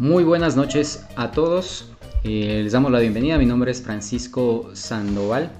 [0.00, 1.90] Muy buenas noches a todos.
[2.24, 3.36] Eh, les damos la bienvenida.
[3.36, 5.50] Mi nombre es Francisco Sandoval.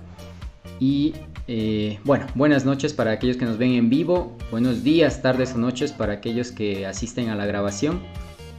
[0.79, 1.13] Y
[1.47, 4.35] eh, bueno, buenas noches para aquellos que nos ven en vivo.
[4.51, 8.01] Buenos días, tardes o noches para aquellos que asisten a la grabación.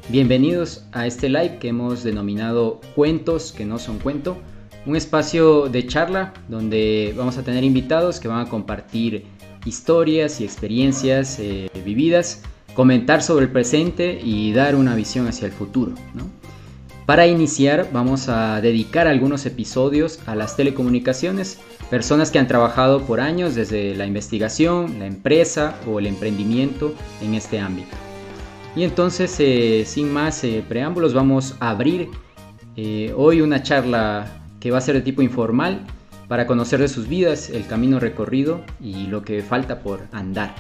[0.09, 4.37] Bienvenidos a este live que hemos denominado Cuentos que no son cuento.
[4.85, 9.25] Un espacio de charla donde vamos a tener invitados que van a compartir
[9.65, 12.43] historias y experiencias eh, vividas
[12.73, 15.93] comentar sobre el presente y dar una visión hacia el futuro.
[17.05, 23.19] Para iniciar vamos a dedicar algunos episodios a las telecomunicaciones, personas que han trabajado por
[23.19, 27.97] años desde la investigación, la empresa o el emprendimiento en este ámbito.
[28.75, 32.09] Y entonces, eh, sin más eh, preámbulos, vamos a abrir
[32.77, 35.85] eh, hoy una charla que va a ser de tipo informal
[36.29, 40.55] para conocer de sus vidas, el camino recorrido y lo que falta por andar.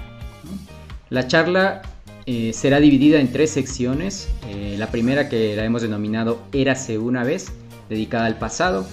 [1.09, 1.81] La charla
[2.25, 4.29] eh, será dividida en tres secciones.
[4.49, 7.51] Eh, la primera que la hemos denominado Érase una vez,
[7.89, 8.85] dedicada al pasado.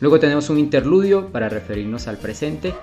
[0.00, 2.74] Luego tenemos un interludio para referirnos al presente.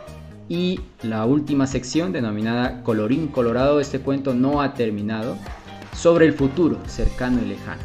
[0.48, 5.38] Y la última sección denominada Colorín Colorado, este cuento no ha terminado,
[5.96, 7.82] sobre el futuro cercano y lejano.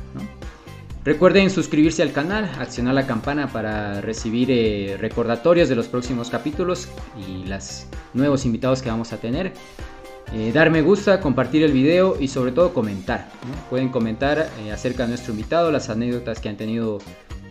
[1.04, 6.88] Recuerden suscribirse al canal, accionar la campana para recibir eh, recordatorios de los próximos capítulos
[7.28, 9.52] y los nuevos invitados que vamos a tener.
[10.32, 13.28] Eh, dar gusta, compartir el video y sobre todo comentar.
[13.70, 16.98] Pueden comentar eh, acerca de nuestro invitado, las anécdotas que han tenido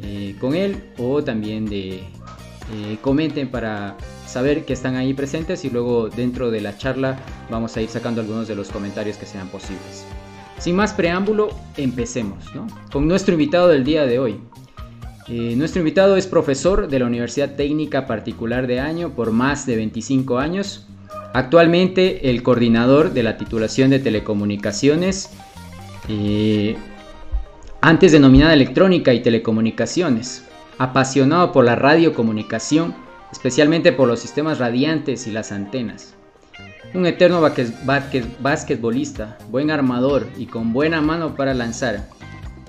[0.02, 2.04] eh, con él o también de
[3.02, 7.20] comenten para saber que están ahí presentes y luego dentro de la charla
[7.52, 10.06] vamos a ir sacando algunos de los comentarios que sean posibles.
[10.58, 12.46] Sin más preámbulo, empecemos
[12.92, 14.40] con nuestro invitado del día de hoy.
[15.28, 20.40] nuestro invitado es profesor de la Universidad Técnica Particular de Año por más de 25
[20.40, 20.88] años
[21.34, 25.32] Actualmente el coordinador de la titulación de telecomunicaciones,
[26.08, 26.76] eh,
[27.82, 30.46] antes denominada electrónica y telecomunicaciones,
[30.78, 32.94] apasionado por la radiocomunicación,
[33.32, 36.14] especialmente por los sistemas radiantes y las antenas.
[36.94, 42.08] Un eterno basquetbolista, buen armador y con buena mano para lanzar.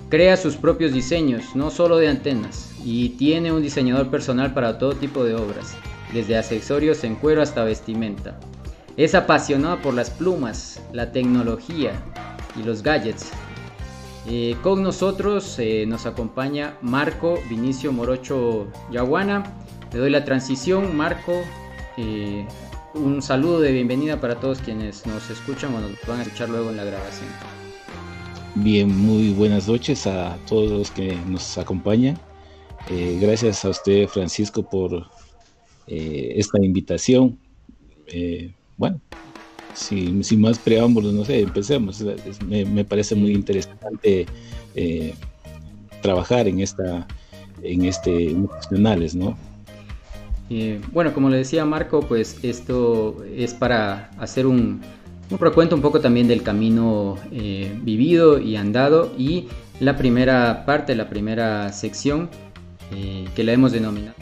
[0.08, 4.94] Crea sus propios diseños, no solo de antenas, y tiene un diseñador personal para todo
[4.94, 5.76] tipo de obras,
[6.14, 8.38] desde accesorios en cuero hasta vestimenta.
[8.96, 11.92] Es apasionado por las plumas, la tecnología
[12.56, 13.30] y los gadgets.
[14.26, 19.42] Eh, con nosotros eh, nos acompaña Marco Vinicio Morocho Yaguana.
[19.92, 21.42] Le doy la transición, Marco.
[21.96, 22.46] Eh,
[22.94, 26.70] un saludo de bienvenida para todos quienes nos escuchan o nos van a escuchar luego
[26.70, 27.28] en la grabación.
[28.54, 32.16] Bien, muy buenas noches a todos los que nos acompañan.
[32.88, 35.10] gracias a usted, Francisco, por
[35.86, 37.38] esta invitación
[38.76, 39.00] bueno,
[39.74, 42.04] sin, más preámbulos, no sé, empecemos.
[42.46, 44.26] Me, parece muy interesante
[44.74, 45.14] eh,
[46.02, 47.06] trabajar en esta,
[47.62, 49.36] en este emocionales, ¿no?
[50.92, 54.82] bueno, como le decía Marco, pues esto es para hacer un,
[55.30, 59.48] un recuento un poco también del camino eh, vivido y andado y
[59.80, 62.28] la primera parte, la primera sección
[62.94, 64.14] eh, que la hemos denominado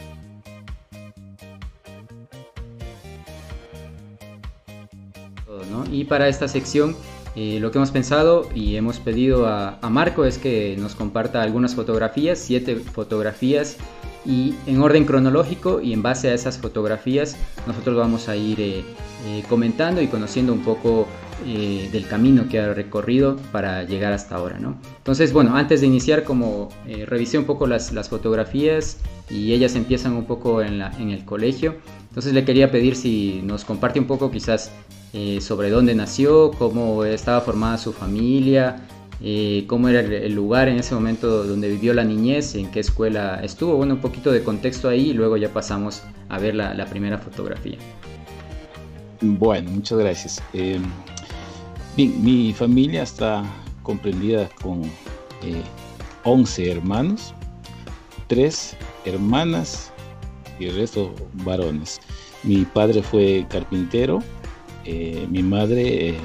[5.93, 6.95] Y para esta sección
[7.35, 11.75] eh, lo que hemos pensado y hemos pedido a, Marco es que nos comparta algunas
[11.75, 13.77] fotografías, siete fotografías
[14.25, 17.35] y en orden cronológico y en base a esas fotografías
[17.67, 18.83] nosotros vamos a ir eh,
[19.27, 21.07] eh, comentando y conociendo un poco
[21.43, 24.59] del camino que ha recorrido para llegar hasta ahora.
[24.59, 24.77] ¿no?
[24.99, 26.69] Entonces, bueno, antes de iniciar, como
[27.05, 28.99] revisé un poco las, fotografías
[29.29, 31.75] y ellas empiezan un poco en el colegio,
[32.13, 34.69] entonces le quería pedir si nos comparte un poco quizás
[35.13, 38.85] eh, sobre dónde nació, cómo estaba formada su familia,
[39.19, 43.39] eh, cómo era el, lugar en ese momento donde vivió la niñez, en qué escuela
[43.43, 43.77] estuvo.
[43.77, 47.79] Bueno, un poquito de contexto ahí y luego ya pasamos a ver la, primera fotografía.
[49.19, 50.43] Bueno, muchas gracias.
[50.53, 50.79] Eh,
[51.97, 53.43] mi familia está
[53.81, 54.83] comprendida con
[56.25, 57.33] 11 hermanos,
[58.27, 59.92] 3 hermanas
[60.63, 61.13] y el resto
[61.45, 61.99] varones.
[62.43, 64.21] Mi padre fue carpintero,
[64.85, 66.17] eh, mi madre eh,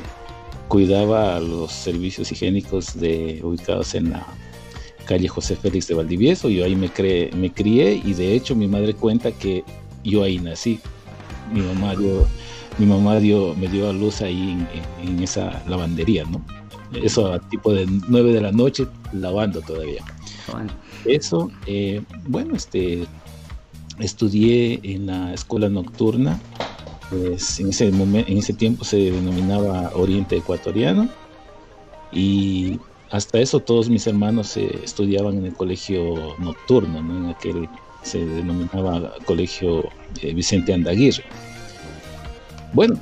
[0.69, 4.26] cuidaba los servicios higiénicos de, ubicados en la
[5.06, 6.49] calle José Félix de Valdivieso.
[6.49, 6.90] Yo ahí me,
[7.37, 9.64] me crié y de hecho mi madre cuenta que
[10.05, 10.81] yo ahí nací.
[11.52, 12.26] Mi mamá, dio,
[12.79, 14.67] mi mamá dio, me dio a luz ahí
[15.02, 16.44] en, esa lavandería, ¿no?
[16.93, 20.05] Eso a tipo de 9 de la noche lavando todavía.
[21.05, 23.06] Eso, eh, bueno, este,
[23.99, 26.41] estudié en la escuela nocturna
[27.11, 31.09] pues en ese momento, en ese tiempo se denominaba Oriente Ecuatoriano
[32.12, 32.79] y
[33.11, 37.17] hasta eso todos mis hermanos estudiaban en el colegio nocturno, ¿no?
[37.17, 37.69] en aquel
[38.03, 39.89] se denominaba colegio
[40.35, 41.25] Vicente Andaguirre.
[42.75, 42.99] Bueno,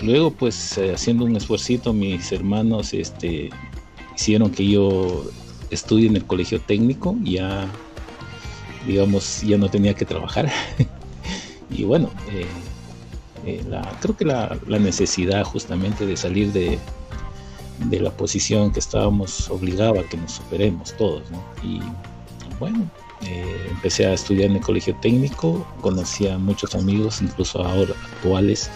[0.00, 3.50] luego pues haciendo un esfuercito mis hermanos este,
[4.14, 5.24] hicieron que yo
[5.70, 7.70] estudie en el colegio técnico, ya
[8.86, 10.50] digamos ya no tenía que trabajar.
[11.68, 12.46] Y bueno eh,
[13.44, 13.64] eh,
[14.00, 16.78] creo que la, necesidad justamente de salir de,
[17.90, 21.22] la posición que estábamos obligaba a que nos superemos todos
[21.62, 21.80] y
[22.58, 22.88] bueno
[23.22, 28.70] eh, empecé a estudiar en el colegio técnico conocí a muchos amigos incluso ahora actuales.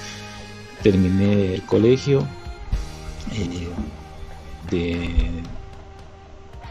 [0.83, 2.27] Terminé el colegio
[4.71, 5.31] de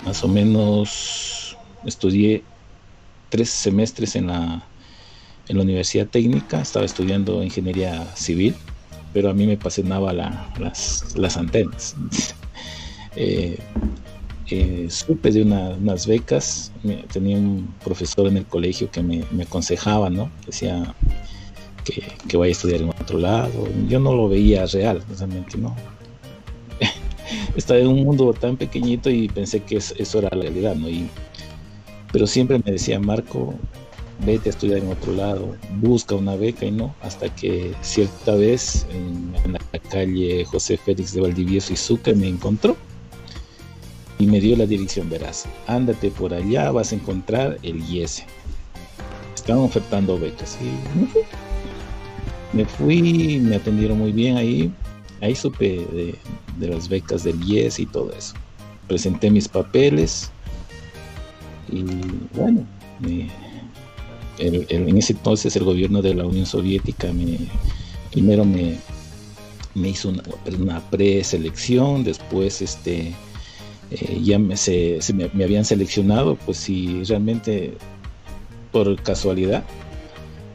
[0.04, 1.56] más o menos
[1.86, 2.44] estudié
[3.30, 4.64] tres semestres en la,
[5.48, 8.56] en la Universidad Técnica, estaba estudiando ingeniería civil,
[9.14, 11.96] pero a mí me apasionaba las, las, antenas.
[13.16, 13.58] Eh,
[14.52, 16.72] eh, supe de unas becas,
[17.12, 20.32] tenía un profesor en el colegio que me, aconsejaba, ¿no?
[20.46, 20.96] Decía
[21.84, 23.68] que, que, vaya a estudiar en otro lado.
[23.90, 25.76] Yo no lo veía real, realmente, ¿no?
[27.58, 30.88] Estaba en un mundo tan pequeñito y pensé que eso era la realidad, ¿no?
[30.88, 31.10] Y
[32.12, 33.54] pero siempre me decía, Marco,
[34.26, 38.86] vete a estudiar en otro lado, busca una beca y no, hasta que cierta vez
[38.92, 42.76] en, la calle José Félix de Valdivieso y Sucre me encontró
[44.18, 48.24] y me dio la dirección, verás, ándate por allá, vas a encontrar el IES.
[49.34, 50.70] Estaban ofertando becas y
[52.56, 53.40] me fui.
[53.40, 54.72] Me atendieron muy bien ahí,
[55.22, 56.16] ahí supe de,
[56.58, 58.34] de las becas del IES y todo eso.
[58.88, 60.32] Presenté mis papeles,
[61.72, 61.86] y
[62.36, 62.66] bueno,
[64.40, 67.38] en ese entonces el gobierno de la Unión Soviética me,
[68.12, 68.78] primero me,
[69.76, 73.14] me hizo una, preselección, después este,
[73.92, 77.74] eh, ya me, se, me, habían seleccionado, pues si realmente
[78.72, 79.64] por casualidad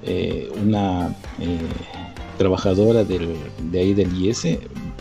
[0.05, 1.59] eh, una eh,
[2.39, 4.47] trabajadora de ahí del IES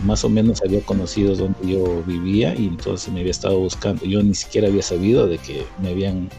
[0.04, 4.06] más o menos había conocido donde yo vivía y entonces me había estado buscando.
[4.06, 6.30] Yo ni siquiera había sabido de que me habían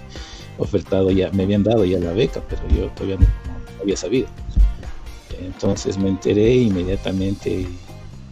[0.58, 3.26] ofertado ya, me habían dado ya la beca, pero yo todavía no,
[3.80, 4.28] había sabido.
[5.40, 7.66] Entonces me enteré inmediatamente,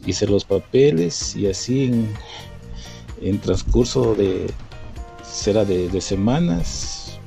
[0.07, 2.07] hice los papeles y así
[3.21, 4.51] en, transcurso de,
[5.25, 7.19] será de, semanas,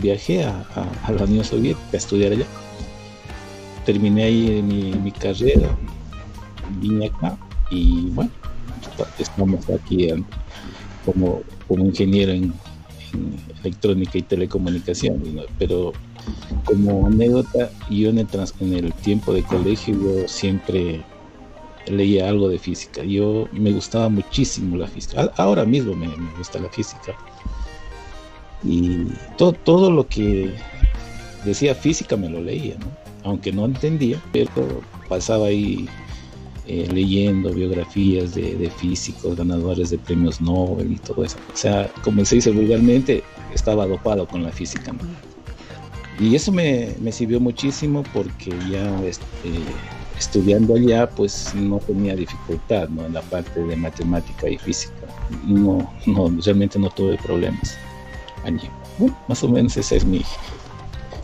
[0.00, 0.64] viajé a,
[1.08, 2.46] la Unión Soviética a estudiar allá.
[3.84, 5.76] Terminé ahí mi, mi carrera,
[6.80, 7.38] vine acá
[7.70, 8.30] y bueno,
[9.18, 10.08] estamos aquí
[11.04, 12.52] como, como ingeniero en,
[13.62, 15.22] electrónica y telecomunicación,
[15.58, 15.92] pero
[16.64, 18.28] como anécdota, yo en el,
[18.60, 21.02] en el tiempo de colegio yo siempre
[21.86, 23.02] leía algo de física.
[23.04, 25.32] Yo me gustaba muchísimo la física.
[25.36, 27.14] Ahora mismo me, gusta la física.
[28.64, 29.04] Y
[29.38, 30.52] todo, todo lo que
[31.44, 32.76] decía física me lo leía,
[33.24, 35.88] aunque no entendía, pero pasaba ahí
[36.68, 41.36] eh, leyendo biografías de, físicos ganadores de premios Nobel y todo eso.
[41.54, 43.22] O sea, como se dice vulgarmente,
[43.54, 44.92] estaba dopado con la física.
[46.18, 49.26] Y eso me, sirvió muchísimo porque ya este,
[50.18, 53.06] estudiando allá, pues no tenía dificultad ¿no?
[53.06, 55.06] en la parte de matemática y física.
[55.44, 57.76] No, no realmente no tuve problemas
[58.44, 58.68] allí.
[59.28, 60.22] más o menos esa es mi,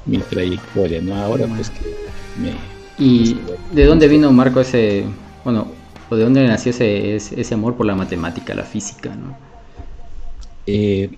[0.07, 1.01] mi trayectoria.
[1.01, 1.17] ¿no?
[1.17, 1.97] Ahora, pues que
[2.41, 2.53] me.
[2.99, 3.39] ¿Y
[3.73, 5.05] de dónde vino Marco ese
[5.45, 5.67] bueno,
[6.11, 9.37] de dónde nació ese, ese amor por la matemática, la física, ¿no?
[10.67, 11.11] Eh,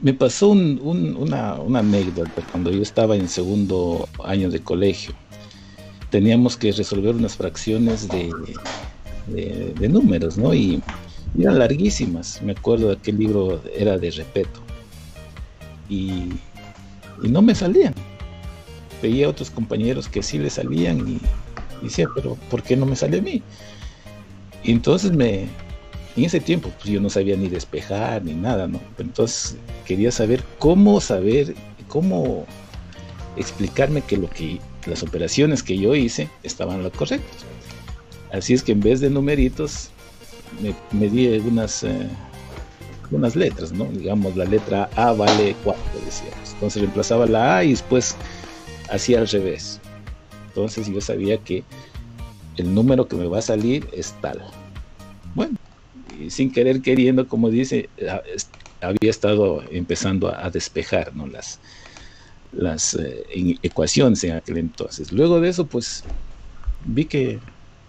[0.00, 5.14] me pasó una, anécdota cuando yo estaba en segundo año de colegio.
[6.10, 8.32] Teníamos que resolver unas fracciones de,
[9.26, 10.54] de, números, ¿no?
[10.54, 10.82] Y,
[11.38, 12.40] eran larguísimas.
[12.42, 14.60] Me acuerdo de aquel libro era de Repeto.
[15.88, 16.32] Y,
[17.22, 17.94] y no me salían.
[19.02, 21.20] Veía a otros compañeros que sí le salían y,
[21.82, 23.42] y decía, pero ¿por qué no me sale a mí?
[24.62, 25.48] Y entonces me,
[26.16, 28.80] en ese tiempo pues yo no sabía ni despejar ni nada, ¿no?
[28.98, 29.56] Entonces
[29.86, 31.54] quería saber cómo saber,
[31.88, 32.46] cómo
[33.36, 37.44] explicarme que lo que las operaciones que yo hice estaban lo correctas.
[38.32, 39.90] Así es que en vez de numeritos
[40.92, 42.08] me, di unas, eh,
[43.10, 43.84] unas letras, ¿no?
[43.84, 46.52] Digamos, la letra A vale 4, decíamos.
[46.54, 48.16] Entonces reemplazaba la A y después
[48.90, 49.80] hacía al revés.
[50.58, 51.62] Entonces yo sabía que
[52.56, 54.42] el número que me va a salir es tal.
[55.36, 55.54] Bueno,
[56.20, 57.88] y sin querer queriendo, como dice,
[58.80, 61.28] había estado empezando a, despejar ¿no?
[61.28, 61.60] las,
[62.50, 63.24] las eh,
[63.62, 65.12] ecuaciones en aquel entonces.
[65.12, 66.02] Luego de eso, pues
[66.84, 67.38] vi que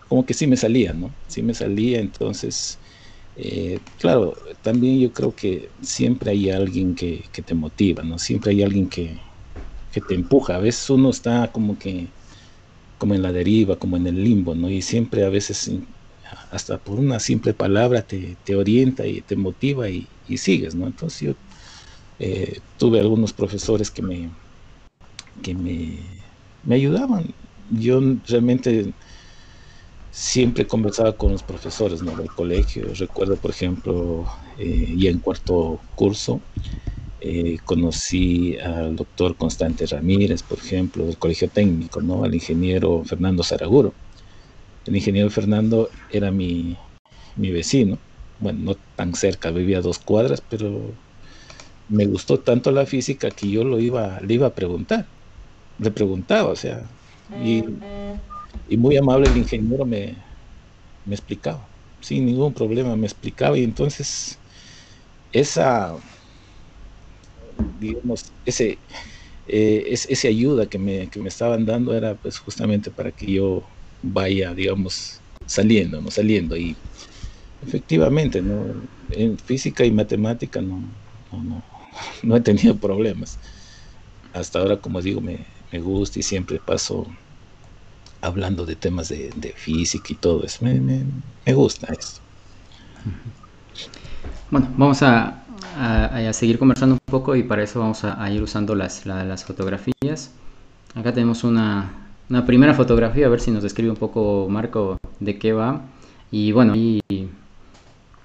[0.08, 1.12] como que sí me salía, ¿no?
[1.28, 2.78] Sí me salía, entonces
[3.36, 8.20] Eh, claro, también yo creo que siempre hay alguien que, te motiva, ¿no?
[8.20, 9.18] Siempre hay alguien que,
[10.08, 10.56] te empuja.
[10.56, 12.19] A veces uno está como que
[13.00, 14.70] como en la deriva, como en el limbo, ¿no?
[14.70, 15.72] Y siempre a veces
[16.52, 20.86] hasta por una simple palabra te, orienta y te motiva y, sigues, ¿no?
[20.86, 21.34] Entonces yo
[22.20, 24.30] eh, tuve algunos profesores que me,
[25.42, 25.98] que me,
[26.64, 27.34] me ayudaban.
[27.72, 28.94] Yo realmente
[30.12, 32.16] siempre conversaba con los profesores ¿no?
[32.16, 32.94] del colegio.
[32.94, 34.28] Recuerdo, por ejemplo,
[34.58, 36.42] eh, ya en cuarto curso,
[37.22, 42.24] eh, conocí al doctor Constante Ramírez, por ejemplo, del colegio técnico, ¿no?
[42.24, 43.96] al ingeniero Fernando Zaraguro.
[44.86, 46.78] El ingeniero Fernando era mi,
[47.36, 48.00] mi vecino,
[48.40, 50.96] bueno, no tan cerca, vivía dos cuadras, pero
[51.88, 55.10] me gustó tanto la física que yo lo iba, le iba a preguntar.
[55.78, 56.90] Le preguntaba, o sea,
[57.44, 57.64] y
[58.68, 60.24] y muy amable el ingeniero me,
[61.06, 61.72] explicaba,
[62.02, 64.42] sin ningún problema me explicaba y entonces
[65.32, 65.98] esa,
[67.80, 68.78] digamos, ese,
[69.48, 73.64] eh, ese ayuda que me, que me, estaban dando era pues justamente para que yo
[74.02, 76.12] vaya, digamos, saliendo, ¿no?
[76.12, 76.76] Saliendo y
[77.66, 78.66] efectivamente, ¿no?
[79.12, 80.82] En física y matemática no,
[81.32, 81.64] no,
[82.24, 83.40] no, he tenido problemas.
[84.34, 87.08] Hasta ahora, como digo, me, me gusta y siempre paso
[88.22, 90.66] hablando de temas de, física y todo eso.
[90.66, 92.22] Me, gusta esto.
[94.52, 95.46] Bueno, vamos a,
[96.34, 100.32] seguir conversando un poco y para eso vamos a, ir usando las, las, fotografías.
[100.96, 101.92] Acá tenemos una,
[102.46, 105.82] primera fotografía, a ver si nos describe un poco Marco de qué va.
[106.32, 107.02] Y bueno, y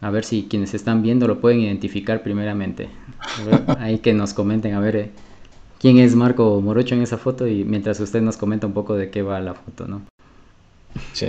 [0.01, 2.89] a ver si quienes están viendo lo pueden identificar primeramente.
[3.79, 4.97] ahí que nos comenten, a ver.
[4.97, 5.11] Eh,
[5.81, 9.11] quién es Marco Morocho en esa foto y mientras usted nos comenta un poco de
[9.11, 10.03] qué va la foto, ¿no?
[11.13, 11.27] Sí.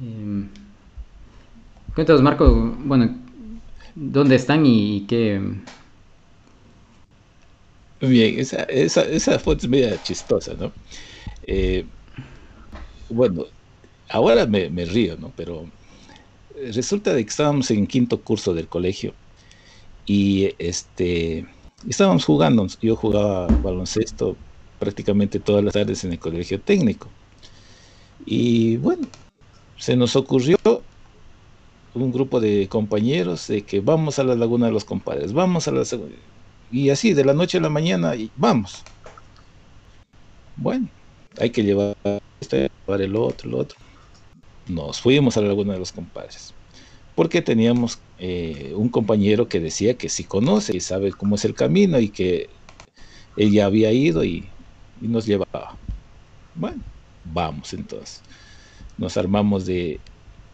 [0.00, 0.48] Em,
[1.94, 3.16] cuéntanos, Marco, bueno,
[3.94, 5.40] ¿dónde están y, qué?
[8.00, 10.72] Bien, esa, esa, foto es media chistosa, ¿no?
[11.42, 11.84] Eh,
[13.10, 13.46] bueno,
[14.10, 15.32] ahora me, río, ¿no?
[15.36, 15.66] Pero
[16.72, 19.14] resulta de que estábamos en quinto curso del colegio
[20.06, 21.46] y este
[21.88, 24.36] estábamos jugando, yo jugaba baloncesto
[24.78, 27.08] prácticamente todas las tardes en el colegio técnico.
[28.26, 29.06] Y bueno,
[29.78, 30.58] se nos ocurrió
[31.94, 35.72] un grupo de compañeros de que vamos a la laguna de los compadres, vamos a
[35.72, 35.84] la
[36.70, 38.82] y así de la noche a la mañana y vamos.
[40.56, 40.88] Bueno,
[41.38, 41.96] hay que llevar
[42.40, 43.78] este, llevar el otro, el otro
[44.68, 46.54] nos fuimos a la laguna de los compadres.
[47.14, 51.54] Porque teníamos eh, un compañero que decía que sí conoce y sabe cómo es el
[51.54, 52.48] camino y que
[53.36, 54.46] ella había ido y,
[55.00, 55.76] nos llevaba.
[56.54, 56.82] Bueno,
[57.24, 58.20] vamos entonces.
[58.98, 60.02] Nos armamos de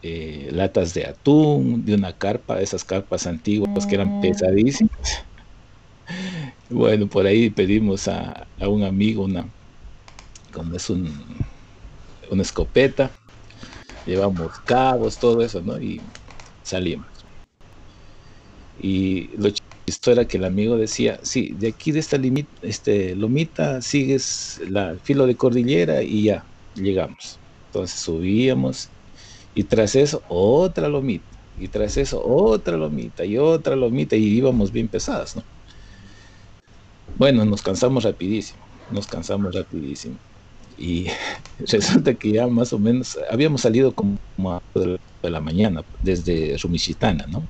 [0.01, 4.91] eh, latas de atún, de una carpa, esas carpas antiguas que eran pesadísimas.
[6.69, 9.51] Bueno, por ahí pedimos a, un amigo una,
[10.51, 11.39] como es un,
[12.29, 13.11] una escopeta,
[14.05, 15.81] llevamos cabos, todo eso, ¿no?
[15.81, 16.03] Y
[16.61, 17.07] salimos.
[18.77, 19.49] Y lo
[19.87, 22.19] chistoso era que el amigo decía, sí, de aquí de esta
[22.61, 27.39] este, lomita sigues la filo de cordillera y ya, llegamos.
[27.75, 28.93] Entonces subíamos
[29.53, 34.71] y tras eso otra lomita, y tras eso otra lomita y otra lomita y íbamos
[34.71, 35.43] bien pesadas, ¿no?
[37.17, 40.19] Bueno, nos cansamos rapidísimo, nos cansamos rapidísimo.
[40.77, 41.07] Y
[41.59, 44.17] resulta que ya más o menos habíamos salido como
[44.51, 47.49] a de la mañana desde Rumichitana, ¿no?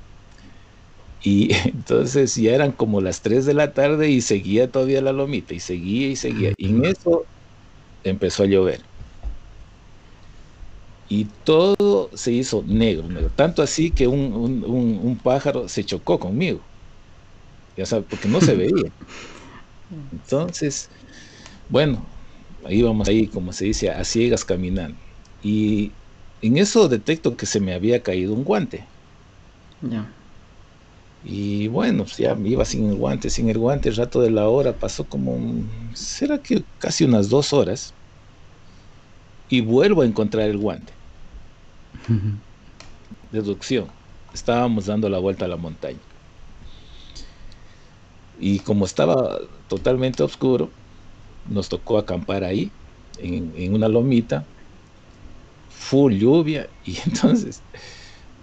[1.23, 5.53] Y entonces ya eran como las 3 de la tarde y seguía todavía la lomita
[5.53, 6.53] y seguía y seguía.
[6.57, 7.27] Y en eso
[8.03, 8.89] empezó a llover.
[11.07, 13.31] Y todo se hizo negro, negro.
[13.31, 14.33] Tanto así que un,
[14.65, 16.71] un pájaro se chocó conmigo.
[17.75, 18.91] Ya sabes, porque no se veía.
[20.11, 20.89] Entonces,
[21.67, 22.09] bueno,
[22.69, 25.01] íbamos ahí, como se dice, a ciegas caminando.
[25.39, 25.99] Y
[26.41, 28.93] en eso detecto que se me había caído un guante.
[29.81, 30.15] Ya.
[31.21, 34.29] Y bueno, pues ya me iba sin el guante, sin el guante, el rato de
[34.31, 35.37] la hora pasó como,
[35.95, 37.95] será que casi unas dos horas.
[39.47, 40.94] Y vuelvo a encontrar el guante.
[43.31, 43.87] Deducción.
[44.33, 45.99] Estábamos dando la vuelta a la montaña.
[48.39, 50.69] Y como estaba totalmente oscuro,
[51.49, 52.71] nos tocó acampar ahí,
[53.19, 54.43] en, una lomita,
[55.69, 57.61] full lluvia, y entonces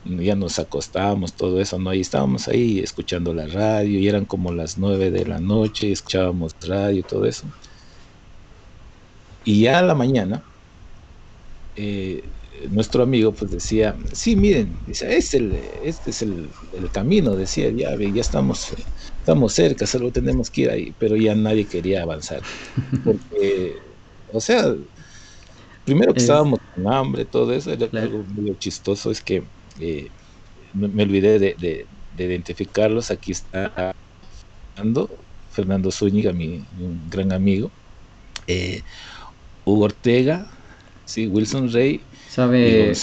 [0.05, 1.95] ya nos acostábamos, todo eso, ¿no?
[1.95, 6.57] Y estábamos ahí escuchando la radio, y eran como las nueve de la noche, escuchábamos
[6.67, 7.47] radio y todo eso.
[9.45, 10.43] Y ya a la mañana,
[11.77, 12.25] eh,
[12.71, 16.51] nuestro amigo pues decía, sí, miren, dice, es el, este es el,
[16.93, 18.73] camino, decía, ya, ya estamos,
[19.19, 22.43] estamos cerca, solo tenemos que ir ahí, pero ya nadie quería avanzar.
[23.05, 23.77] Porque,
[24.33, 24.75] o sea,
[25.85, 29.45] primero que estábamos con hambre, todo eso, era algo muy chistoso, es que
[29.81, 30.09] eh,
[30.75, 31.87] me, olvidé de,
[32.19, 33.95] identificarlos, aquí está
[34.75, 35.11] Fernando,
[35.51, 37.71] Fernando Zúñiga, mi, un gran amigo,
[38.47, 38.83] eh,
[39.65, 40.51] Hugo Ortega,
[41.05, 42.01] sí, Wilson Rey,
[42.33, 42.95] Sabe,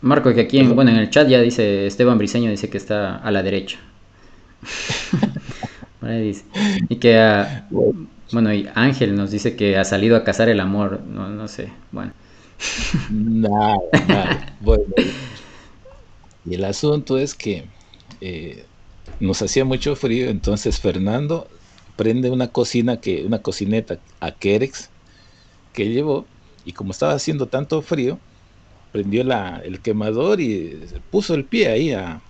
[0.00, 3.16] Marco, que aquí en, bueno, en el chat ya dice Esteban Briseño, dice que está
[3.16, 3.78] a la derecha.
[6.88, 7.44] Y que,
[8.32, 11.70] bueno, y Ángel nos dice que ha salido a cazar el amor, no, no sé,
[11.92, 12.12] bueno.
[13.10, 13.76] Nada,
[14.08, 14.56] nada.
[14.60, 14.84] Bueno,
[16.46, 17.66] y el asunto es que
[18.22, 18.64] eh,
[19.20, 21.48] nos hacía mucho frío, entonces Fernando
[21.96, 24.88] prende una cocina que, una cocineta a Kerex
[25.74, 26.24] que llevó,
[26.64, 28.18] y como estaba haciendo tanto frío,
[28.92, 30.80] prendió la, el quemador y
[31.10, 32.20] puso el pie ahí a,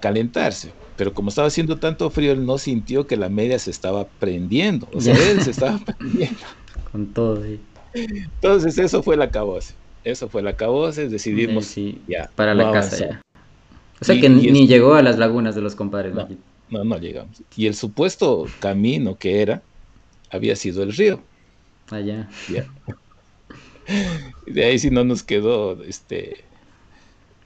[0.00, 0.72] calentarse.
[0.96, 4.88] Pero como estaba haciendo tanto frío, él no sintió que la media se estaba prendiendo.
[4.92, 6.38] O sea, él se estaba prendiendo.
[6.90, 7.58] Con todo, sí.
[7.94, 9.74] Entonces, eso fue la caboce.
[10.04, 11.08] Eso fue la caboce.
[11.08, 11.74] Decidimos
[12.06, 12.30] ya.
[12.34, 13.22] Para la casa ya.
[14.00, 16.14] O sea que ni llegó a las lagunas de los compadres.
[16.14, 16.28] No,
[16.70, 17.42] no, no llegamos.
[17.56, 19.62] Y el supuesto camino que era,
[20.30, 21.20] había sido el río.
[21.90, 22.28] Allá.
[22.50, 22.66] Ya.
[24.46, 26.44] De ahí si no nos quedó, este,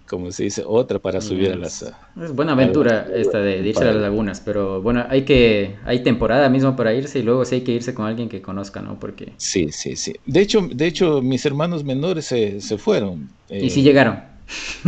[0.07, 1.83] como se dice, otra para subir a las...
[2.23, 6.49] Es buena aventura esta de, irse a las lagunas, pero bueno, hay que, hay temporada
[6.49, 8.99] mismo para irse y luego sí hay que irse con alguien que conozca, ¿no?
[8.99, 9.33] Porque...
[9.37, 10.15] Sí, sí, sí.
[10.25, 13.29] De hecho, de hecho mis hermanos menores se, fueron.
[13.51, 14.21] y sí llegaron.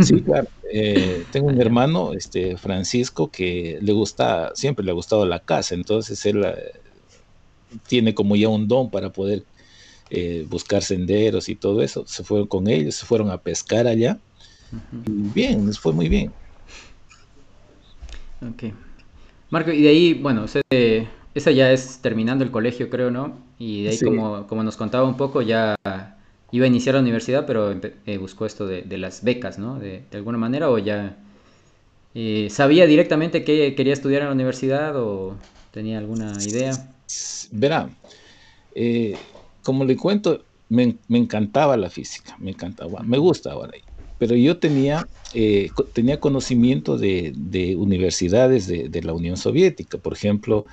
[0.01, 0.47] Sí, claro.
[0.71, 5.75] Eh, tengo un hermano, este Francisco, que le gusta, siempre le ha gustado la casa,
[5.75, 6.71] entonces él eh,
[7.87, 9.43] tiene como ya un don para poder
[10.09, 12.05] eh, buscar senderos y todo eso.
[12.07, 14.17] Se fueron con ellos, se fueron a pescar allá.
[15.05, 16.31] y bien, les fue muy bien.
[18.41, 18.73] Ok.
[19.49, 23.37] Marco, y de ahí, bueno, esa ya es terminando el colegio, creo, ¿no?
[23.57, 25.75] Y de ahí, como, como nos contaba un poco, ya
[26.51, 29.79] iba a iniciar la universidad, pero eh, buscó esto de, las becas, ¿no?
[29.79, 31.17] De, alguna manera, o ya
[32.15, 35.35] eh, sabía directamente que quería estudiar en la universidad o
[35.71, 36.71] tenía alguna idea.
[37.51, 37.89] Verá,
[38.75, 39.15] eh,
[39.63, 43.73] como le cuento, me, encantaba la física, me encantaba, me gusta ahora.
[44.17, 47.33] Pero yo tenía, eh, tenía conocimiento de,
[47.77, 49.97] universidades de, la Unión Soviética.
[49.97, 50.65] Por ejemplo,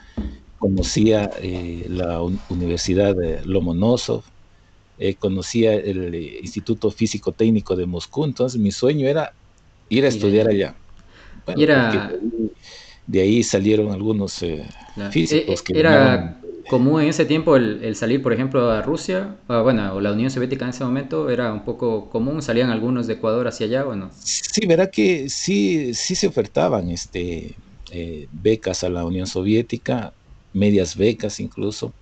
[0.58, 4.24] conocía eh, la Universidad de Lomonosov,
[4.98, 8.24] eh, conocía el Instituto Físico Técnico de Moscú.
[8.24, 9.32] Entonces, mi sueño era
[9.88, 10.76] ir a estudiar allá.
[13.06, 14.44] de ahí salieron algunos
[15.10, 20.00] físicos que era común en ese tiempo el, salir, por ejemplo, a Rusia, bueno, o
[20.00, 23.66] la Unión Soviética en ese momento era un poco común, salían algunos de Ecuador hacia
[23.66, 24.10] allá, bueno.
[24.20, 27.54] Sí, verá que sí, sí se ofertaban este,
[27.90, 30.12] eh, becas a la Unión Soviética,
[30.52, 31.92] medias becas incluso,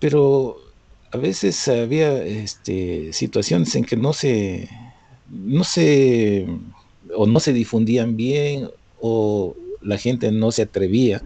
[0.00, 0.56] pero
[1.10, 4.68] a veces había este, situaciones en que no se,
[5.30, 6.46] no se,
[7.14, 11.22] o no se difundían bien, o la gente no se atrevía,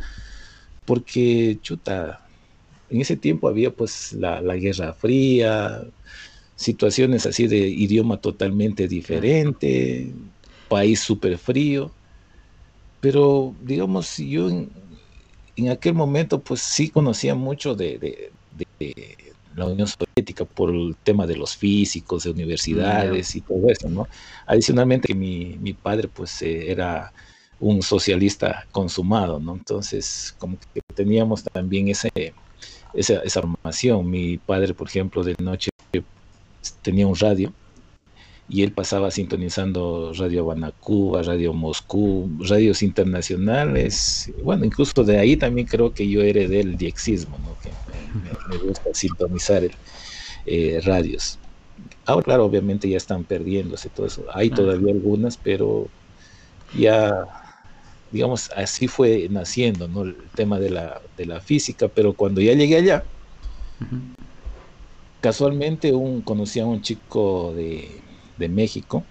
[0.84, 2.21] porque, chuta,
[2.92, 5.82] en ese tiempo había pues la, Guerra Fría,
[6.56, 10.12] situaciones así de idioma totalmente diferente,
[10.68, 11.90] país súper frío,
[13.00, 14.70] pero digamos, yo en,
[15.70, 18.30] aquel momento pues sí conocía mucho de,
[19.54, 24.06] la Unión Soviética por el tema de los físicos, de universidades y todo eso, ¿no?
[24.46, 27.12] Adicionalmente que mi, mi padre pues eh, era
[27.58, 29.54] un socialista consumado, ¿no?
[29.54, 32.34] Entonces como que teníamos también ese
[32.94, 34.08] esa, esa formación.
[34.08, 35.70] Mi padre, por ejemplo, de noche
[36.82, 37.52] tenía un radio
[38.48, 40.46] y él pasaba sintonizando Radio
[40.80, 44.30] Cuba, Radio Moscú, radios internacionales.
[44.42, 47.56] Bueno, incluso de ahí también creo que yo heredé el diexismo, ¿no?
[47.60, 47.70] que
[48.50, 49.62] me, gusta sintonizar
[50.44, 51.38] eh, radios.
[52.04, 54.24] Ahora, claro, obviamente ya están perdiéndose todo eso.
[54.34, 55.88] Hay todavía algunas, pero
[56.76, 57.41] ya
[58.12, 60.02] digamos, así fue naciendo, ¿no?
[60.02, 63.04] El tema de la, de la física, pero cuando ya llegué allá,
[65.20, 68.00] casualmente un, conocí a un chico de,
[68.48, 69.04] México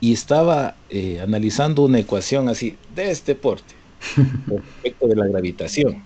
[0.00, 3.74] y estaba eh, analizando una ecuación así de este porte,
[4.46, 6.02] respecto de la gravitación.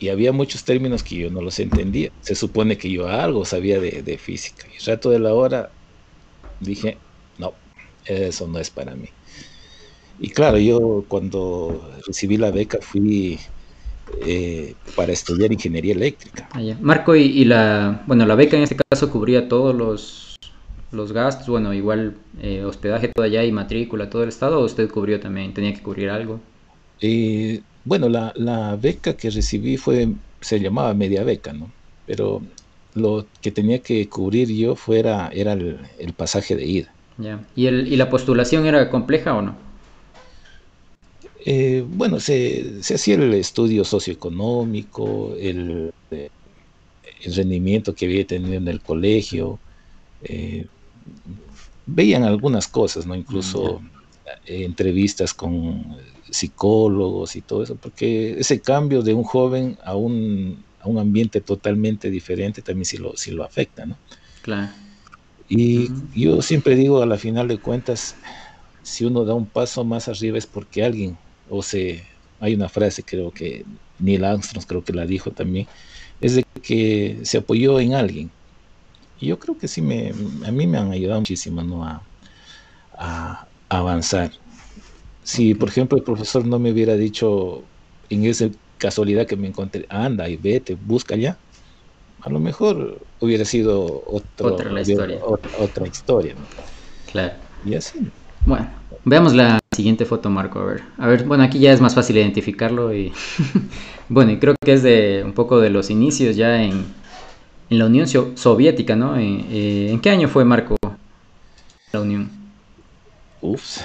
[0.00, 2.10] Y había muchos términos que yo no los entendía.
[2.20, 4.66] Se supone que yo algo sabía de, de física.
[4.66, 5.70] Y el rato de la hora
[6.58, 6.98] dije,
[8.04, 9.08] eso no es para mí.
[10.18, 13.38] Y claro, yo cuando recibí la beca fui
[14.20, 16.48] eh, para estudiar ingeniería eléctrica.
[16.52, 20.36] Ah, Marco, y, la, bueno, la beca en este caso cubría todos los,
[20.92, 24.90] los gastos, bueno, igual eh, hospedaje todo allá y matrícula, todo el estado, o usted
[24.90, 26.40] cubrió también, tenía que cubrir algo?
[27.00, 30.08] Eh, bueno, la, la, beca que recibí fue,
[30.40, 31.72] se llamaba media beca, ¿no?
[32.06, 32.42] Pero
[32.94, 35.78] lo que tenía que cubrir yo fuera, era el,
[36.16, 36.92] pasaje de ida.
[37.18, 37.44] Ya.
[37.54, 39.56] ¿Y, el, ¿Y la postulación era compleja o no?
[41.44, 48.80] Eh, bueno, se, hacía el estudio socioeconómico, el, el, rendimiento que había tenido en el
[48.80, 49.58] colegio,
[50.22, 50.66] eh,
[51.86, 53.16] veían algunas cosas, ¿no?
[53.16, 53.88] Incluso mm,
[54.46, 55.96] entrevistas con
[56.30, 61.40] psicólogos y todo eso, porque ese cambio de un joven a un, a un ambiente
[61.40, 63.96] totalmente diferente también sí lo, sí lo afecta, ¿no?
[64.42, 64.72] Claro.
[65.48, 68.16] Y yo siempre digo, a la final de cuentas,
[68.82, 71.16] si uno da un paso más arriba es porque alguien
[71.48, 72.04] o se,
[72.40, 73.64] hay una frase creo que
[73.98, 75.66] Neil Armstrong creo que la dijo también,
[76.20, 78.30] es de que se apoyó en alguien.
[79.20, 80.12] Y yo creo que sí me,
[80.44, 81.84] a mí me han ayudado muchísimo ¿no?
[81.84, 82.02] a,
[83.68, 84.30] avanzar.
[85.22, 87.62] Si, por ejemplo, el profesor no me hubiera dicho
[88.10, 91.38] en esa casualidad que me encontré, anda y vete, busca ya,
[92.22, 95.18] a lo mejor hubiera sido otra historia.
[95.58, 96.34] Otra, historia
[97.10, 97.34] Claro.
[97.64, 97.98] Y así.
[98.46, 98.70] Bueno,
[99.04, 100.60] veamos la siguiente foto, Marco.
[100.60, 103.12] A ver, a ver, bueno, aquí ya es más fácil identificarlo y
[104.08, 106.84] bueno, y creo que es de un poco de los inicios ya en,
[107.70, 109.16] en la Unión Soviética, ¿no?
[109.16, 110.76] Eh, eh, ¿En, qué año fue Marco
[111.92, 112.30] la Unión?
[113.40, 113.78] Uf,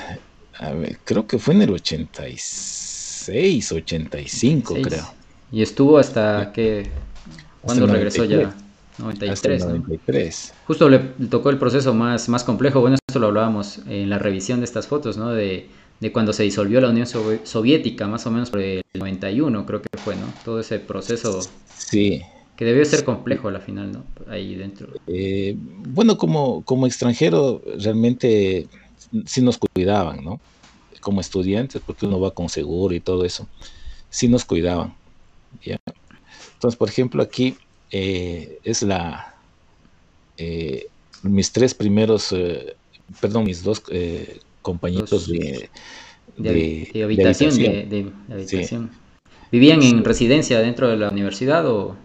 [0.60, 5.18] a ver, creo que fue en el 86, 85, creo.
[5.52, 6.90] Y estuvo hasta que,
[7.62, 8.56] ¿cuándo regresó ya?
[9.00, 10.54] 93, 93.
[10.66, 14.60] Justo le tocó el proceso más, más complejo, bueno, esto lo hablábamos en la revisión
[14.60, 15.30] de estas fotos, ¿no?
[15.32, 15.70] De,
[16.14, 20.16] cuando se disolvió la Unión Soviética, más o menos por el 91 creo que fue,
[20.16, 20.26] ¿no?
[20.44, 21.42] Todo ese proceso
[21.76, 22.22] sí.
[22.56, 24.04] que debió ser complejo a la final, ¿no?
[24.30, 24.88] Ahí dentro.
[25.08, 28.68] Eh, bueno, como, como extranjero realmente
[29.26, 30.40] sí nos cuidaban, ¿no?
[31.02, 33.48] Como estudiantes, porque uno va con seguro y todo eso,
[34.10, 34.94] sí nos cuidaban.
[35.64, 35.80] ¿ya?
[36.58, 37.56] Entonces, por ejemplo, aquí
[37.92, 39.36] eh, es la
[40.38, 40.88] eh,
[41.22, 42.76] mis tres primeros, eh,
[43.22, 43.84] perdón, mis dos
[44.64, 45.70] compañeros de,
[46.36, 48.90] de, habitación.
[49.52, 51.96] ¿Vivían en residencia dentro de la universidad o...?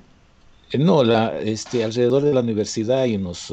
[0.79, 3.53] No, la, este, alrededor de la universidad hay unos,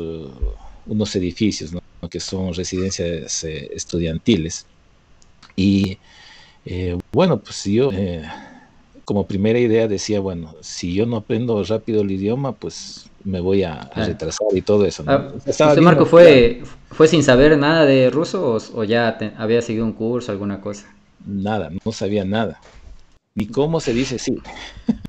[0.86, 1.72] unos edificios
[2.10, 4.66] que son residencias estudiantiles.
[5.56, 5.98] Y
[7.14, 7.90] bueno, pues yo
[9.10, 13.64] como primera idea decía, bueno, si yo no aprendo rápido el idioma, pues me voy
[13.64, 15.04] a, retrasar y todo eso.
[15.08, 19.94] Ah, ¿Usted, Marco, fue, fue sin saber nada de ruso o, ya había seguido un
[19.94, 20.94] curso, alguna cosa?
[21.26, 22.62] Nada, no sabía nada.
[23.34, 24.38] Ni cómo se dice sí.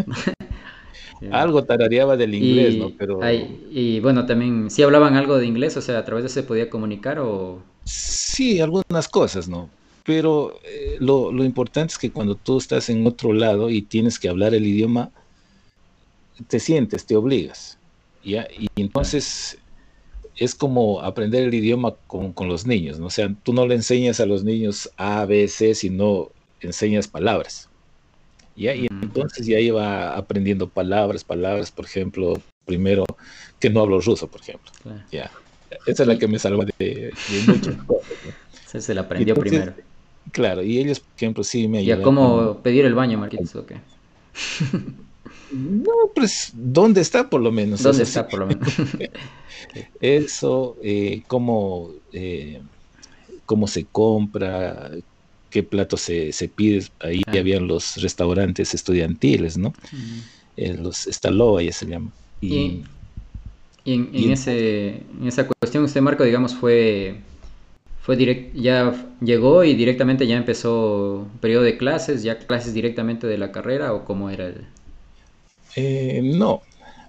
[1.31, 2.93] algo tarareaba del inglés, ¿no?
[2.97, 3.21] Pero...
[3.31, 5.77] y bueno, también, ¿sí hablaban algo de inglés?
[5.77, 7.63] O sea, ¿a través de eso se podía comunicar o...?
[7.85, 9.69] Sí, algunas cosas, ¿no?
[10.11, 14.29] Pero eh, lo, importante es que cuando tú estás en otro lado y tienes que
[14.29, 15.13] hablar el idioma,
[16.49, 17.79] te sientes, te obligas.
[18.25, 18.49] ¿ya?
[18.59, 19.59] Y entonces
[20.35, 23.07] es como aprender el idioma con, los niños, ¿no?
[23.07, 27.69] O sea, tú no le enseñas a los niños A, B, C, sino enseñas palabras.
[28.57, 28.75] ¿ya?
[28.75, 33.05] Y entonces ya iba aprendiendo palabras, palabras, por ejemplo, primero,
[33.61, 34.73] que no hablo ruso, por ejemplo.
[35.13, 35.31] ¿ya?
[35.87, 37.13] Esa es la que me salva de,
[37.47, 38.85] muchas cosas.
[38.85, 39.73] Se la aprendió primero.
[40.33, 41.99] Claro, y ellos, por ejemplo, sí me ayudan.
[41.99, 43.77] ¿Y a cómo pedir el baño, Marquitos, o qué?
[45.53, 47.83] No, pues, ¿dónde está por lo menos?
[47.83, 48.69] ¿Dónde está por lo menos?
[50.01, 52.61] Eso, eh, cómo, eh,
[53.47, 54.91] cómo se compra,
[55.51, 56.87] qué plato se, se pide.
[57.01, 57.33] Ahí ah.
[57.37, 59.73] habían los restaurantes estudiantiles, ¿no?
[60.57, 62.13] Eh, los Estaloa ya se llama.
[62.41, 62.83] Y,
[63.85, 67.21] en, en, ese, en esa cuestión, usted, Marco, digamos, fue
[68.01, 73.37] fue direct, ya llegó y directamente ya empezó periodo de clases, ya clases directamente de
[73.37, 74.67] la carrera o cómo era el...
[75.77, 76.63] Eh, no,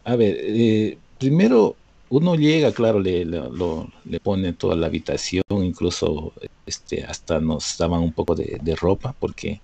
[0.03, 1.77] a ver, eh, primero
[2.09, 6.33] uno llega, claro, le, le pone toda la habitación, incluso
[6.65, 9.61] este, hasta nos daban un poco de, ropa porque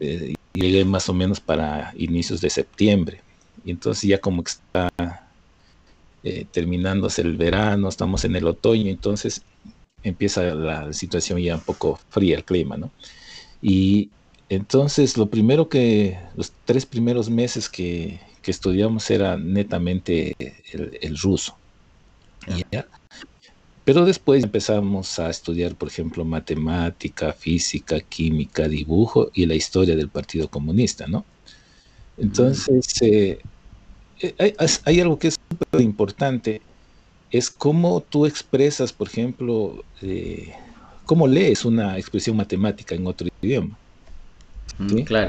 [0.00, 3.20] eh, llegué más o menos para inicios de septiembre.
[3.66, 4.90] Y entonces ya como que está
[6.52, 9.42] terminándose el verano, estamos en el otoño, entonces
[10.02, 12.90] empieza la situación ya un poco fría, el clima, ¿no?
[13.60, 14.10] Y
[14.48, 20.34] entonces lo primero que, los tres primeros meses que, estudiamos era netamente
[20.72, 21.54] el, ruso.
[23.84, 30.08] Pero después empezamos a estudiar, por ejemplo, matemática, física, química, dibujo y la historia del
[30.08, 31.26] Partido Comunista, ¿no?
[32.16, 33.38] Entonces, eh,
[34.38, 36.62] hay, hay, algo que es súper importante,
[37.30, 40.52] es cómo tú expresas, por ejemplo, eh,
[41.04, 43.78] cómo lees una expresión matemática en otro idioma.
[44.78, 45.28] Mm, claro.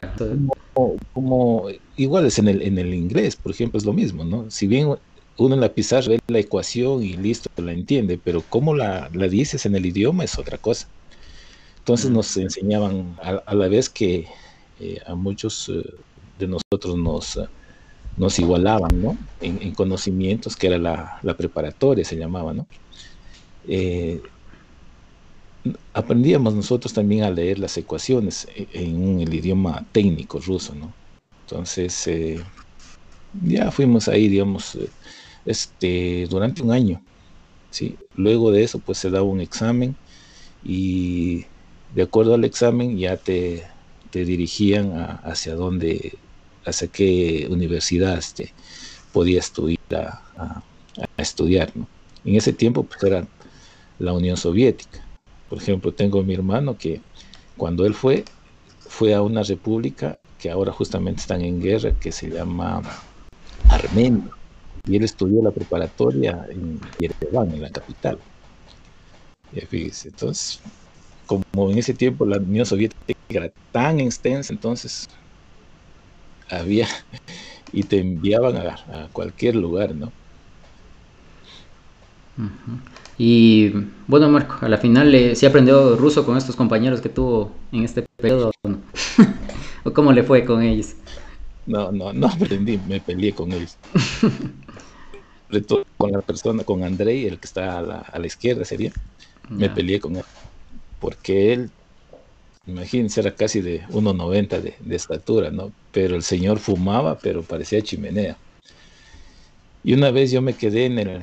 [1.13, 4.49] Como, igual es en el, en el inglés, por ejemplo, es lo mismo, ¿no?
[4.49, 4.95] Si bien
[5.37, 9.27] uno en la pizarra ve la ecuación y listo, la entiende, pero cómo la, la
[9.27, 10.87] dices en el idioma es otra cosa.
[11.79, 12.13] Entonces mm.
[12.13, 14.27] nos enseñaban a, la vez que
[14.79, 15.83] eh, a muchos eh,
[16.37, 17.39] de nosotros nos,
[18.17, 19.17] nos igualaban, ¿no?
[19.41, 22.67] En, conocimientos, que era la, preparatoria, se llamaba, ¿no?
[23.67, 24.21] Eh,
[25.93, 30.93] aprendíamos nosotros también a leer las ecuaciones en, el idioma técnico ruso, ¿no?
[31.45, 32.43] Entonces, eh,
[33.43, 34.77] ya fuimos ahí, digamos,
[35.45, 37.01] este, durante un año,
[37.69, 37.97] ¿sí?
[38.15, 39.95] Luego de eso, pues se daba un examen
[40.63, 41.45] y
[41.95, 43.63] de acuerdo al examen ya te,
[44.11, 44.93] te dirigían
[45.23, 46.17] hacia dónde,
[46.69, 48.53] hacia qué universidad este,
[49.95, 50.63] a, a,
[51.17, 51.87] a estudiar, ¿no?
[52.23, 53.25] En ese tiempo, pues era
[53.99, 55.05] la Unión Soviética.
[55.49, 57.01] Por ejemplo, tengo mi hermano que
[57.57, 58.25] cuando él fue,
[58.79, 62.81] fue a una república que ahora justamente están en guerra, que se llama
[63.69, 64.31] Armenia.
[64.85, 68.19] Y él estudió la preparatoria en Yerevan, en la capital.
[69.51, 70.61] Y fíjese, entonces,
[71.25, 75.07] como en ese tiempo la Unión Soviética era tan extensa, entonces
[76.49, 76.87] había
[77.71, 80.11] y te enviaban a, cualquier lugar, ¿no?
[83.17, 83.71] Y
[84.07, 87.83] bueno, Marco, a la final eh, sí aprendió ruso con estos compañeros que tuvo en
[87.83, 88.51] este periodo.
[89.83, 90.95] ¿O cómo le fue con ellos?
[91.65, 93.77] No, no, no aprendí, me peleé con ellos.
[95.97, 98.91] con la persona, con Andrei, el que está a la, izquierda sería,
[99.49, 100.23] me peleé con él.
[100.99, 101.71] Porque él,
[102.69, 105.71] imagínense, era casi de 1,90 de, de estatura, ¿no?
[105.91, 108.37] Pero el señor fumaba, pero parecía chimenea.
[109.83, 111.21] Y una vez yo me quedé en el,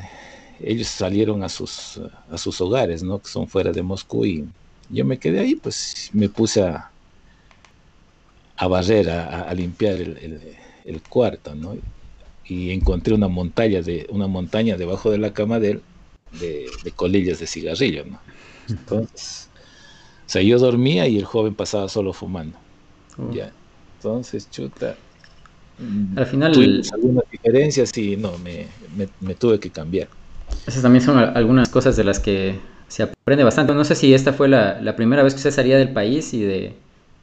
[0.60, 3.20] ellos salieron a sus, a sus hogares, ¿no?
[3.20, 4.46] Que son fuera de Moscú y
[4.88, 6.90] yo me quedé ahí, pues me puse a,
[8.56, 11.76] a barrer, a, limpiar el, cuarto, ¿no?
[12.44, 15.82] Y encontré una montaña, de, una montaña debajo de la cama de él
[16.40, 18.20] de, colillas de cigarrillo, ¿no?
[18.68, 19.48] Entonces,
[20.26, 22.58] o sea, yo dormía y el joven pasaba solo fumando.
[23.18, 23.32] Oh.
[23.32, 23.52] Ya.
[23.98, 24.96] Entonces, chuta.
[26.16, 26.82] Al final.
[26.92, 28.66] algunas diferencias y no, me,
[29.20, 30.08] me tuve que cambiar.
[30.66, 32.58] Esas también son algunas cosas de las que
[32.88, 33.74] se aprende bastante.
[33.74, 36.74] No sé si esta fue la, primera vez que usted salía del país y de,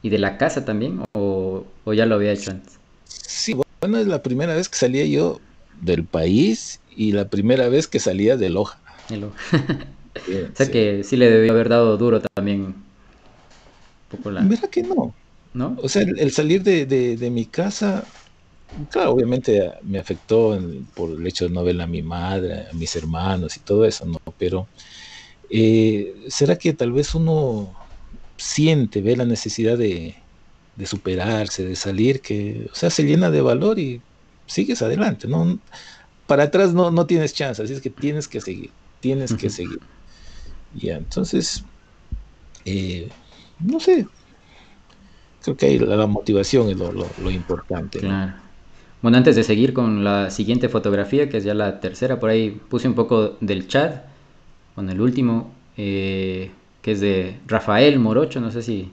[0.02, 1.64] y de la casa también, o,
[1.94, 2.78] ya lo había hecho antes.
[3.06, 5.40] Sí, bueno, es la primera vez que salía yo
[5.80, 8.78] del país y la primera vez que salía de Loja.
[9.10, 12.74] o sea que sí le debió haber dado duro también.
[14.16, 14.48] Poco la...
[14.70, 15.14] Que no.
[15.52, 15.76] ¿No?
[15.82, 18.04] O sea, el, salir de, de mi casa
[18.90, 20.58] claro, obviamente me afectó
[20.94, 24.04] por el hecho de no ver a mi madre, a mis hermanos y todo eso,
[24.04, 24.18] ¿no?
[24.38, 24.66] Pero
[25.50, 27.72] eh, ¿será que tal vez uno
[28.36, 30.16] siente, ve la necesidad de,
[30.84, 34.00] superarse, de salir, que, o sea, se llena de valor y
[34.46, 35.58] sigues adelante, ¿no?
[36.26, 39.80] Para atrás no, no tienes chance, así es que tienes que seguir, tienes que seguir.
[40.74, 41.64] Ya, entonces,
[42.64, 43.08] eh,
[43.60, 44.06] no sé,
[45.44, 48.00] creo que ahí la, motivación es lo, importante.
[48.00, 48.32] Claro.
[49.02, 52.58] Bueno, antes de seguir con la siguiente fotografía, que es ya la tercera, por ahí
[52.68, 54.04] puse un poco del chat,
[54.74, 58.90] con el último, eh, que es de Rafael Morocho, no sé si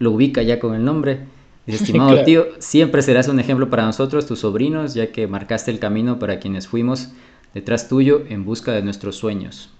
[0.00, 1.20] lo ubica ya con el nombre.
[1.66, 5.78] Dice, estimado tío, siempre serás un ejemplo para nosotros, tus sobrinos, ya que marcaste el
[5.78, 7.12] camino para quienes fuimos
[7.54, 9.70] detrás tuyo en busca de nuestros sueños.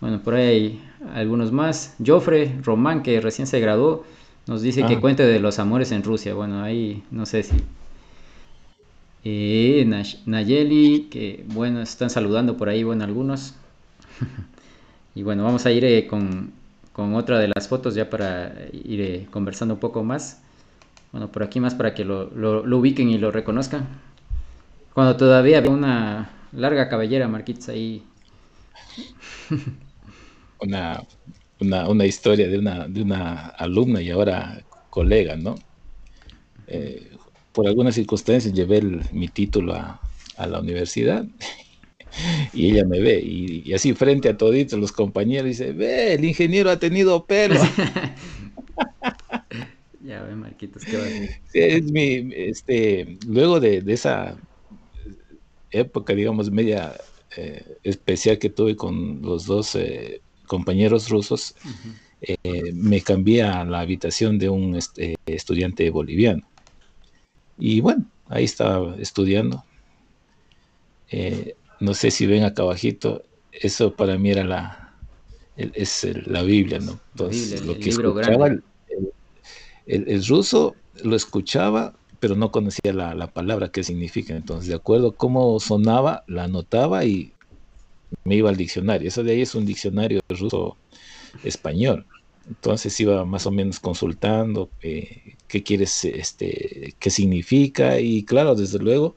[0.00, 0.80] Bueno, por ahí hay
[1.14, 1.96] algunos más.
[2.04, 4.04] Joffre Román, que recién se graduó,
[4.46, 5.00] nos dice que ah.
[5.00, 6.34] cuente de los amores en Rusia.
[6.34, 7.56] Bueno, ahí no sé si
[9.24, 9.84] eh,
[10.26, 13.54] Nayeli, que bueno, están saludando por ahí, bueno, algunos.
[15.14, 16.52] y bueno, vamos a ir eh, con,
[16.94, 20.40] otra de las fotos ya para ir eh, conversando un poco más.
[21.12, 22.30] Bueno, por aquí más para que lo,
[22.78, 23.86] ubiquen y lo reconozcan.
[24.94, 28.02] Cuando todavía había una larga cabellera, Marquitos, ahí.
[30.60, 31.04] una,
[31.60, 35.54] una, historia de una, de una alumna y ahora colega, ¿no?
[36.66, 37.10] Eh,
[37.52, 40.00] por algunas circunstancias llevé mi título a,
[40.38, 41.26] la universidad
[42.52, 46.70] y ella me ve y, así frente a toditos los compañeros dice, ve, el ingeniero
[46.70, 47.56] ha tenido pelo.
[50.00, 51.06] ya ve, Marquitos, qué va
[51.52, 54.36] es mi, este, luego de, esa
[55.72, 56.94] época, digamos, media
[57.36, 61.54] eh, especial que tuve con los dos eh, compañeros rusos,
[62.20, 66.42] eh, me cambié a la habitación de un este, estudiante boliviano.
[67.58, 69.64] Y bueno, ahí estaba estudiando.
[71.10, 74.94] Eh, no sé si ven acá abajito, eso para mí era la,
[75.56, 76.98] es la Biblia, ¿no?
[77.12, 78.50] Entonces, lo que escuchaba,
[79.86, 84.36] el, ruso lo escuchaba, pero no conocía la, la, palabra que significa.
[84.36, 87.32] Entonces, de acuerdo a cómo sonaba, la anotaba y
[88.24, 89.08] me iba al diccionario.
[89.08, 90.76] Eso de ahí es un diccionario ruso
[91.44, 92.06] español.
[92.48, 98.00] Entonces iba más o menos consultando eh, qué quieres, este, qué significa.
[98.00, 99.16] Y claro, desde luego,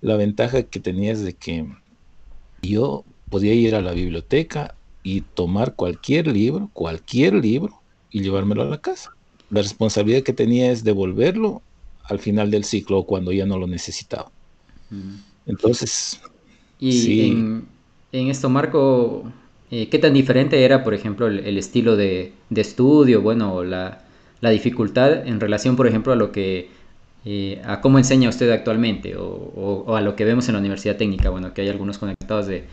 [0.00, 1.66] la ventaja que tenía es de que
[2.62, 8.66] yo podía ir a la biblioteca y tomar cualquier libro, cualquier libro, y llevármelo a
[8.66, 9.10] la casa.
[9.50, 11.62] La responsabilidad que tenía es devolverlo
[12.04, 14.30] al final del ciclo o cuando ya no lo necesitaba.
[14.90, 15.14] Mm.
[15.46, 16.20] Entonces,
[16.78, 17.66] y en,
[18.12, 19.24] esto, Marco,
[19.70, 24.02] eh, ¿qué tan diferente era, por ejemplo, el, estilo de, estudio, bueno, la,
[24.42, 26.68] dificultad en relación, por ejemplo, a lo que,
[27.24, 31.30] eh, a cómo enseña usted actualmente o, a lo que vemos en la Universidad Técnica?
[31.30, 32.64] Bueno, que hay algunos conectados de,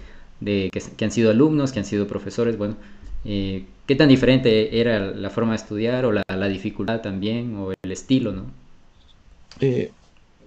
[0.42, 2.76] que, han sido alumnos, que han sido profesores, bueno,
[3.24, 7.92] eh, ¿qué tan diferente era la forma de estudiar o la, dificultad también o el
[7.92, 8.46] estilo, no?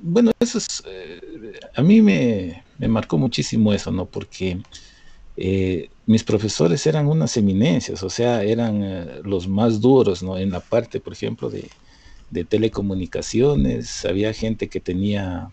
[0.03, 1.21] Eh, bueno, eso es, eh,
[1.75, 4.07] a mí me, marcó muchísimo eso, ¿no?
[4.07, 4.61] Porque
[6.07, 10.37] mis profesores eran unas eminencias, o sea, eran los más duros, ¿no?
[10.37, 11.71] En la parte, por ejemplo, de,
[12.31, 15.51] de telecomunicaciones, había gente que tenía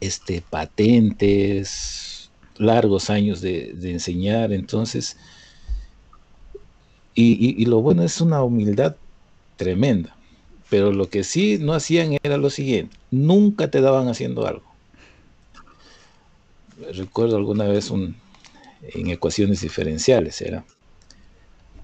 [0.00, 5.16] este, patentes, largos años de, enseñar, entonces,
[7.14, 8.96] y, lo bueno es una humildad
[9.56, 10.16] tremenda,
[10.70, 14.64] pero lo que sí no hacían era lo siguiente, nunca te daban haciendo algo.
[16.94, 18.16] Recuerdo alguna vez un,
[18.82, 20.64] en ecuaciones diferenciales, era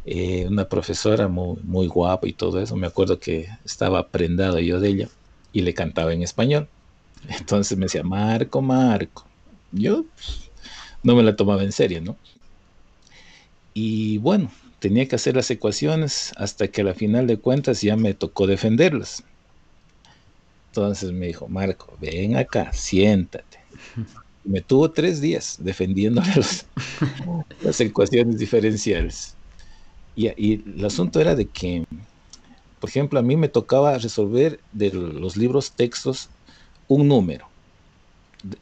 [0.04, 4.80] eh, una profesora muy, muy guapa y todo eso, me acuerdo que estaba prendado yo
[4.80, 5.08] de ella
[5.52, 6.68] y le cantaba en español.
[7.28, 9.26] Entonces me decía, Marco, Marco.
[9.72, 10.50] Yo, pues,
[11.02, 12.16] no me la tomaba en serio, ¿no?
[13.74, 17.96] Y bueno, tenía que hacer las ecuaciones hasta que a la final de cuentas ya
[17.96, 19.24] me tocó defenderlas.
[20.68, 23.58] Entonces me dijo, Marco, ven acá, siéntate.
[24.44, 26.22] Me tuvo tres días defendiendo
[27.62, 29.34] las ecuaciones diferenciales.
[30.14, 31.84] Y, y, el asunto era de que,
[32.78, 36.28] por ejemplo, a mí me tocaba resolver de los libros textos
[36.88, 37.48] un número.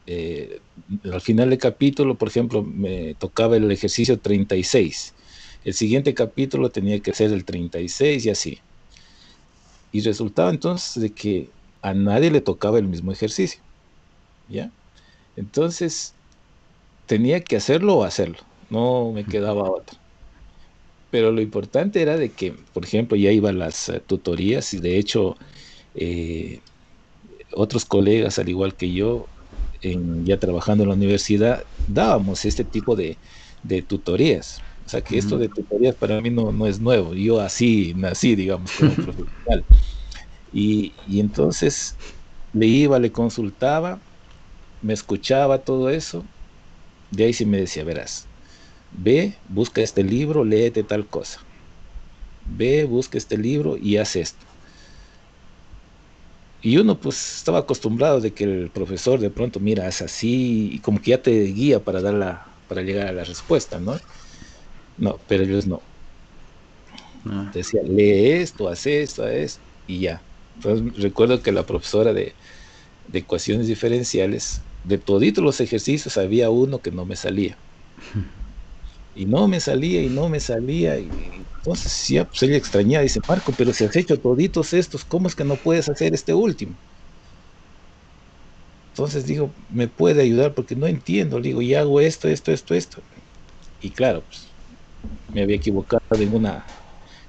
[0.07, 0.59] Eh,
[1.03, 5.14] al final del capítulo, por ejemplo, me tocaba el ejercicio 36.
[5.65, 8.59] El siguiente capítulo tenía que ser el 36 y así.
[9.91, 11.49] Y resultaba entonces de que
[11.81, 13.59] a nadie le tocaba el mismo ejercicio.
[14.47, 14.71] ¿Ya?
[15.35, 16.13] Entonces,
[17.07, 18.37] tenía que hacerlo o hacerlo.
[18.69, 19.99] No me quedaba otra.
[21.09, 24.97] Pero lo importante era de que, por ejemplo, ya iban las eh, tutorías y de
[24.97, 25.35] hecho
[25.93, 26.61] eh,
[27.53, 29.27] otros colegas, al igual que yo,
[29.81, 33.19] ya trabajando en la universidad, dábamos este tipo de,
[33.87, 34.65] tutorías.
[34.85, 37.15] O sea que esto de tutorías para mí no, no, es nuevo.
[37.15, 39.65] Yo así nací, digamos, como profesional.
[40.57, 41.97] Y, y, entonces
[42.53, 43.99] le iba, le consultaba,
[44.79, 46.25] me escuchaba todo eso.
[47.11, 48.29] De ahí sí me decía, verás,
[48.91, 51.41] ve, busca este libro, léete tal cosa.
[52.45, 54.45] Ve, busca este libro y haz esto.
[56.61, 60.79] Y uno pues estaba acostumbrado de que el profesor de pronto mira, es así, y
[60.79, 63.97] como que ya te guía para dar la, para llegar a la respuesta, ¿no?
[64.97, 65.89] No, pero ellos no.
[67.25, 67.49] Ah.
[67.53, 70.27] Decía, lee esto, hace esto, haz esto, y ya.
[70.55, 72.35] Entonces recuerdo que la profesora de,
[73.05, 77.61] de ecuaciones diferenciales, de toditos los ejercicios había uno que no me salía.
[79.13, 80.99] Y no me salía y no me salía.
[80.99, 85.27] Y entonces ya pues ella extrañaba, dice, Marco, pero si has hecho toditos estos, ¿cómo
[85.27, 86.79] es que no puedes hacer este último?
[88.93, 91.39] Entonces digo, me puede ayudar porque no entiendo.
[91.39, 93.05] Le digo, y hago esto, esto, esto, esto.
[93.79, 94.44] Y claro, pues
[95.27, 96.65] me había equivocado en una,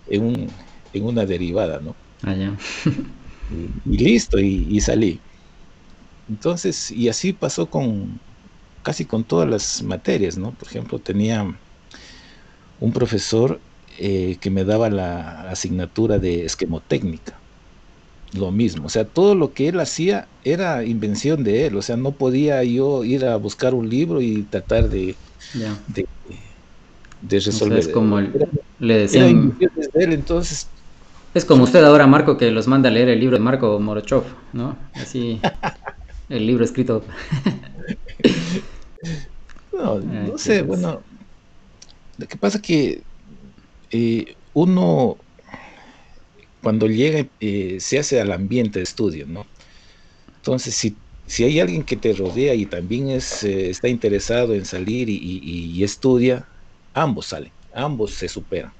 [0.06, 0.56] en, un,
[0.92, 1.98] en una derivada, ¿no?
[2.22, 2.34] Ah,
[3.48, 5.22] y, listo, y, y salí.
[6.28, 8.20] Entonces, y así pasó con
[8.82, 10.56] casi con todas las materias, ¿no?
[10.56, 11.44] Por ejemplo, tenía
[12.78, 13.62] un profesor
[13.98, 17.42] eh, que me daba la asignatura de esquemotécnica.
[18.32, 21.96] Lo mismo, o sea, todo lo que él hacía era invención de él, o sea,
[21.96, 25.20] no podía yo ir a buscar un libro y tratar de,
[25.86, 26.06] de,
[27.22, 27.78] resolver.
[27.78, 29.56] es como le decían.
[29.94, 30.68] él, entonces.
[31.34, 34.24] Es como usted ahora, Marco, que los manda a leer el libro de Marco Morochov,
[34.54, 34.74] ¿no?
[34.94, 35.38] Así,
[36.30, 37.04] el libro escrito.
[39.72, 41.02] no, no sé, bueno,
[42.16, 43.02] lo que pasa que
[43.90, 45.18] eh, uno
[46.62, 49.46] cuando llega eh, se hace al ambiente de estudio, ¿no?
[50.38, 50.96] Entonces, si
[51.26, 55.82] si hay alguien que te rodea y también es, eh, está interesado en salir y,
[55.82, 56.46] estudia,
[56.96, 58.72] ambos salen, ambos se superan.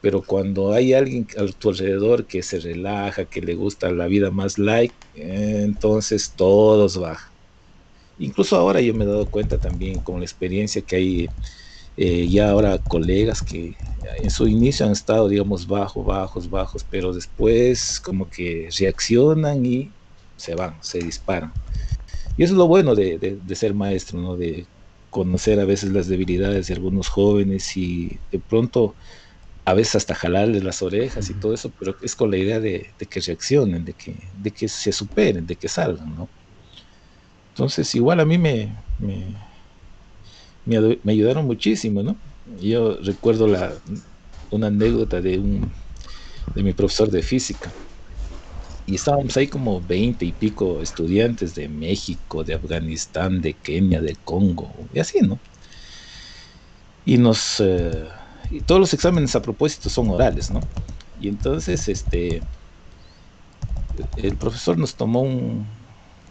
[0.00, 4.30] Pero cuando hay alguien a tu alrededor que se relaja, que le gusta la vida
[4.30, 7.32] más light, entonces todos bajan.
[8.18, 11.34] Incluso ahora yo me he dado cuenta también con la experiencia que hay
[11.96, 13.76] eh, ya ahora colegas que
[14.20, 19.94] en su inicio han estado, digamos, bajos, bajos, bajos, pero después como que reaccionan y
[20.36, 21.54] se van, se disparan.
[22.36, 24.36] Y eso es lo bueno de, ser maestro, ¿no?
[24.36, 24.68] De
[25.10, 28.94] conocer a veces las debilidades de algunos jóvenes y de pronto
[29.64, 32.94] a veces hasta jalarles las orejas y todo eso, pero es con la idea de,
[32.98, 36.28] que reaccionen, de que, de que se superen, de que salgan, ¿no?
[37.50, 39.36] Entonces, igual a mí me, me,
[41.12, 42.16] ayudaron muchísimo, ¿no?
[42.60, 43.74] Yo recuerdo la,
[44.50, 45.72] una anécdota de, un,
[46.54, 47.72] de mi profesor de física
[48.90, 54.16] y estábamos ahí como veinte y pico estudiantes de México, de Afganistán, de Kenia, de
[54.16, 55.40] Congo, y así, ¿no?
[57.04, 57.60] Y nos...
[57.60, 58.08] Eh,
[58.50, 60.68] y todos los exámenes a propósito son orales, ¿no?
[61.20, 62.48] Y entonces, este...
[64.16, 65.78] El profesor nos tomó un,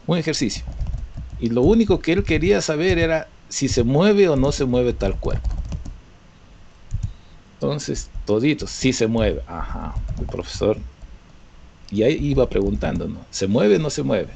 [0.06, 0.66] un ejercicio.
[1.38, 4.94] Y lo único que él quería saber era si se mueve o no se mueve
[4.94, 5.56] tal cuerpo.
[7.54, 9.44] Entonces, toditos, si se mueve.
[9.48, 10.86] Ajá, el profesor
[11.92, 13.26] y ahí iba preguntando, ¿no?
[13.32, 14.34] ¿Se mueve o no se mueve?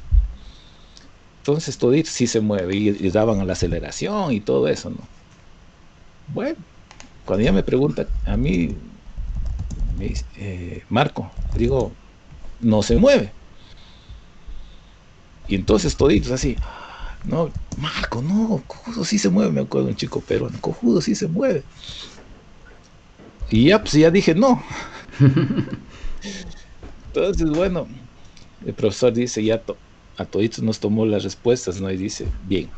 [1.38, 5.08] Entonces todo sí se mueve y, daban a la aceleración y todo eso, ¿no?
[6.28, 6.56] Bueno,
[7.26, 8.78] cuando ella me pregunta, a mí,
[9.98, 11.92] me eh, Marco, digo,
[12.62, 13.34] no se mueve.
[15.48, 16.56] Y entonces toditos así,
[17.26, 21.28] no, Marco, no, cojudo sí se mueve, me acuerdo un chico peruano, cojudo sí se
[21.28, 21.64] mueve.
[23.50, 24.64] Y ya, pues ya dije no.
[27.16, 27.88] Entonces, bueno,
[28.66, 29.64] el profesor dice, ya
[30.18, 31.92] a toditos nos tomó las respuestas, ¿no?
[31.92, 32.72] Y dice, bien,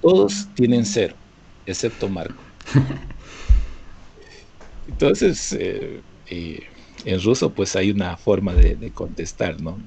[0.00, 1.16] todos tienen cero,
[1.64, 2.42] excepto Marco.
[4.88, 6.02] Entonces, eh,
[7.04, 9.80] en ruso, pues hay una forma de, contestar, ¿no?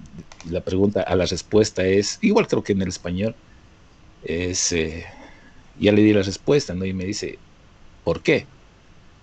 [0.50, 3.36] La pregunta a la respuesta es, igual creo que en el español,
[4.22, 5.04] es, eh,
[5.78, 6.86] ya le di la respuesta, ¿no?
[6.86, 7.38] Y me dice,
[8.06, 8.48] ¿por qué?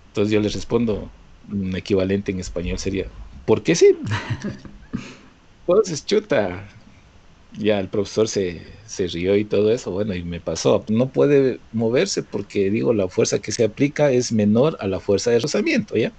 [0.09, 1.09] Entonces yo le respondo,
[1.49, 3.09] un equivalente en español sería,
[3.47, 3.97] porque sí.
[5.65, 6.67] Entonces, chuta,
[7.53, 8.61] ya el profesor se,
[9.13, 10.85] rió y todo eso, bueno, y me pasó.
[10.89, 15.31] No puede moverse porque, digo, la fuerza que se aplica es menor a la fuerza
[15.31, 16.11] de rozamiento, ¿ya?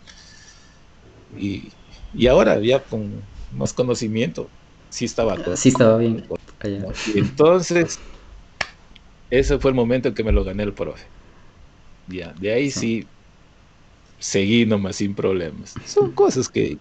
[1.37, 1.70] Y,
[2.26, 3.22] ahora, ya con
[3.53, 4.51] más conocimiento,
[4.89, 5.55] sí estaba todo.
[5.55, 6.26] Sí estaba bien.
[7.14, 8.01] Y entonces,
[9.29, 11.07] ese fue el momento en que me lo gané el profe.
[12.07, 13.07] Ya, de ahí sí
[14.18, 15.74] seguí nomás sin problemas.
[15.84, 16.78] Son cosas que,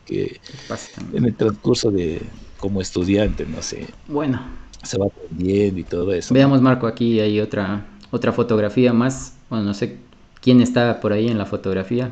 [1.13, 2.21] en el transcurso de
[2.57, 3.87] como estudiante, no sé.
[4.07, 4.41] Bueno.
[4.83, 6.33] Se va aprendiendo y todo eso.
[6.33, 9.35] Veamos, Marco, aquí hay otra, otra fotografía más.
[9.49, 9.97] Bueno, no sé
[10.41, 12.11] quién está por ahí en la fotografía.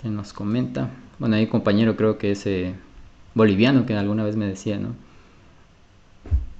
[0.00, 0.90] Que nos comenta.
[1.18, 2.74] Bueno, hay un compañero, creo que es eh,
[3.34, 4.94] boliviano, que alguna vez me decía, ¿no?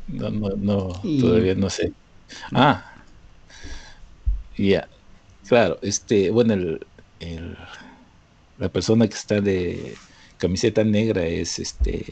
[0.09, 1.93] No, no, no, todavía no sé.
[2.53, 2.85] Ah,
[4.57, 4.89] ya.
[5.53, 6.81] Claro, este, bueno, el,
[8.57, 9.97] la persona que está de
[10.39, 12.07] camiseta negra es este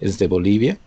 [0.00, 0.78] es de Bolivia.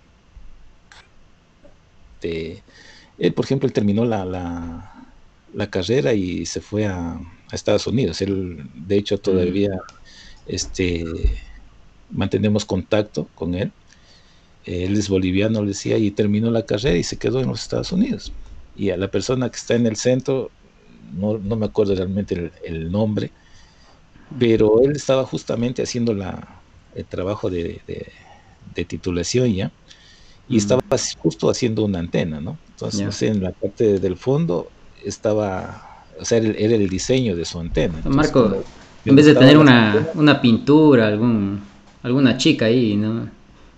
[2.21, 7.19] él, por ejemplo, él terminó la, la, carrera y se fue a,
[7.51, 8.21] Estados Unidos.
[8.21, 10.45] Él, de hecho, todavía mm.
[10.45, 11.03] este,
[12.11, 13.71] mantenemos contacto con él.
[14.65, 17.91] Él es boliviano, le decía, y terminó la carrera y se quedó en los Estados
[17.91, 18.33] Unidos.
[18.77, 20.51] Y a la persona que está en el centro
[21.13, 23.31] no, no me acuerdo realmente el, nombre,
[24.37, 26.61] pero él estaba justamente haciendo la,
[26.95, 27.81] el trabajo de,
[28.87, 29.71] titulación ya,
[30.47, 30.81] y estaba
[31.17, 32.57] justo haciendo una antena, ¿no?
[32.69, 34.69] Entonces, no sé, en la parte del fondo
[35.03, 38.01] estaba, o sea, era el diseño de su antena.
[38.05, 38.63] Marco,
[39.05, 41.59] en vez de tener una, una, pintura, algún,
[42.03, 43.29] alguna chica ahí, ¿no?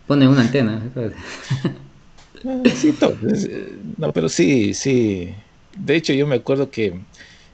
[0.08, 0.82] Pone una antena.
[2.44, 5.32] Ah, sí, eh, no, pero sí, sí.
[5.78, 7.06] De hecho, yo me acuerdo que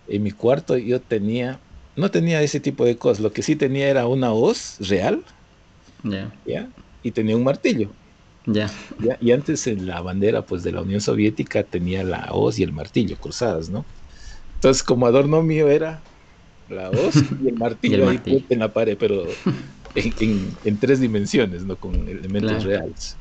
[0.08, 1.60] en mi cuarto yo tenía,
[1.96, 5.24] no tenía ese tipo de cosas, lo que sí tenía era una hoz real,
[6.46, 6.70] ¿ya?
[7.04, 7.92] y tenía un martillo.
[8.46, 9.18] Ya.
[9.20, 12.72] Y antes en la bandera pues de la Unión Soviética tenía la hoz y el
[12.72, 13.86] martillo cruzadas, ¿no?
[14.56, 16.02] Entonces como adorno mío era
[16.70, 19.28] la hoz y el martillo, ahí en la pared, pero
[19.96, 21.78] en, tres dimensiones, ¿no?
[21.78, 23.18] Con elementos reales.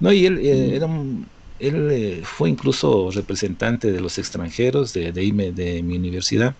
[0.00, 5.12] No, y él eh, era un, él eh, fue incluso representante de los extranjeros de,
[5.12, 6.54] de, de, mi universidad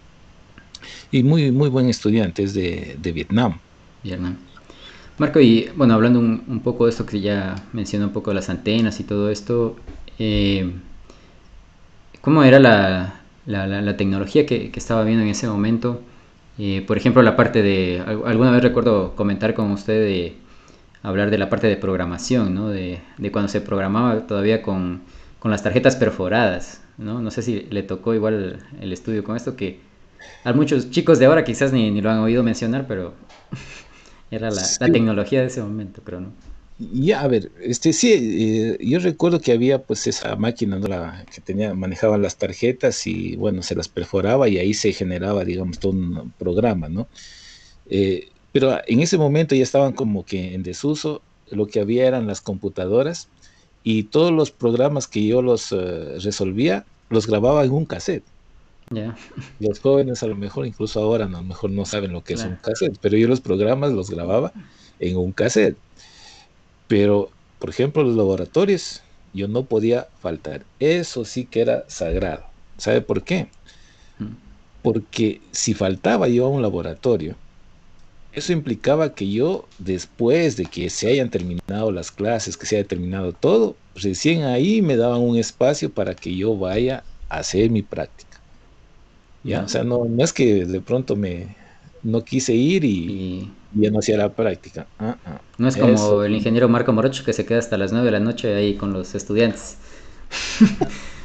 [1.11, 3.59] y muy, muy buen estudiante, es de, Vietnam.
[4.03, 4.37] Vietnam.
[5.19, 9.01] Marco, y bueno, hablando un, poco de esto que ya mencionó un poco las antenas
[9.01, 9.77] y todo esto,
[10.19, 10.73] eh,
[12.21, 16.03] ¿cómo era la, la, tecnología que, estaba viendo en ese momento?
[16.59, 20.37] Eh, por ejemplo, la parte de, alguna vez recuerdo comentar con usted de
[21.07, 22.69] hablar de la parte de programación, ¿no?
[22.69, 25.03] De, de cuando se programaba todavía con,
[25.39, 27.23] con, las tarjetas perforadas, ¿no?
[27.23, 29.79] No sé si le tocó igual el estudio con esto, que
[30.43, 33.15] a muchos chicos de ahora quizás ni, ni lo han oído mencionar, pero
[34.33, 36.33] era la, tecnología de ese momento, creo, ¿no?
[36.79, 41.41] Ya, a ver, este sí, eh, yo recuerdo que había pues esa máquina la, que
[41.41, 45.93] tenía, manejaba las tarjetas y bueno, se las perforaba y ahí se generaba, digamos, todo
[45.93, 47.07] un programa, ¿no?
[47.89, 48.29] Eh,
[48.59, 52.41] pero en ese momento ya estaban como que en desuso, lo que había eran las
[52.41, 53.29] computadoras
[53.85, 58.25] y todos los programas que yo los eh, resolvía, los grababa en un cassette.
[59.61, 62.45] Los jóvenes a lo mejor, incluso ahora, a lo mejor no saben lo que es
[62.45, 64.55] un cassette, pero yo los programas los grababa
[65.01, 65.77] en un cassette.
[66.89, 67.29] Pero,
[67.59, 69.03] por ejemplo, los laboratorios,
[69.35, 70.65] yo no podía faltar.
[70.81, 72.45] Eso sí que era sagrado.
[72.79, 73.49] ¿Sabe por qué?
[74.19, 74.33] Mm.
[74.81, 77.37] Porque si faltaba yo a un laboratorio,
[78.37, 82.87] eso implicaba que yo, después de que se hayan terminado las clases, que se haya
[82.87, 87.81] terminado todo, recién ahí me daban un espacio para que yo vaya a hacer mi
[87.81, 88.39] práctica.
[89.43, 89.63] ¿ya?
[89.63, 91.57] O sea, no, no es que de pronto me
[92.03, 94.87] no quise ir y, ya no hacía la práctica.
[94.99, 95.41] Ah, ah.
[95.59, 98.21] No es como el ingeniero Marco Morocho que se queda hasta las 9 de la
[98.21, 99.79] noche ahí con los estudiantes.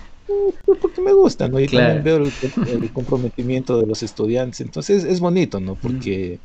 [0.64, 1.60] Pues porque me gusta, ¿no?
[1.60, 4.62] Y también veo el, comprometimiento de los estudiantes.
[4.62, 5.76] Entonces es bonito, ¿no?
[5.76, 6.40] Porque,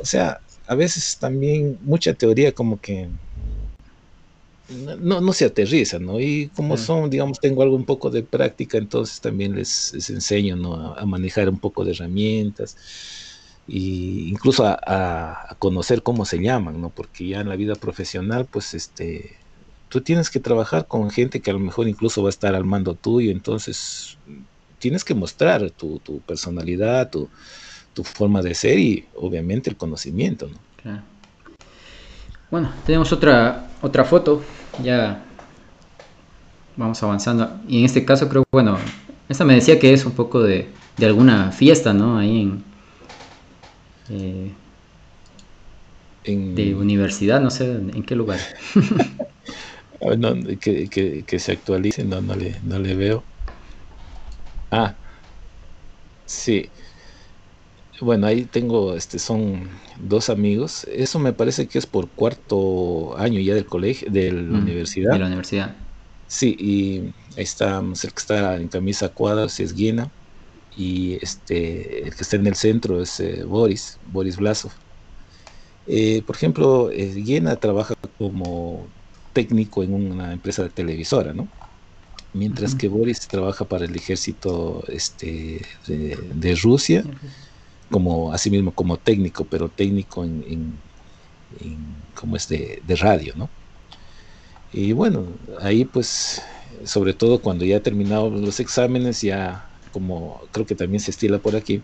[0.00, 3.08] o sea, a veces también mucha teoría como que
[5.00, 6.20] no, no se aterriza, ¿no?
[6.20, 10.94] Y como son, digamos, tengo algo un poco de práctica, entonces también les, enseño, ¿no?
[10.94, 12.76] A, manejar un poco de herramientas
[13.66, 13.78] e
[14.28, 16.90] incluso a, conocer cómo se llaman, ¿no?
[16.90, 19.36] Porque ya en la vida profesional, pues, este,
[19.88, 22.64] tú tienes que trabajar con gente que a lo mejor incluso va a estar al
[22.64, 24.18] mando tuyo, entonces
[24.78, 27.28] tienes que mostrar tu, personalidad, tu,
[27.98, 30.58] tu, forma de ser y obviamente el conocimiento, ¿no?
[30.82, 31.02] Claro.
[32.50, 34.42] Bueno, tenemos otra, otra foto,
[34.82, 35.22] ya
[36.76, 37.60] vamos avanzando.
[37.68, 38.78] Y en este caso creo, bueno,
[39.28, 42.18] esta me decía que es un poco de, de alguna fiesta, ¿no?
[42.18, 42.64] Ahí en,
[44.10, 44.52] eh,
[46.24, 48.40] De universidad, no sé en qué lugar.
[50.00, 50.14] Ah,
[50.60, 53.24] que, que, que, se actualice, no, no, le, no le veo.
[54.70, 54.94] Ah,
[56.24, 56.70] sí.
[58.00, 59.68] Bueno, ahí tengo, este, son
[60.00, 60.86] dos amigos.
[60.92, 65.12] Eso me parece que es por cuarto año ya del colegio, de la mm, universidad.
[65.12, 65.76] De la universidad.
[66.28, 66.98] Sí, y
[67.36, 70.10] ahí está el que está en camisa cuadras es Guina
[70.76, 74.70] y este el que está en el centro es eh, Boris, Boris Blasov.
[75.86, 78.86] Eh, por ejemplo, eh, Guina trabaja como
[79.32, 81.48] técnico en una empresa de televisora, ¿no?
[82.34, 87.02] Mientras que Boris trabaja para el ejército este, de Rusia
[87.90, 90.78] como mismo como técnico, pero técnico en,
[92.14, 93.48] como es de, radio, ¿no?
[94.72, 95.24] Y bueno,
[95.60, 96.42] ahí pues,
[96.84, 101.56] sobre todo cuando ya terminado los exámenes, ya como creo que también se estila por
[101.56, 101.80] aquí,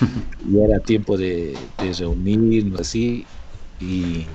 [0.50, 1.56] ya era tiempo de,
[1.98, 3.26] reunirnos así
[3.80, 4.26] y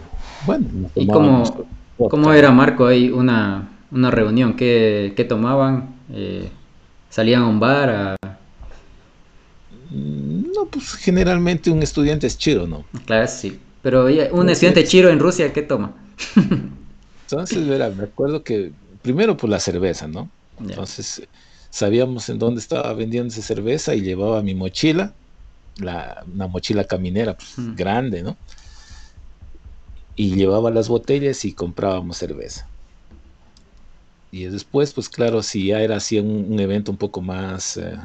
[0.46, 0.66] bueno.
[0.96, 4.56] ¿Y cómo, era Marco ahí una, una reunión?
[4.56, 5.96] ¿Qué, qué tomaban?
[6.14, 6.50] Eh,
[7.10, 8.16] ¿Salían a un bar a
[10.58, 12.86] no, pues generalmente un estudiante es chiro, ¿no?
[13.06, 13.60] Claro, sí.
[13.82, 15.94] Pero un estudiante chiro en Rusia, ¿qué toma?
[17.22, 20.30] Entonces, verá, me acuerdo que primero por la cerveza, ¿no?
[20.60, 21.22] Entonces,
[21.70, 25.14] sabíamos en dónde estaba vendiéndose cerveza y llevaba mi mochila,
[25.78, 27.76] la, una mochila caminera pues, mm.
[27.76, 28.36] grande, ¿no?
[30.16, 32.68] Y llevaba las botellas y comprábamos cerveza.
[34.32, 37.78] Y después, pues claro, si ya era así un, evento un poco más...
[37.78, 37.96] Eh,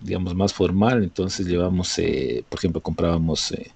[0.00, 3.70] digamos, más formal, entonces llevamos, eh, por ejemplo, comprábamos eh,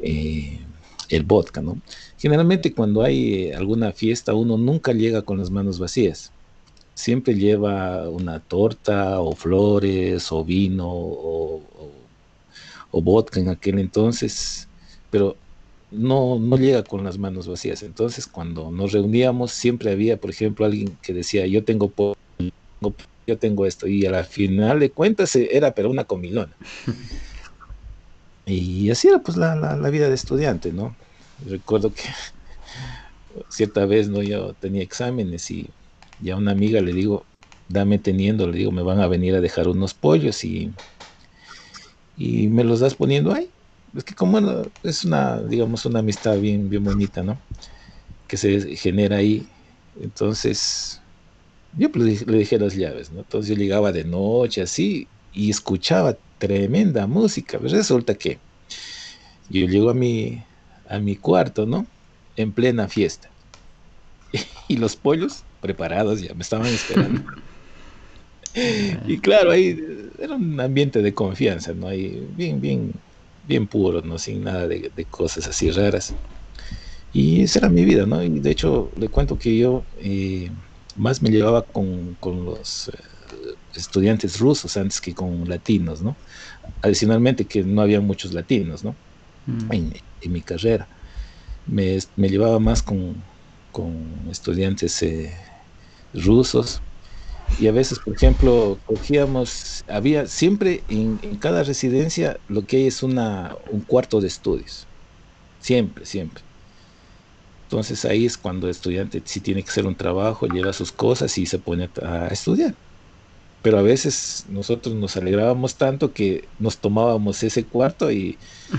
[0.00, 0.60] eh,
[1.08, 1.78] el vodka, ¿no?
[2.18, 6.32] Generalmente cuando hay alguna fiesta uno nunca llega con las manos vacías,
[6.94, 11.62] siempre lleva una torta o flores o vino o,
[12.92, 14.68] vodka en aquel entonces,
[15.10, 15.36] pero
[15.90, 17.82] no, no llega con las manos vacías.
[17.82, 21.92] Entonces, cuando nos reuníamos, siempre había, por ejemplo, alguien que decía, yo tengo,
[23.26, 23.86] yo tengo esto.
[23.86, 26.56] Y a la final de cuentas eh, era pero una comilona.
[28.44, 30.96] Y así era pues la, la, vida de estudiante, ¿no?
[31.46, 32.02] Recuerdo que
[33.48, 34.22] cierta vez, ¿no?
[34.22, 35.70] Yo tenía exámenes y
[36.20, 37.24] ya a una amiga le digo,
[37.68, 40.72] dame teniendo, le digo, me van a venir a dejar unos pollos y,
[42.16, 43.48] y me los das poniendo ahí.
[43.96, 44.38] es que como
[44.82, 47.38] es una, digamos, una amistad bien, bien bonita, ¿no?
[48.26, 49.46] Que se genera ahí.
[50.00, 51.01] Entonces,
[51.72, 53.20] yo pues, le dejé las llaves, ¿no?
[53.20, 57.58] Entonces yo llegaba de noche así y escuchaba tremenda música.
[57.58, 58.40] Pues resulta que
[59.48, 60.42] yo llego a mi,
[60.88, 61.86] a mi cuarto, ¿no?
[62.36, 63.30] En plena fiesta.
[64.68, 67.24] y los pollos preparados ya me estaban esperando.
[69.06, 69.78] y claro, ahí
[70.18, 71.88] era un ambiente de confianza, ¿no?
[71.88, 72.92] Ahí bien, bien,
[73.42, 74.18] bien puro, ¿no?
[74.18, 76.14] Sin nada de, cosas así raras.
[77.12, 78.22] Y esa era mi vida, ¿no?
[78.22, 80.50] Y de hecho, le cuento que yo eh,
[80.96, 82.98] más me llevaba con, los eh,
[83.74, 86.16] estudiantes rusos antes que con latinos, ¿no?
[86.82, 88.94] Adicionalmente que no había muchos latinos, ¿no?
[89.46, 89.72] Mm.
[89.72, 89.92] En,
[90.32, 90.88] mi carrera.
[91.66, 93.22] Me, llevaba más con,
[94.30, 95.34] estudiantes eh,
[96.14, 96.80] rusos
[97.60, 103.02] y a veces, por ejemplo, cogíamos, había siempre en, cada residencia lo que hay es
[103.02, 104.86] una, un cuarto de estudios.
[105.60, 106.42] Siempre, siempre.
[107.72, 111.38] Entonces ahí es cuando el estudiante si tiene que hacer un trabajo, lleva sus cosas
[111.38, 112.74] y se pone a, estudiar.
[113.62, 118.36] Pero a veces nosotros nos alegrábamos tanto que nos tomábamos ese cuarto y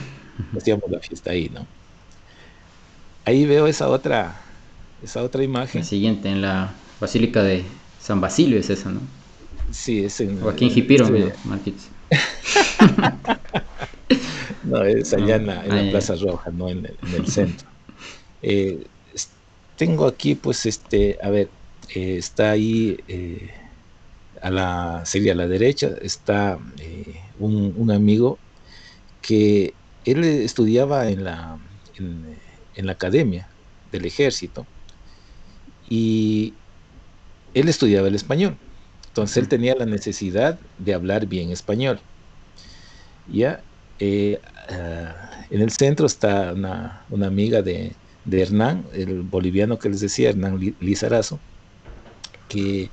[0.55, 1.65] hacíamos la fiesta ahí, ¿no?
[3.25, 4.39] Ahí veo esa otra,
[5.03, 5.81] esa otra imagen.
[5.81, 6.71] La siguiente, en la
[7.01, 7.63] Basílica de
[7.99, 8.99] San Basilio es esa, ¿no?
[9.71, 10.39] Sí, es en...
[10.43, 11.09] O aquí en Jipiro,
[14.65, 17.72] no, es allá en la, ah, Plaza Roja, no en el, centro.
[18.43, 18.85] Eh,
[19.77, 21.49] tengo aquí, pues, este, a ver,
[21.95, 23.49] eh, está ahí, eh,
[24.41, 26.59] a la, sería a la derecha, está
[27.39, 28.37] un, amigo
[29.21, 29.73] que
[30.05, 31.57] él estudiaba en la,
[31.97, 33.47] en la academia
[33.91, 34.65] del ejército
[35.89, 36.53] y
[37.53, 38.57] él estudiaba el español.
[39.07, 41.99] Entonces él tenía la necesidad de hablar bien español.
[43.31, 43.61] Ya,
[43.99, 44.39] eh,
[44.69, 47.91] ah, en el centro está una, amiga de,
[48.31, 51.39] Hernán, el boliviano que les decía, Hernán Lizarazo,
[52.47, 52.89] que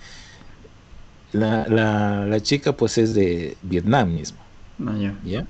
[1.33, 4.39] la, chica pues es de Vietnam mismo.
[4.87, 5.47] Ah, ¿ya?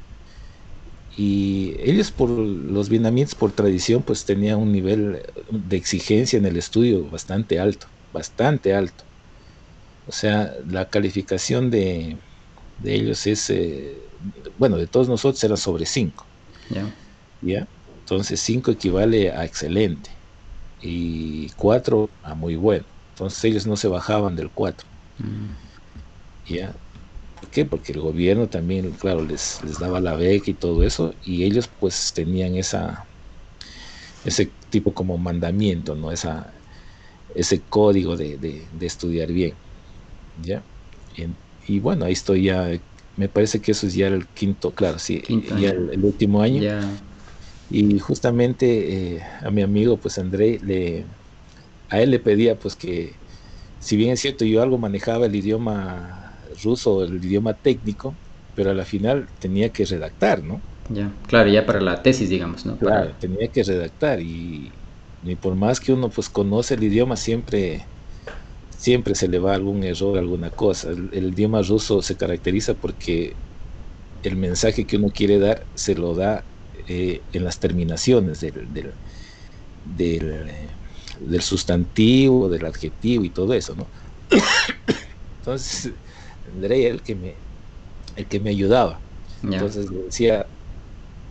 [1.17, 6.57] Y ellos por los vietnamitas por tradición pues tenían un nivel de exigencia en el
[6.57, 9.05] estudio bastante alto bastante alto.
[10.07, 12.17] O sea, la calificación de,
[12.85, 13.97] ellos es, eh,
[14.59, 16.27] bueno, de todos nosotros era sobre 5.
[17.43, 17.67] ¿Ya?
[18.11, 20.11] Entonces 5 equivale a excelente
[20.81, 22.85] y 4 a muy bueno.
[23.11, 24.85] Entonces ellos no se bajaban del 4.
[25.19, 26.53] Mm.
[26.53, 26.75] ¿Ya?
[27.41, 27.65] ¿Por qué?
[27.65, 31.71] Porque el gobierno también, claro, les, les daba la beca y todo eso, y ellos
[31.79, 33.07] pues tenían esa
[34.25, 36.11] ese tipo como mandamiento, ¿no?
[36.11, 36.53] Esa,
[37.37, 39.55] ese código de, estudiar bien.
[40.43, 40.65] ¿ya?
[41.69, 42.69] Y, bueno, ahí estoy ya,
[43.17, 45.23] me parece que eso es ya el quinto, claro, sí,
[45.61, 46.61] ya el, último año.
[47.71, 51.07] Y justamente eh, a mi amigo, pues André, le,
[51.89, 53.21] a él le pedía pues que,
[53.79, 58.19] si bien es cierto, yo algo manejaba el idioma ruso, el idioma técnico,
[58.55, 60.63] pero a la final tenía que redactar, ¿no?
[60.89, 62.77] Ya, claro, ya para la tesis, digamos, ¿no?
[62.79, 64.73] Claro, tenía que redactar y,
[65.23, 67.87] ni por más que uno pues conoce el idioma, siempre,
[68.71, 70.91] siempre se le va algún error, alguna cosa.
[70.91, 73.37] El, idioma ruso se caracteriza porque
[74.23, 76.50] el mensaje que uno quiere dar se lo da
[76.93, 78.67] eh, en las terminaciones del,
[79.85, 83.87] del, sustantivo, del adjetivo y todo eso, ¿no?
[85.39, 85.93] Entonces,
[86.53, 87.37] André el que me,
[88.17, 88.99] el que me ayudaba.
[89.41, 90.47] Entonces le decía,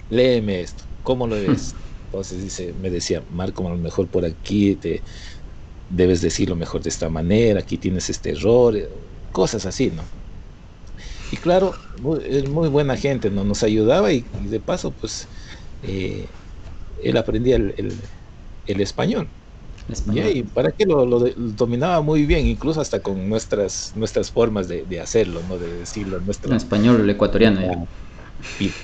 [0.09, 1.75] léeme esto, ¿cómo lo ves?
[2.05, 5.03] Entonces dice, me decía, Marco, a lo mejor por aquí te
[5.89, 8.87] debes decirlo mejor de esta manera, aquí tienes este error, eh,
[9.33, 10.03] cosas así, ¿no?
[11.31, 11.73] Y claro,
[12.25, 13.43] es muy buena gente, ¿no?
[13.43, 15.27] Nos ayudaba y, de paso, pues,
[15.83, 16.25] eh,
[17.03, 17.93] él aprendía el,
[18.65, 19.27] español.
[20.13, 25.41] Y para qué lo, dominaba muy bien, incluso hasta con nuestras nuestras formas de, hacerlo,
[25.49, 25.57] ¿no?
[25.57, 26.19] De decirlo.
[26.19, 27.87] Nuestra, en español ecuatoriano.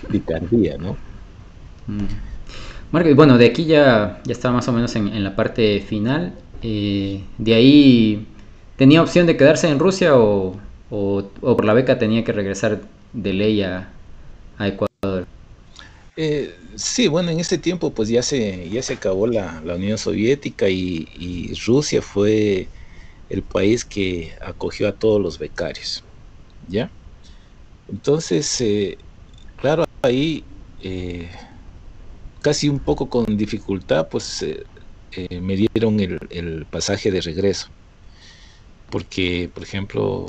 [0.09, 0.97] Picardía, ¿no?
[1.87, 2.05] Mm
[3.15, 6.33] bueno, de aquí ya, ya estaba más o menos en, la parte final.
[6.61, 8.27] Eh, de ahí,
[8.77, 10.57] ¿tenía opción de quedarse en Rusia o,
[10.89, 12.81] por la beca tenía que regresar
[13.13, 13.89] de ley a,
[14.59, 15.25] Ecuador?
[16.15, 20.69] Eh, sí, bueno, en ese tiempo pues ya se, ya se acabó la, Unión Soviética
[20.69, 22.69] y, Rusia fue
[23.29, 26.03] el país que acogió a todos los becarios,
[26.67, 26.91] ¿ya?
[27.87, 28.97] Entonces, eh,
[29.57, 30.43] claro, ahí
[32.45, 34.63] casi un poco con dificultad, pues eh,
[35.13, 37.69] eh, me dieron el, pasaje de regreso.
[38.91, 40.27] Porque, por ejemplo,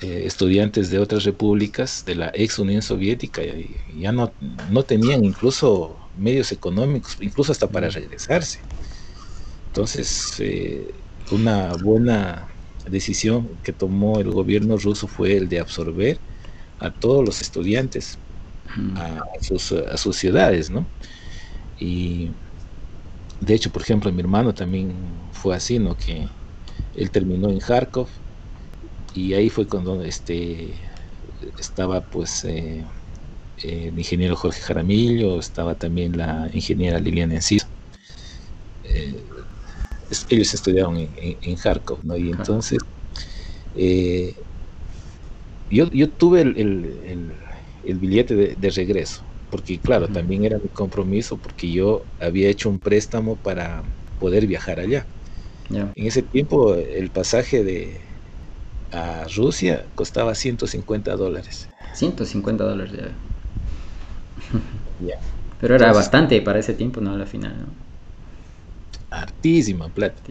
[0.00, 3.42] eh, estudiantes de otras repúblicas de la ex Unión Soviética
[3.88, 4.34] ya no,
[4.70, 8.66] no tenían incluso medios económicos, incluso hasta para regresarse.
[9.66, 12.48] Entonces, eh, una buena
[12.86, 16.22] decisión que tomó el gobierno ruso fue el de absorber
[16.78, 18.20] a todos los estudiantes
[18.94, 20.92] a sus, a sus ciudades, ¿no?
[21.76, 22.32] Y
[23.40, 25.96] de hecho, por ejemplo, mi hermano también fue así, ¿no?
[25.96, 26.28] Que
[26.94, 28.10] él terminó en Kharkov
[29.14, 30.80] y ahí fue cuando este,
[31.58, 32.84] estaba pues eh,
[33.62, 37.66] el ingeniero Jorge Jaramillo, estaba también la ingeniera Liliana Enciso.
[38.82, 39.24] Eh,
[40.28, 42.16] ellos estudiaron en, en, Kharkov, ¿no?
[42.16, 42.78] Y entonces
[43.74, 44.34] eh,
[45.68, 47.36] yo, yo, tuve el, el,
[47.84, 52.70] el billete de, de, regreso porque claro, también era mi compromiso porque yo había hecho
[52.70, 53.82] un préstamo para
[54.18, 55.08] poder viajar allá.
[55.68, 58.09] En ese tiempo el pasaje de
[58.92, 61.68] a Rusia costaba 150 dólares.
[61.94, 62.92] 150 dólares
[65.00, 65.14] ya.
[65.60, 67.12] Pero era bastante para ese tiempo, ¿no?
[67.12, 67.66] A la final, ¿no?
[69.10, 70.22] Hartísima plata.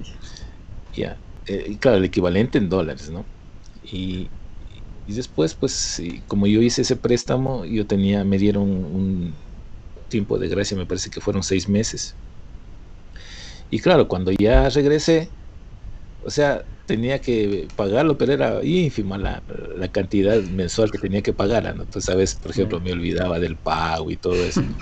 [0.93, 1.17] Ya.
[1.45, 3.25] Eh, y claro, el equivalente en dólares, ¿no?
[3.83, 4.29] Y,
[5.05, 9.35] y después, pues, como yo hice ese préstamo, yo tenía, me dieron un
[10.07, 12.15] tiempo de gracia, me parece que fueron seis meses.
[13.69, 15.31] Y claro, cuando ya regresé,
[16.23, 19.41] o sea, tenía que pagarlo, pero era ínfima la,
[19.91, 21.83] cantidad mensual que tenía que pagar, ¿no?
[21.83, 24.61] Entonces, sabes, por ejemplo, me olvidaba del pago y todo eso.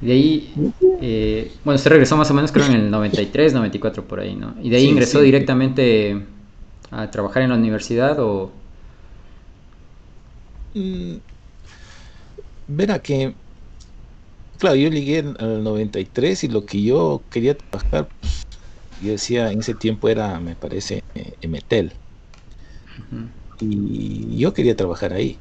[0.00, 0.54] De ahí,
[1.00, 4.54] eh, bueno, usted regresó más o menos creo en el 93, 94 por ahí, ¿no?
[4.62, 6.24] Y de ahí ingresó directamente
[6.92, 8.52] a trabajar en la universidad o
[10.74, 11.16] Mm,
[12.68, 13.34] verá que,
[14.58, 18.37] claro, yo llegué al 93 y lo que yo quería trabajar, pues,
[19.00, 21.00] yo decía, en ese tiempo era, me parece,
[21.40, 21.92] Emetel.
[23.60, 25.38] Y yo quería trabajar ahí.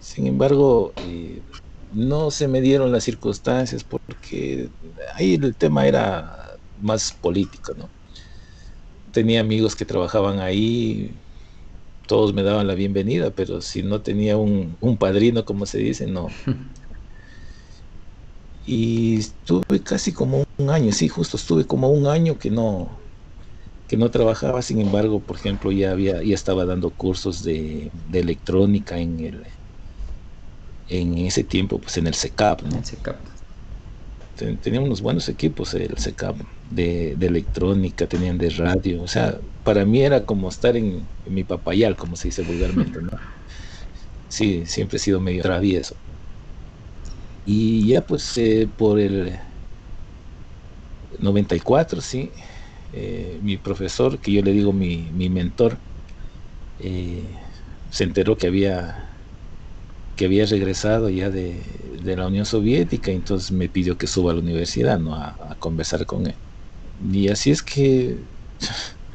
[0.00, 1.42] Sin embargo, eh,
[1.90, 4.68] no se me dieron las circunstancias porque
[5.14, 7.88] ahí el tema era más político, ¿no?
[9.12, 11.10] Tenía amigos que trabajaban ahí,
[12.06, 16.28] todos me daban la bienvenida, pero si no tenía un, padrino, como se dice, no.
[18.66, 23.00] y estuve casi como un año, sí, justo estuve como un año que no
[23.86, 28.98] que no trabajaba, sin embargo, por ejemplo, ya había ya estaba dando cursos de, electrónica
[28.98, 29.46] en el
[30.88, 32.82] en ese tiempo, pues en el SECAP, ¿no?
[34.34, 39.84] Teníamos unos buenos equipos, el SECAP de, de electrónica, tenían de radio, o sea, para
[39.84, 43.10] mí era como estar en, mi papayal, como se dice vulgarmente, ¿no?
[44.28, 45.96] Sí, siempre he sido medio travieso.
[47.46, 49.38] Y ya pues eh, por el
[51.18, 52.32] 94, sí,
[52.92, 55.82] eh, mi profesor, que yo le digo mi, mi mentor,
[56.78, 57.36] eh,
[57.90, 59.10] se enteró que había
[60.14, 64.34] que había regresado ya de, de, la Unión Soviética, entonces me pidió que suba a
[64.34, 65.14] la universidad, ¿no?
[65.14, 66.38] A, a conversar con él.
[67.00, 68.28] Y así es que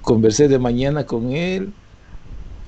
[0.00, 1.76] Conversé de mañana con él,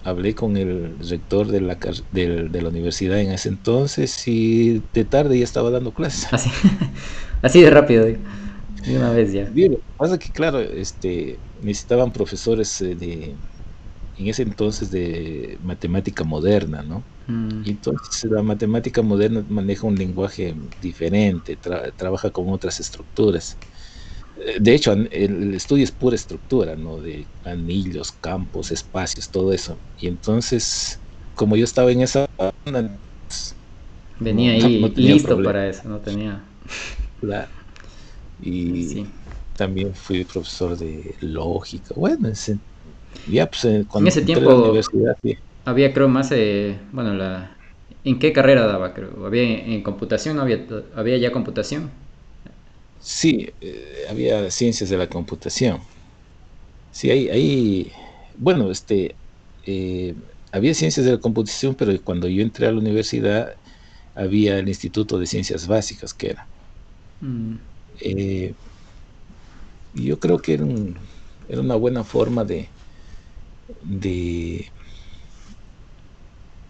[0.08, 1.78] hablé con el rector de la,
[2.10, 6.28] de, la universidad en ese entonces y de tarde ya estaba dando clases.
[6.32, 6.50] Así,
[7.42, 8.20] así de rápido, de
[8.88, 9.52] una vez ya.
[9.96, 13.38] pasa que claro, este, necesitaban profesores eh, de,
[14.16, 17.04] en ese entonces de matemática moderna, ¿no?
[17.26, 17.62] Mm.
[17.66, 21.58] entonces la matemática moderna maneja un lenguaje diferente,
[21.96, 23.58] trabaja con otras estructuras
[24.60, 27.00] de hecho, el estudio es pura estructura, ¿no?
[27.00, 29.78] De anillos, campos, espacios, todo eso.
[29.98, 31.00] Y entonces,
[31.34, 32.26] como yo estaba en esa
[34.18, 36.44] venía ahí listo para eso, no tenía.
[37.20, 37.48] Claro.
[38.40, 39.04] Y
[39.56, 41.94] también fui profesor de lógica.
[41.96, 42.30] Bueno,
[43.26, 45.16] ya pues cuando en ese tiempo la universidad,
[45.64, 47.56] había creo más, eh, bueno, la,
[48.04, 48.94] ¿en qué carrera daba?
[48.94, 50.64] Creo, había en computación, había,
[50.94, 51.90] había ya computación.
[53.10, 55.80] Sí, eh, había ciencias de la computación.
[56.90, 57.92] Sí, ahí, ahí
[58.36, 59.16] bueno, este,
[59.64, 60.14] eh,
[60.52, 63.54] había ciencias de la computación, pero cuando yo entré a la universidad
[64.14, 66.50] había el Instituto de Ciencias Básicas, que era.
[67.20, 67.54] Mm.
[68.02, 68.54] Eh,
[69.94, 70.66] yo creo que era,
[71.48, 72.68] era, una buena forma de,
[73.84, 74.70] de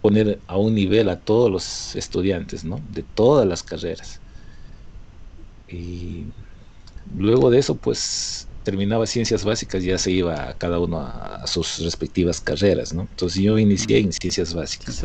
[0.01, 2.77] poner a un nivel a todos los estudiantes, ¿no?
[2.89, 4.21] De todas las carreras.
[5.71, 6.25] Y
[7.17, 12.39] luego de eso, pues terminaba ciencias básicas, ya se iba cada uno a, sus respectivas
[12.41, 13.01] carreras, ¿no?
[13.01, 15.03] Entonces yo inicié en ciencias básicas.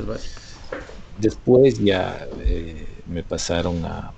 [1.18, 4.12] Después ya eh, me pasaron a,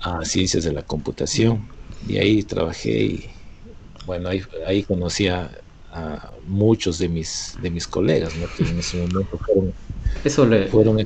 [0.00, 1.68] a, ciencias de la computación
[2.08, 3.30] y ahí trabajé y
[4.06, 5.50] bueno, ahí, ahí conocí a,
[5.92, 8.46] a, muchos de mis, de mis colegas, ¿no?
[8.56, 9.72] que en ese momento fueron,
[10.24, 10.66] Eso le...
[10.68, 10.98] fueron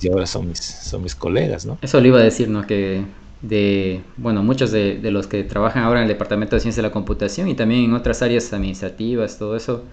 [0.00, 1.66] y ahora son mis, son mis colegas.
[1.66, 1.78] ¿no?
[1.82, 2.66] Eso le iba a decir, ¿no?
[2.66, 3.04] que
[3.42, 6.88] de, bueno, muchos de, de, los que trabajan ahora en el Departamento de Ciencia de
[6.88, 9.84] la Computación y también en otras áreas administrativas, todo eso,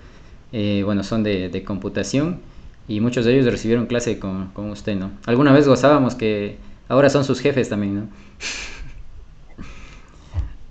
[0.51, 2.39] eh, bueno, son de, de, computación
[2.87, 5.11] y muchos de ellos recibieron clase con, con, usted, ¿no?
[5.25, 8.07] Alguna vez gozábamos que ahora son sus jefes también, ¿no?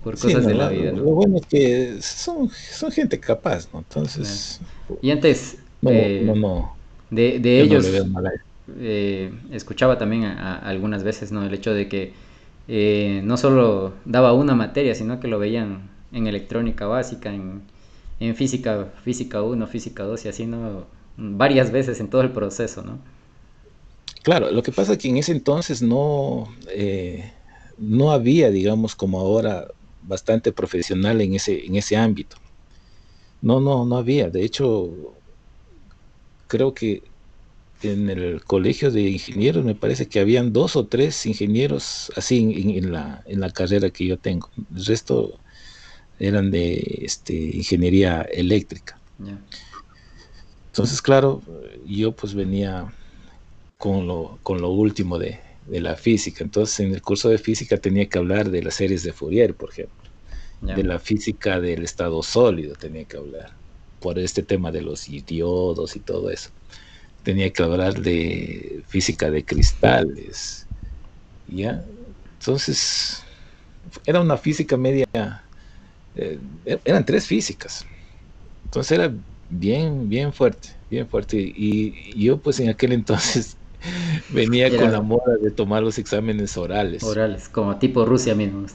[0.03, 1.03] Por cosas sí, no, de la vida, ¿no?
[1.03, 3.79] Lo bueno es que son, son gente capaz, ¿no?
[3.79, 4.59] Entonces...
[5.01, 5.57] Y antes...
[5.81, 6.75] No, eh, no, no,
[7.09, 7.87] De, de ellos...
[8.79, 11.45] Eh, escuchaba también a, a algunas veces, ¿no?
[11.45, 12.13] El hecho de que
[12.67, 17.61] eh, no solo daba una materia, sino que lo veían en electrónica básica, en,
[18.19, 20.85] en física, física 1, física 2 y así, ¿no?
[21.17, 22.99] Varias veces en todo el proceso, ¿no?
[24.23, 27.33] Claro, lo que pasa es que en ese entonces no, eh,
[27.77, 29.67] no había, digamos, como ahora,
[30.01, 32.37] bastante profesional en ese, en ese ámbito.
[33.41, 34.29] No, no, no había.
[34.29, 34.89] De hecho,
[36.47, 37.03] creo que
[37.83, 42.69] en el colegio de ingenieros me parece que habían dos o tres ingenieros así en,
[42.69, 44.49] en, la, en la carrera que yo tengo.
[44.75, 45.39] El resto
[46.19, 48.99] eran de este, ingeniería eléctrica.
[49.23, 49.39] Yeah.
[50.67, 51.41] Entonces, claro,
[51.85, 52.91] yo pues venía
[53.77, 56.43] con lo, con lo último de, de, la física.
[56.43, 59.69] Entonces, en el curso de física tenía que hablar de las series de Fourier, por
[59.71, 60.09] ejemplo.
[60.65, 60.75] Yeah.
[60.75, 63.51] De la física del estado sólido tenía que hablar.
[63.99, 66.49] Por este tema de los diodos y todo eso
[67.23, 70.67] tenía que hablar de física de cristales,
[71.47, 71.83] ¿ya?
[72.39, 73.23] Entonces,
[74.05, 75.05] era una física media,
[76.15, 76.39] eh,
[76.85, 77.85] eran tres físicas,
[78.65, 79.13] entonces era
[79.49, 83.57] bien, bien fuerte, bien fuerte, y, yo pues en aquel entonces
[84.29, 87.03] venía era, con la moda de tomar los exámenes orales.
[87.03, 88.65] Orales, como tipo Rusia mismo.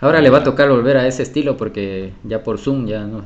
[0.00, 3.24] Ahora le va a tocar volver a ese estilo porque ya por Zoom ya no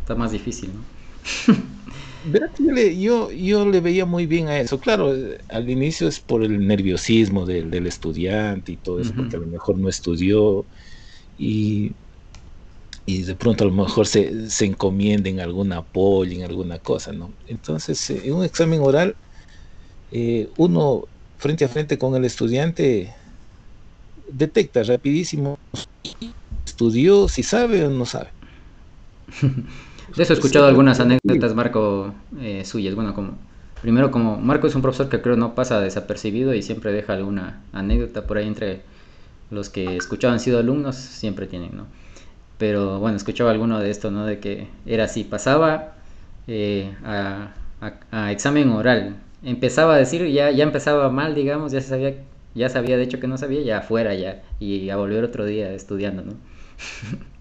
[0.00, 1.62] está más difícil, ¿no?
[2.24, 4.78] Yo le, yo, yo le veía muy bien a eso.
[4.80, 5.12] Claro,
[5.48, 9.16] al inicio es por el nerviosismo del, del estudiante y todo eso, uh -huh.
[9.16, 10.68] porque a lo mejor no estudió
[11.36, 11.96] y,
[13.04, 17.12] y de pronto a lo mejor se, se encomienda en algún apoyo, en alguna cosa,
[17.12, 17.36] ¿no?
[17.46, 19.16] Entonces, eh, en un examen oral,
[20.10, 21.04] eh, uno
[21.38, 23.14] frente a frente con el estudiante
[24.32, 25.56] detecta rapidísimo
[26.66, 28.30] estudió, si sabe o no sabe.
[30.16, 32.94] De eso he escuchado algunas anécdotas, Marco, eh, suyas.
[32.94, 33.38] Bueno, como
[33.80, 37.62] primero como Marco es un profesor que creo no pasa desapercibido y siempre deja alguna
[37.72, 38.82] anécdota por ahí entre
[39.50, 41.86] los que escuchaban sido alumnos, siempre tienen, ¿no?
[42.58, 44.24] Pero bueno, escuchaba alguno de esto, ¿no?
[44.24, 45.94] De que era así, pasaba
[46.46, 51.80] eh, a, a, a, examen oral, empezaba a decir, ya, ya empezaba mal, digamos, ya
[51.80, 52.14] se sabía,
[52.54, 55.72] ya sabía de hecho que no sabía, ya afuera ya, y a volver otro día
[55.72, 56.34] estudiando, ¿no?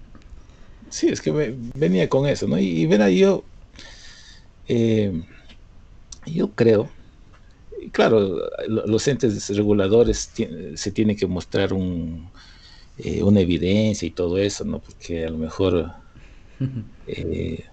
[0.91, 2.59] Sí, es que me, venía con eso, ¿no?
[2.59, 3.45] Y, y verá, yo,
[4.67, 5.11] eh,
[6.25, 6.91] yo creo,
[7.91, 10.33] claro, los entes reguladores
[10.75, 12.31] se tiene que mostrar un,
[12.97, 14.81] eh, una evidencia y todo eso, ¿no?
[14.81, 15.91] Porque a lo mejor,
[17.07, 17.65] eh,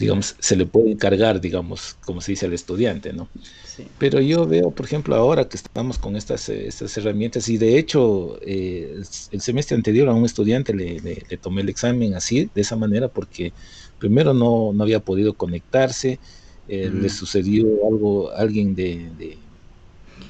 [0.00, 3.28] digamos, se le puede encargar, digamos, como se dice al estudiante, ¿no?
[3.66, 3.86] Sí.
[3.98, 8.38] Pero yo veo, por ejemplo, ahora que estamos con estas, estas herramientas, y de hecho,
[8.40, 12.62] eh, el semestre anterior a un estudiante le, le, le, tomé el examen así, de
[12.62, 13.52] esa manera, porque
[13.98, 16.18] primero no, no había podido conectarse,
[16.66, 17.02] eh, mm.
[17.02, 19.36] le sucedió algo, alguien de, de,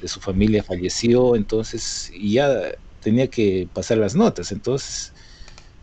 [0.01, 5.13] de, su familia falleció, entonces, y ya tenía que pasar las notas, entonces,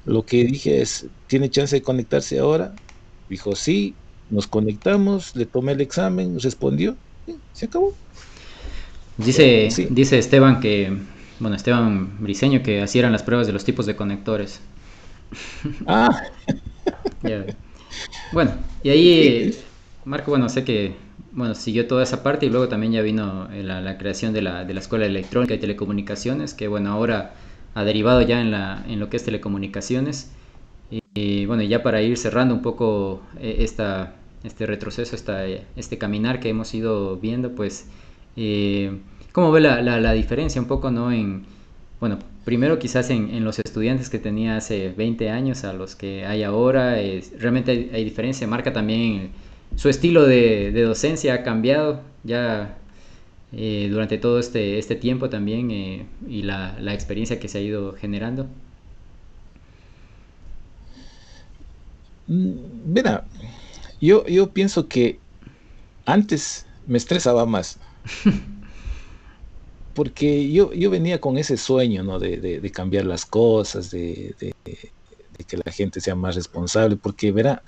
[0.05, 2.75] lo que dije es, ¿tiene chance de conectarse ahora?
[3.29, 6.99] Dijo, sí, nos conectamos, le tomé el examen, respondió,
[7.53, 7.99] se acabó.
[9.17, 9.89] Dice, sí.
[9.91, 10.97] dice Esteban que,
[11.41, 14.63] bueno, Esteban Briseño, que así eran las pruebas de los tipos de conectores.
[15.87, 16.11] Ah.
[17.23, 17.45] yeah.
[18.33, 18.53] Bueno,
[18.83, 19.55] y ahí,
[20.05, 20.97] Marco, bueno, sé que,
[21.33, 24.65] bueno, siguió toda esa parte y luego también ya vino la, la creación de la,
[24.65, 27.35] de la Escuela de Electrónica y Telecomunicaciones, que, bueno, ahora
[27.75, 30.33] ha derivado ya en, la, en lo que es telecomunicaciones.
[31.19, 34.15] Y, bueno, ya para ir cerrando un poco eh, esta,
[34.45, 37.87] este retroceso, esta, este caminar que hemos ido viendo, pues,
[38.37, 38.99] eh,
[39.33, 41.11] ¿cómo ve la, la, diferencia un poco, no?
[41.11, 41.45] En,
[42.01, 46.45] bueno, primero quizás en, los estudiantes que tenía hace 20 años a los que hay
[46.45, 49.33] ahora, eh, realmente hay, diferencia, marca también
[49.77, 52.79] su estilo de, docencia ha cambiado ya
[53.53, 57.61] eh, durante todo este, este tiempo también eh, y la, la experiencia que se ha
[57.61, 58.47] ido generando.
[62.29, 63.27] Mira,
[64.01, 65.23] yo, yo pienso que
[66.07, 67.79] antes me estresaba más.
[69.93, 72.19] Porque yo, yo venía con ese sueño, ¿no?
[72.19, 74.53] De, de, de cambiar las cosas, de, de,
[75.47, 76.97] que la gente sea más responsable.
[76.97, 77.63] Porque, verá,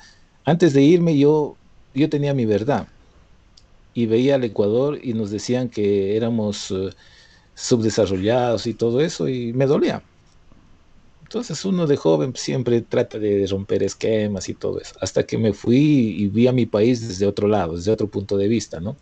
[0.44, 1.58] antes de irme yo,
[1.94, 2.88] yo tenía mi verdad
[3.92, 6.90] y veía al Ecuador y nos decían que éramos eh,
[7.54, 10.04] subdesarrollados y todo eso y me dolía.
[11.30, 15.52] Entonces uno de joven siempre trata de romper esquemas y todo eso, hasta que me
[15.52, 18.96] fui y vi a mi país desde otro lado, desde otro punto de vista, ¿no?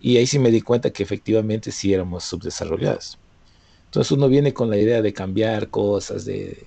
[0.00, 3.18] Y ahí sí me di cuenta que efectivamente sí éramos subdesarrollados.
[3.86, 6.64] Entonces uno viene con la idea de cambiar cosas, de...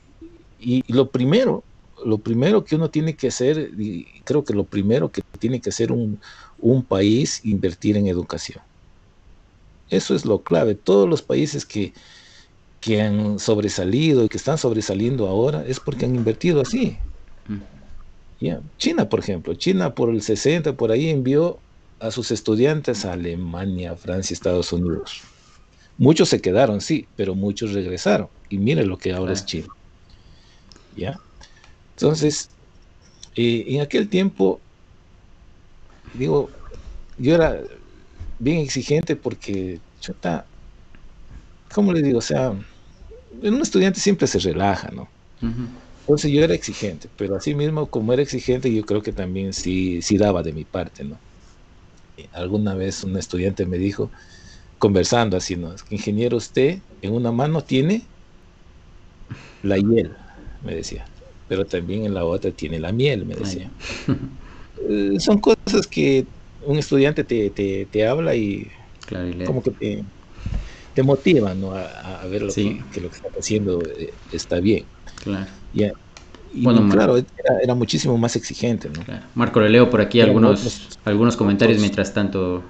[0.60, 1.64] Y, lo primero,
[2.04, 5.70] lo primero que uno tiene que hacer, y creo que lo primero que tiene que
[5.70, 6.20] hacer un,
[6.60, 8.62] un país, invertir en educación.
[9.90, 10.76] Eso es lo clave.
[10.76, 11.94] Todos los países que,
[12.80, 16.98] que han sobresalido y que están sobresaliendo ahora es porque han invertido así.
[18.78, 21.60] China, por ejemplo, China por el 60, por ahí envió
[22.00, 25.24] a sus estudiantes a Alemania, Francia, Estados Unidos.
[25.98, 28.30] Muchos se quedaron, sí, pero muchos regresaron.
[28.50, 29.68] Y miren lo que ahora es China.
[30.96, 31.20] ¿Ya?
[31.92, 32.50] Entonces,
[33.36, 34.62] eh, en aquel tiempo,
[36.14, 36.50] digo,
[37.18, 37.62] yo era
[38.40, 40.48] bien exigente porque, chota,
[41.74, 42.20] ¿cómo le digo?
[42.20, 45.10] O sea, un estudiante siempre se relaja, ¿no?
[46.02, 50.02] Entonces yo era exigente, pero así mismo como era exigente, yo creo que también sí,
[50.02, 51.20] sí daba de mi parte, ¿no?
[52.34, 54.12] Alguna vez un estudiante me dijo,
[54.78, 55.76] conversando así, ¿no?
[55.90, 58.10] Ingeniero, usted en una mano tiene
[59.62, 60.16] la hiel,
[60.62, 61.06] me decía,
[61.48, 63.72] pero también en la otra tiene la miel, me decía.
[64.90, 66.26] Eh, son cosas que
[66.62, 68.72] un estudiante te, te, habla y
[69.46, 70.06] como que te,
[71.00, 71.72] te motiva ¿no?
[71.72, 74.84] a, ver lo que, lo que está haciendo eh, está bien.
[75.24, 75.46] Claro.
[76.52, 77.16] bueno, claro,
[77.64, 78.90] era, muchísimo más exigente.
[78.90, 79.02] ¿no?
[79.34, 82.64] Marco, le leo por aquí algunos, algunos comentarios mientras tanto.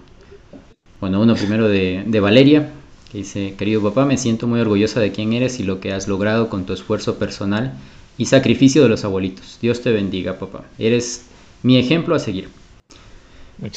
[1.02, 2.70] Bueno, uno primero de, de Valeria,
[3.12, 6.08] que dice, querido papá, me siento muy orgullosa de quién eres y lo que has
[6.08, 7.74] logrado con tu esfuerzo personal
[8.20, 9.58] y sacrificio de los abuelitos.
[9.60, 10.66] Dios te bendiga, papá.
[10.78, 11.26] Eres
[11.64, 12.50] mi ejemplo a seguir.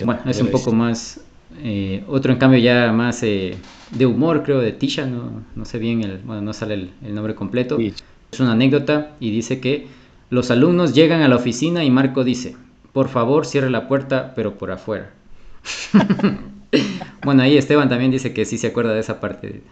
[0.05, 1.23] bueno, es un poco más
[1.63, 3.57] eh, otro en cambio ya más eh,
[3.91, 7.35] de humor, creo, de Tisha, no, no sé bien, el, bueno, no sale el, nombre
[7.35, 7.79] completo.
[7.79, 9.87] Es una anécdota y dice que
[10.31, 12.57] los alumnos llegan a la oficina y Marco dice,
[12.93, 15.11] por favor cierre la puerta, pero por afuera.
[17.25, 19.63] bueno, ahí Esteban también dice que sí se acuerda de esa parte.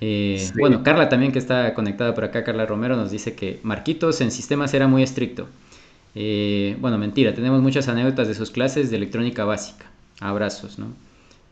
[0.00, 4.20] Eh, bueno, Carla también que está conectada por acá, Carla Romero nos dice que Marquitos
[4.20, 5.48] en sistemas era muy estricto.
[6.14, 10.92] bueno, mentira, tenemos muchas anécdotas de sus clases de electrónica básica abrazos, ¿no?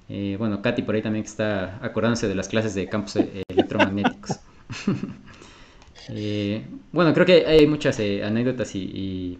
[0.08, 4.38] Eh, bueno, Katy por ahí también está acordándose de las clases de campos e-, electromagnéticos.
[6.08, 9.38] Eh, bueno, creo que hay muchas eh, anécdotas y,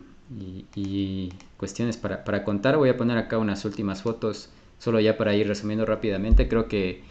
[1.57, 2.77] cuestiones para, contar.
[2.77, 4.49] Voy a poner acá unas últimas fotos,
[4.79, 6.47] solo ya para ir resumiendo rápidamente.
[6.47, 7.03] Creo que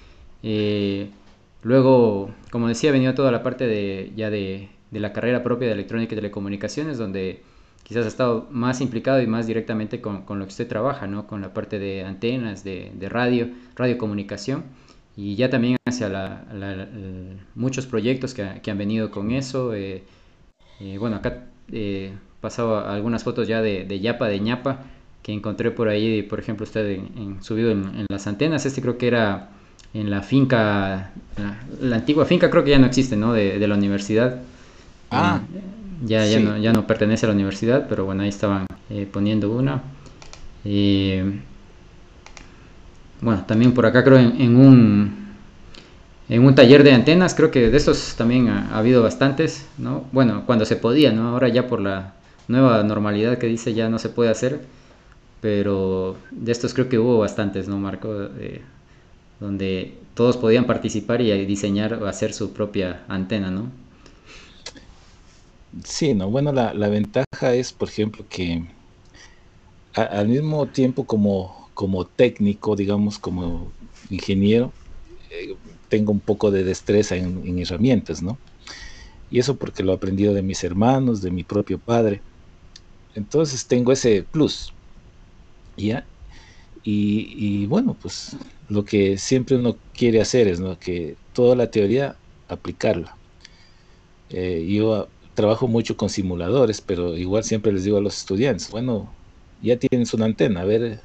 [1.64, 6.14] luego, como decía, venía toda la parte de, ya de la carrera propia de electrónica
[6.14, 7.44] y telecomunicaciones, donde
[7.92, 11.28] quizás ha estado más implicado y más directamente con, lo que usted trabaja, ¿no?
[11.28, 14.64] Con la parte de antenas, de, radio, radiocomunicación
[15.18, 16.88] y ya también hacia la,
[17.54, 19.74] muchos proyectos que, han venido con eso.
[19.74, 20.04] Eh,
[20.80, 24.86] eh, bueno, acá eh, pasaba algunas fotos ya de, Yapa, de ñapa,
[25.22, 28.66] que encontré por ahí, por ejemplo, usted en, subido en, las antenas.
[28.66, 29.50] Este creo que era
[29.94, 31.12] en la finca,
[31.82, 33.34] la, antigua finca creo que ya no existe, ¿no?
[33.34, 34.42] De, de la universidad.
[35.10, 35.42] Ah.
[36.02, 39.52] Ya, ya, no, ya no pertenece a la universidad, pero bueno, ahí estaban eh, poniendo
[39.52, 39.84] una.
[43.22, 45.22] bueno, también por acá creo en, un
[46.28, 50.06] en un taller de antenas, creo que de estos también ha, habido bastantes, ¿no?
[50.12, 51.30] Bueno, cuando se podía, ¿no?
[51.30, 52.14] Ahora ya por la
[52.48, 54.62] nueva normalidad que dice ya no se puede hacer,
[55.40, 58.10] pero de estos creo que hubo bastantes, ¿no, Marco?
[58.40, 58.62] Eh,
[59.40, 63.70] donde todos podían participar y diseñar o hacer su propia antena, ¿no?
[65.86, 68.62] Sí, no, bueno, la, ventaja es, por ejemplo, que
[69.94, 73.72] al mismo tiempo como, como técnico, digamos, como
[74.10, 74.74] ingeniero,
[75.32, 75.56] eh,
[75.88, 78.38] tengo un poco de destreza en, herramientas, ¿no?
[79.30, 82.22] Y eso porque lo he aprendido de mis hermanos, de mi propio padre.
[83.16, 84.74] Entonces tengo ese plus,
[85.78, 86.06] ¿ya?
[86.84, 88.36] Y, bueno, pues
[88.68, 90.78] lo que siempre uno quiere hacer es, ¿no?
[90.80, 92.18] Que toda la teoría,
[92.50, 93.16] aplicarla.
[94.30, 99.14] Eh, yo trabajo mucho con simuladores, pero igual siempre les digo a los estudiantes, bueno,
[99.62, 101.02] ya tienes una antena, a ver,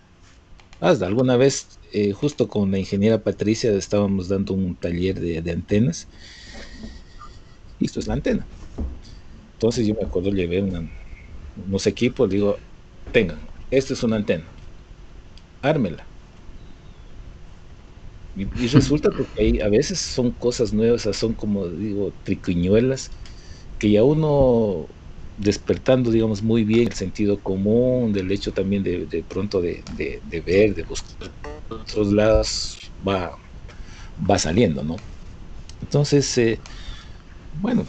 [0.80, 1.06] hazla.
[1.06, 6.08] Alguna vez, eh, justo con la ingeniera Patricia, estábamos dando un taller de, antenas,
[7.78, 8.46] y esto es la antena.
[9.52, 10.62] Entonces yo me acuerdo, llevé
[11.54, 12.58] unos equipos, digo,
[13.12, 13.38] tengan,
[13.70, 14.44] esta es una antena,
[15.62, 16.06] ármela.
[18.34, 23.10] Y, resulta que a veces son cosas nuevas, son como digo, triquiñuelas,
[23.78, 24.88] que ya uno
[25.36, 30.40] despertando, digamos, muy bien el sentido común, del hecho también de, de pronto de, de,
[30.40, 31.30] ver, de buscar
[31.68, 33.36] otros lados, va,
[34.28, 34.96] va saliendo, ¿no?
[35.82, 36.58] Entonces, eh,
[37.60, 37.86] bueno,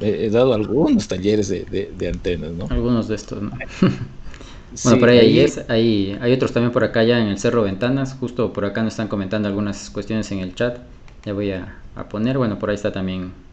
[0.00, 2.66] he, dado algunos talleres de, antenas, ¿no?
[2.70, 3.50] Algunos de estos, ¿no?
[4.84, 8.16] bueno, por ahí, es, hay, hay otros también por acá ya en el Cerro Ventanas,
[8.18, 10.78] justo por acá nos están comentando algunas cuestiones en el chat,
[11.24, 13.43] ya voy a, a poner, bueno, por ahí está también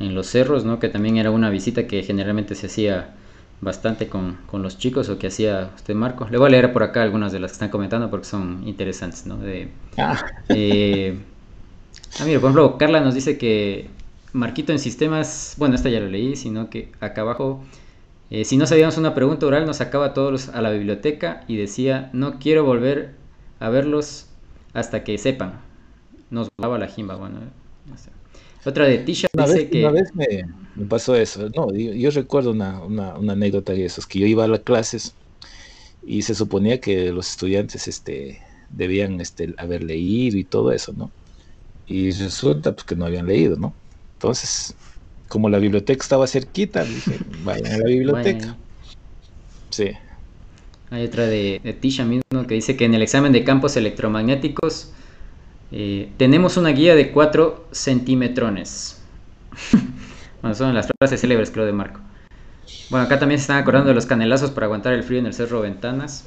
[0.00, 0.78] en los cerros, ¿no?
[0.78, 3.14] Que también era una visita que generalmente se hacía
[3.60, 6.28] bastante con, los chicos o que hacía usted Marco.
[6.28, 9.26] Le voy a leer por acá algunas de las que están comentando porque son interesantes,
[9.26, 9.38] ¿no?
[9.38, 10.24] De, ah.
[10.48, 11.18] Eh,
[12.20, 13.88] ah, mira, por ejemplo, Carla nos dice que
[14.32, 17.64] Marquito en sistemas, bueno, esta ya lo leí, sino que acá abajo,
[18.30, 21.56] eh, si no sabíamos una pregunta oral, nos sacaba a todos a la biblioteca y
[21.56, 23.14] decía, no quiero volver
[23.60, 24.28] a verlos
[24.72, 25.60] hasta que sepan.
[26.30, 27.38] Nos daba la jimba, bueno,
[27.86, 28.10] no sé.
[28.64, 29.80] Otra de Tisha dice que...
[29.80, 31.50] Una vez me, pasó eso.
[31.54, 35.14] No, yo, recuerdo una, anécdota de esos, que yo iba a las clases
[36.02, 38.40] y se suponía que los estudiantes este,
[38.70, 41.10] debían este, haber leído y todo eso, ¿no?
[41.86, 43.74] Y resulta pues, que no habían leído, ¿no?
[44.14, 44.74] Entonces,
[45.28, 48.56] como la biblioteca estaba cerquita, dije, vayan a la biblioteca.
[49.70, 49.90] Sí.
[50.90, 54.92] Hay otra de, de Tisha mismo que dice que en el examen de campos electromagnéticos
[55.76, 59.02] eh, tenemos una guía de 4 centímetrones.
[60.40, 61.98] bueno, son las frases célebres, creo, de Marco.
[62.90, 65.34] Bueno, acá también se están acordando de los canelazos para aguantar el frío en el
[65.34, 66.26] Cerro Ventanas,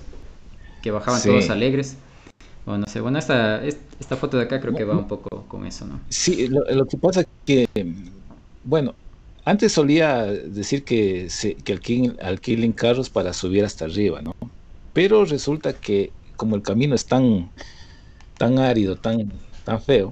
[0.81, 1.95] que bajaban todos alegres.
[2.65, 5.65] Bueno, no sé, bueno, esta, esta foto de acá creo que va un poco con
[5.65, 6.01] eso, ¿no?
[6.09, 7.69] Sí, lo, que pasa es que,
[8.65, 8.95] bueno,
[9.45, 11.71] antes solía decir que, se, que
[12.21, 14.33] alquilen carros para subir hasta arriba, ¿no?
[14.91, 17.49] Pero resulta que como el camino es tan
[18.37, 19.31] tan árido, tan,
[19.63, 20.11] tan feo.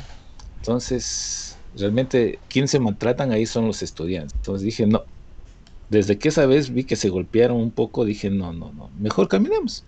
[0.58, 4.34] Entonces, realmente quienes se maltratan ahí son los estudiantes.
[4.36, 5.04] Entonces dije, no.
[5.90, 9.28] Desde que esa vez vi que se golpearon un poco, dije, no, no, no, mejor
[9.28, 9.84] caminemos.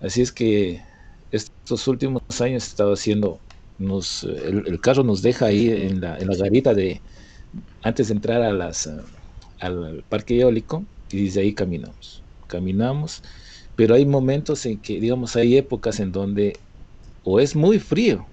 [0.00, 0.82] Así es que
[1.30, 3.38] estos últimos años he estado haciendo,
[3.78, 7.00] nos, el, carro nos deja ahí en la, en la garita de,
[7.82, 8.72] antes de entrar a
[9.60, 12.22] al parque eólico, y desde ahí caminamos.
[12.46, 13.22] Caminamos,
[13.76, 16.58] pero hay momentos en que, digamos, hay épocas en donde
[17.30, 18.26] o es muy frío.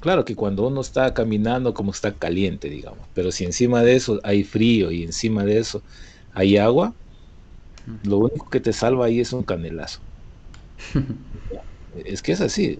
[0.00, 4.20] Claro que cuando uno está caminando como está caliente, digamos, pero si encima de eso
[4.24, 5.84] hay frío y encima de eso
[6.32, 6.96] hay agua,
[8.02, 10.00] lo único que te salva ahí es un canelazo.
[11.90, 12.78] es que es así,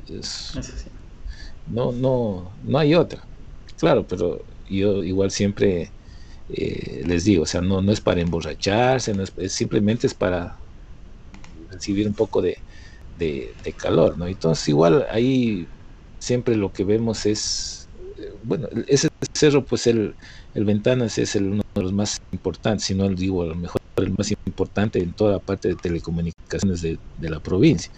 [1.66, 3.28] No, no, no hay otra.
[3.78, 5.94] Claro, pero yo igual siempre
[6.48, 10.58] eh, les digo, o sea, no, no es para emborracharse, no es, simplemente es para
[11.68, 12.56] recibir un poco de,
[13.18, 14.26] de, calor, ¿no?
[14.26, 15.66] Entonces igual ahí
[16.18, 17.88] siempre lo que vemos es,
[18.18, 20.14] eh, bueno, ese cerro, pues el,
[20.54, 23.78] el Ventanas es el, uno de los más importantes, si no digo a lo mejor
[23.96, 27.90] el más importante en toda la parte de telecomunicaciones de, la provincia.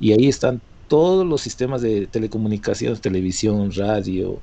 [0.00, 4.40] Y ahí están todos los sistemas de telecomunicaciones, televisión, radio,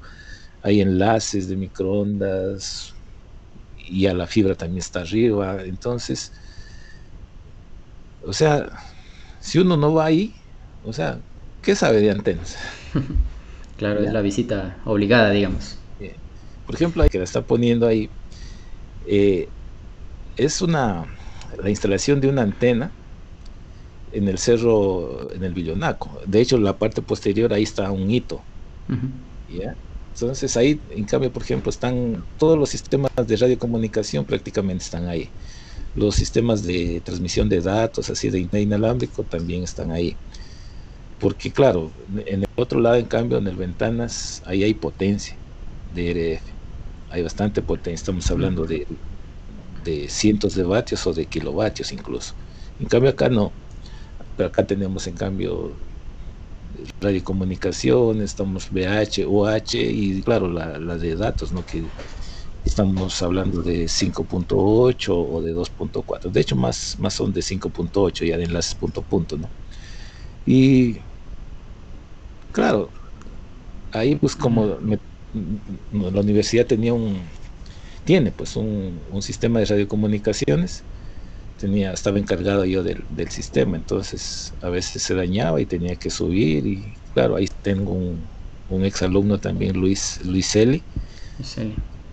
[0.61, 2.93] hay enlaces de microondas
[3.77, 5.63] y a la fibra también está arriba.
[5.63, 6.31] Entonces,
[8.21, 8.69] o sea,
[9.39, 10.33] si uno no va ahí,
[10.83, 11.19] o sea,
[11.61, 12.57] ¿qué sabe de antenas?
[13.77, 15.77] claro, es la visita obligada, digamos.
[16.65, 18.09] Por ejemplo, que la está poniendo ahí,
[19.07, 19.49] eh,
[20.37, 21.07] es una
[21.57, 22.91] la instalación de una antena
[24.11, 26.19] en el cerro, en el Villonaco.
[26.25, 28.43] De hecho, la parte posterior ahí está un hito.
[30.13, 35.29] Entonces ahí, en cambio, por ejemplo, están todos los sistemas de radiocomunicación prácticamente están ahí.
[35.93, 40.17] Los sistemas de transmisión de datos, así de inalámbrico, también están ahí.
[41.17, 41.93] Porque claro,
[42.25, 45.35] en el otro lado, en cambio, en el ventanas, ahí hay potencia
[45.89, 46.53] de RF.
[47.09, 47.95] Hay bastante potencia.
[47.95, 48.87] Estamos hablando de,
[49.83, 52.35] de cientos de vatios o de kilovatios incluso.
[52.77, 53.53] En cambio acá no.
[54.35, 55.77] Pero acá tenemos en cambio
[57.01, 61.65] radiocomunicación, estamos BH, OH y claro, la, la de datos, ¿no?
[61.65, 61.91] Que
[62.65, 66.31] estamos hablando de 5.8 o de 2.4.
[66.31, 69.49] De hecho, más, más son de 5.8 ya de enlaces punto punto, ¿no?
[70.45, 70.97] Y
[72.51, 72.89] claro,
[73.91, 74.77] ahí pues como
[75.93, 77.19] la universidad tenía un,
[78.05, 80.83] tiene pues un, un, sistema de radiocomunicaciones,
[81.59, 86.09] tenía, estaba encargado yo del, del, sistema, entonces a veces se dañaba y tenía que
[86.09, 88.19] subir y claro, ahí tengo un,
[88.69, 90.81] un ex alumno también, Luis, Luis Eli,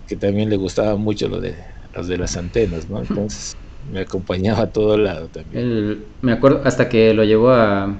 [0.07, 1.55] que también le gustaba mucho lo de
[1.93, 2.99] las de las antenas, ¿no?
[2.99, 3.55] Entonces
[3.91, 6.05] me acompañaba a todo lado también.
[6.21, 7.95] me acuerdo hasta que lo llevó a,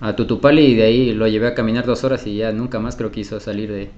[0.00, 2.96] a Tutupali y de ahí lo llevé a caminar dos horas y ya nunca más
[2.96, 3.90] creo que hizo salir de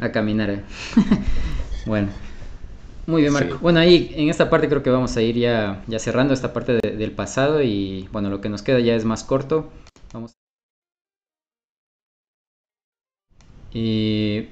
[0.00, 0.50] a caminar.
[0.50, 0.60] ¿eh?
[1.86, 2.08] bueno.
[3.06, 3.58] Muy bien, Marco.
[3.60, 6.78] Bueno, ahí en esta parte creo que vamos a ir ya, ya cerrando esta parte
[6.80, 9.68] del pasado y bueno, lo que nos queda ya es más corto.
[10.12, 10.34] Vamos.
[13.72, 14.48] Y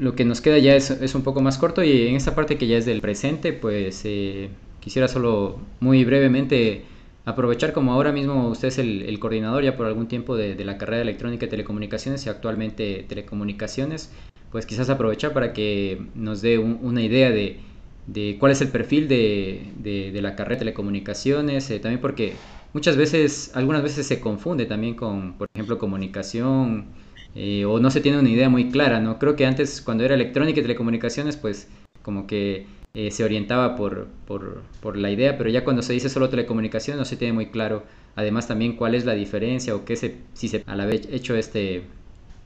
[0.00, 2.56] lo que nos queda ya es, es, un poco más corto y en esta parte
[2.56, 4.48] que ya es del presente, pues eh,
[4.80, 6.84] quisiera solo muy brevemente
[7.26, 11.02] aprovechar como ahora mismo usted es el, coordinador ya por algún tiempo de, la carrera
[11.02, 14.10] electrónica y telecomunicaciones y actualmente telecomunicaciones,
[14.50, 17.58] pues quizás aprovechar para que nos dé una idea de,
[18.06, 22.32] de, cuál es el perfil de, de la carrera de telecomunicaciones, eh, también porque
[22.72, 26.86] muchas veces, algunas veces se confunde también con, por ejemplo, comunicación
[27.34, 29.18] eh, o no se tiene una idea muy clara, ¿no?
[29.18, 31.68] Creo que antes cuando era electrónica y telecomunicaciones, pues
[32.02, 36.08] como que eh, se orientaba por, por, por, la idea, pero ya cuando se dice
[36.08, 37.84] solo telecomunicaciones no se tiene muy claro,
[38.16, 41.82] además también cuál es la diferencia o qué se, si se al haber hecho este,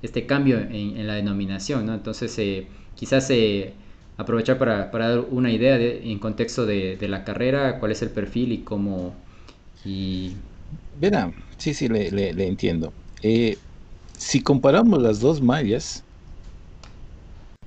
[0.02, 1.94] este cambio en, la denominación, ¿no?
[1.94, 3.30] Entonces eh, quizás
[4.16, 8.10] aprovechar para, para, dar una idea de, en contexto de, la carrera, cuál es el
[8.10, 9.14] perfil y cómo...
[9.84, 10.32] Y...
[11.00, 12.92] Verá, sí, sí, le, entiendo.
[14.18, 16.04] Si comparamos las dos mallas,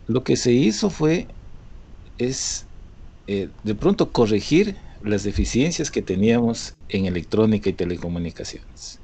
[0.08, 1.28] lo que se hizo fue
[2.18, 2.66] es
[3.28, 9.02] eh, de pronto corregir las deficiencias que teníamos en electrónica y telecomunicaciones.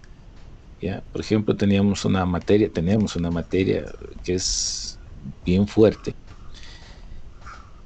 [0.81, 1.03] ¿ya?
[1.11, 3.85] Por ejemplo, teníamos una materia, tenemos una materia
[4.23, 4.97] que es
[5.45, 6.13] bien fuerte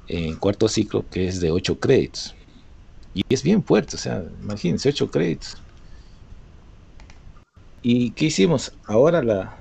[0.08, 2.34] en cuarto ciclo que es de 8 créditos.
[3.14, 5.56] Y es bien fuerte, o sea, imagínense, 8 créditos.
[7.90, 8.74] ¿Y qué hicimos?
[8.84, 9.56] Ahora la,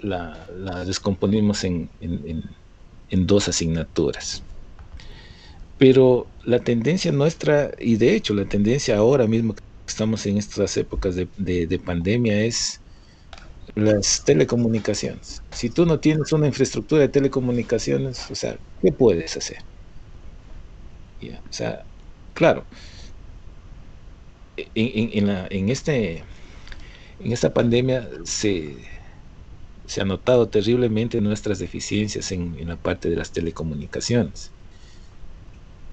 [0.00, 1.90] la, descomponimos en,
[3.10, 4.42] dos asignaturas.
[5.76, 10.74] Pero la tendencia nuestra, y de hecho la tendencia ahora mismo que estamos en estas
[10.78, 12.80] épocas de, pandemia es
[13.74, 15.42] las telecomunicaciones.
[15.50, 19.58] Si tú no tienes una infraestructura de telecomunicaciones, o sea, ¿qué puedes hacer?
[21.20, 21.84] o sea,
[22.32, 22.64] claro,
[24.56, 26.24] en, en, este,
[27.20, 28.76] en esta pandemia se,
[29.86, 34.50] se ha notado terriblemente nuestras deficiencias en, la parte de las telecomunicaciones.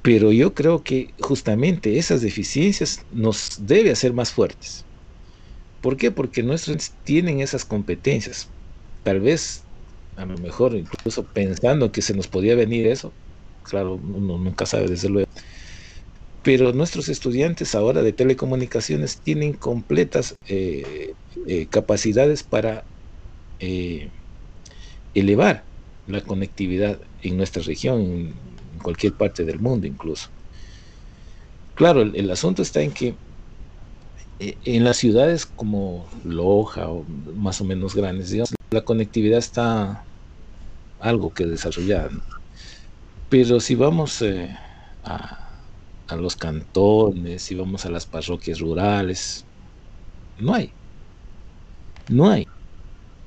[0.02, 4.86] Pero yo creo que justamente esas deficiencias nos debe hacer más fuertes.
[5.82, 6.12] ¿Por qué?
[6.12, 8.50] Porque nuestros tienen esas competencias.
[9.04, 9.64] Tal vez,
[10.16, 13.14] a lo mejor, incluso pensando que se nos podía venir eso,
[13.64, 15.30] claro, uno nunca sabe desde luego.
[16.46, 21.16] Pero nuestros estudiantes ahora de telecomunicaciones tienen completas eh,
[21.48, 22.84] eh, capacidades para
[23.60, 24.10] eh,
[25.16, 25.64] elevar
[26.06, 28.34] la conectividad en nuestra región, en,
[28.84, 30.30] cualquier parte del mundo incluso.
[31.74, 33.16] Claro, el, asunto está en que
[34.38, 37.04] en las ciudades como Loja o
[37.36, 40.06] más o menos grandes, digamos, la conectividad está
[41.00, 42.12] algo que desarrollar.
[43.30, 44.24] Pero si vamos
[45.04, 45.45] a,
[46.08, 49.46] a los cantones, si vamos a las parroquias rurales,
[50.40, 50.72] no hay.
[52.10, 52.48] No hay.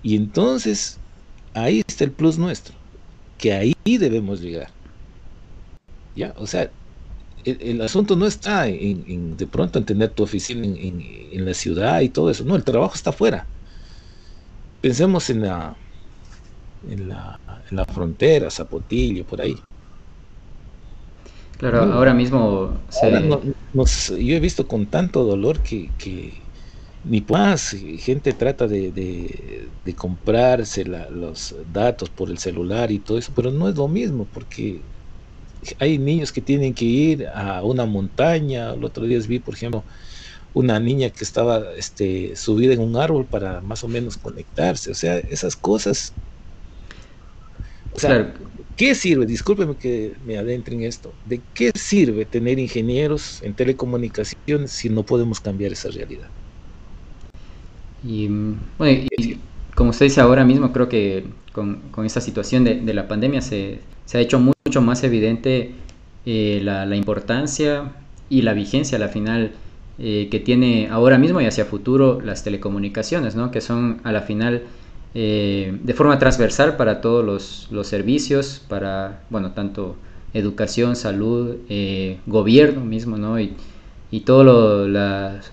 [0.02, 0.98] Y entonces,
[1.54, 2.74] ahí está el plus nuestro,
[3.36, 4.70] que ahí debemos llegar.
[6.14, 6.34] ¿Ya?
[6.36, 6.70] O sea,
[7.44, 12.08] el, asunto no está en, de pronto en tener tu oficina en, la ciudad y
[12.08, 12.44] todo eso.
[12.44, 13.46] No, el trabajo está afuera.
[14.80, 15.76] Pensemos en la,
[16.88, 17.40] en la,
[17.70, 19.56] en la frontera, Zapotillo, por ahí.
[21.58, 22.72] Claro, ahora mismo
[23.72, 26.32] yo he visto con tanto dolor que, que
[27.04, 33.32] ni más gente trata de, de, comprarse los datos por el celular y todo eso,
[33.34, 34.80] pero no es lo mismo porque
[35.80, 38.72] hay niños que tienen que ir a una montaña.
[38.74, 39.82] El otro día vi, por ejemplo,
[40.54, 44.90] una niña que estaba este, subida en un árbol para más o menos conectarse.
[44.90, 46.12] O sea, esas cosas.
[47.92, 48.32] O sea,
[48.78, 49.26] ¿qué sirve?
[49.26, 51.12] Discúlpeme que me adentre en esto.
[51.26, 56.28] ¿De qué sirve tener ingenieros en telecomunicaciones si no podemos cambiar esa realidad?
[58.06, 58.28] Y,
[58.78, 59.08] bueno,
[59.74, 63.42] como usted dice ahora mismo, creo que con, con esta situación de, de, la pandemia
[63.42, 65.72] se, se, ha hecho mucho más evidente
[66.24, 67.90] eh, la, la, importancia
[68.30, 69.52] y la vigencia, la final,
[69.98, 73.50] eh, que tiene ahora mismo y hacia futuro las telecomunicaciones, ¿no?
[73.50, 74.62] que son a la final
[75.14, 79.96] eh, de forma transversal para todos los, los, servicios, para, bueno, tanto
[80.34, 81.56] educación, salud,
[82.26, 83.40] gobierno mismo, ¿no?
[83.40, 83.54] Y,
[84.10, 84.88] y todos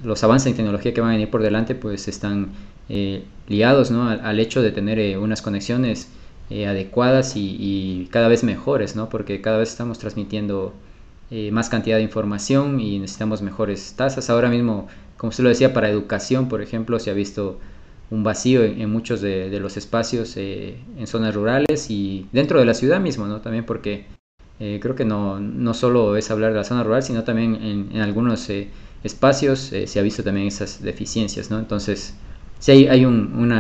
[0.04, 2.52] los avances en tecnología que van a venir por delante pues están
[2.88, 4.08] eh, liados ¿no?
[4.08, 6.10] al, hecho de tener eh, unas conexiones
[6.50, 9.10] eh, adecuadas y, cada vez mejores, ¿no?
[9.10, 10.74] porque cada vez estamos transmitiendo
[11.52, 14.30] más cantidad de información y necesitamos mejores tasas.
[14.30, 14.88] Ahora mismo,
[15.18, 17.60] como usted lo decía, para educación, por ejemplo, se ha visto
[18.12, 23.00] un vacío en, muchos de, los espacios en zonas rurales y dentro de la ciudad
[23.00, 23.42] mismo, ¿no?
[23.42, 24.06] también porque
[24.58, 28.50] creo que no, no solo es hablar de la zona rural, sino también en, algunos
[29.04, 31.60] espacios se ha visto también esas deficiencias, ¿no?
[31.60, 32.16] Entonces,
[32.60, 33.52] sí hay, hay un,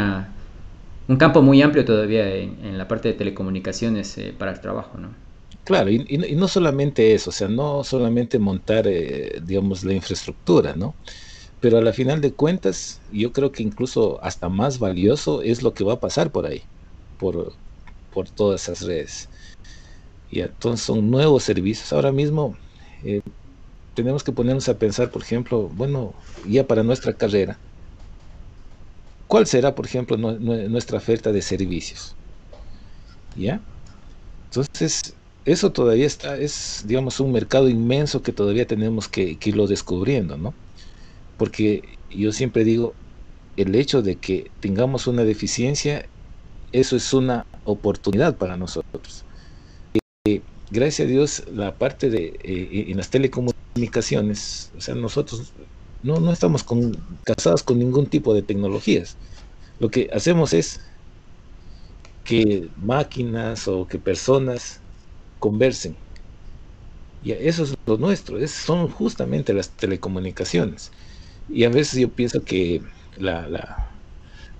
[1.07, 5.09] un campo muy amplio todavía en, la parte de telecomunicaciones para el trabajo, ¿no?
[5.63, 10.75] Claro, y, y, no solamente eso, o sea, no solamente montar, eh, digamos, la infraestructura,
[10.75, 10.93] ¿no?
[11.61, 15.73] Pero a la final de cuentas, yo creo que incluso hasta más valioso es lo
[15.73, 16.63] que va a pasar por ahí,
[17.17, 17.53] por,
[18.13, 19.29] por todas esas redes.
[20.29, 21.93] Y entonces son nuevos servicios.
[21.93, 22.57] Ahora mismo
[23.03, 23.21] eh,
[23.95, 26.13] tenemos que ponernos a pensar, por ejemplo, bueno,
[26.47, 27.57] ya para nuestra carrera,
[29.27, 32.15] ¿cuál será, por ejemplo, nuestra oferta de servicios?
[33.35, 33.61] ¿Ya?
[34.51, 35.15] Entonces,
[35.45, 40.53] eso todavía está, es, digamos, un mercado inmenso que todavía tenemos que, irlo descubriendo, ¿no?
[41.37, 42.93] Porque yo siempre digo,
[43.55, 46.05] el hecho de que tengamos una deficiencia,
[46.71, 49.25] eso es una oportunidad para nosotros.
[50.27, 50.41] Eh,
[50.71, 55.53] gracias a Dios, la parte de eh, en las telecomunicaciones, o sea, nosotros
[56.01, 56.91] no, no estamos con,
[57.23, 59.17] casados con ningún tipo de tecnologías.
[59.79, 60.81] Lo que hacemos es
[62.23, 64.81] que máquinas o que personas
[65.39, 65.97] conversen.
[67.21, 70.91] Y eso es lo nuestro, es, son justamente las telecomunicaciones.
[71.49, 72.81] Y a veces yo pienso que
[73.17, 73.47] la,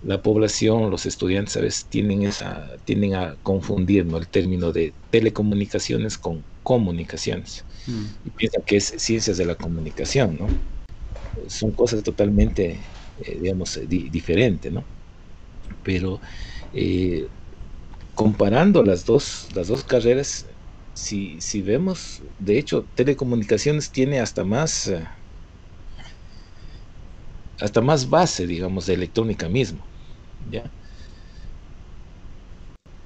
[0.04, 6.18] la, población, los estudiantes a veces tienen, esa, tienden a confundir el término de telecomunicaciones
[6.18, 7.66] con comunicaciones.
[7.88, 8.28] Mm.
[8.28, 10.48] Y piensan que es ciencias de la comunicación, ¿no?
[11.48, 12.80] Son cosas totalmente,
[13.24, 14.84] eh, digamos, diferentes, ¿no?
[15.84, 16.20] Pero
[16.74, 17.28] eh,
[18.16, 20.46] comparando las dos, las dos carreras,
[20.94, 25.06] si, si vemos, de hecho, telecomunicaciones tiene hasta más, eh,
[27.60, 29.90] hasta más base, digamos, de electrónica mismo,
[30.40, 30.74] ¿ya?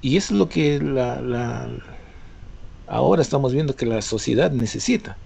[0.02, 1.70] Y eso es lo que la, la,
[2.86, 5.20] ahora estamos viendo que la sociedad necesita,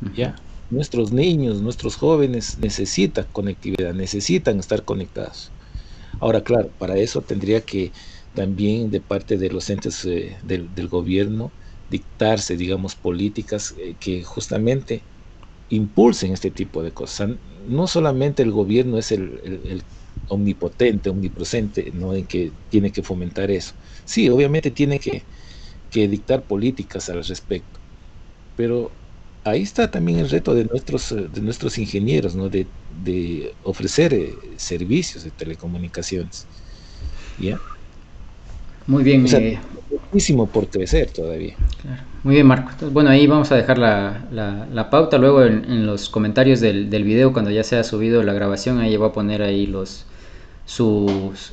[0.00, 0.36] ¿ya?
[0.70, 5.54] Nuestros niños, nuestros jóvenes necesitan conectividad, necesitan estar conectados.
[6.20, 7.92] Ahora, claro, para eso tendría que
[8.34, 11.54] también de parte de los entes eh, del, del gobierno
[11.88, 15.06] dictarse, digamos, políticas eh, que justamente
[15.70, 17.30] impulsen este tipo de cosas.
[17.66, 19.82] No solamente el gobierno es el,
[20.28, 22.14] omnipotente, omnipresente, ¿no?
[22.14, 23.74] en que tiene que fomentar eso.
[24.04, 25.24] Sí, obviamente tiene que,
[25.90, 27.80] dictar políticas al respecto,
[28.54, 28.92] pero
[29.42, 32.48] ahí está también el reto de nuestros, eh, de nuestros ingenieros, ¿no?
[32.48, 32.66] de,
[33.62, 36.46] ofrecer eh, servicios de telecomunicaciones.
[37.40, 37.58] ¿Ya?
[38.86, 39.26] Muy bien.
[40.10, 41.54] Muchísimo por crecer todavía.
[42.24, 42.70] Muy bien, Marco.
[42.90, 45.18] bueno, ahí vamos a dejar la, pauta.
[45.18, 48.96] Luego en, los comentarios del, del, video, cuando ya se ha subido la grabación, ahí
[48.96, 50.06] voy a poner ahí los
[50.68, 51.52] sus,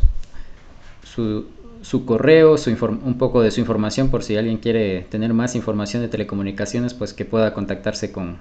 [1.04, 1.46] su,
[1.82, 6.02] su correo, su un poco de su información por si alguien quiere tener más información
[6.02, 8.38] de telecomunicaciones, pues que pueda contactarse con,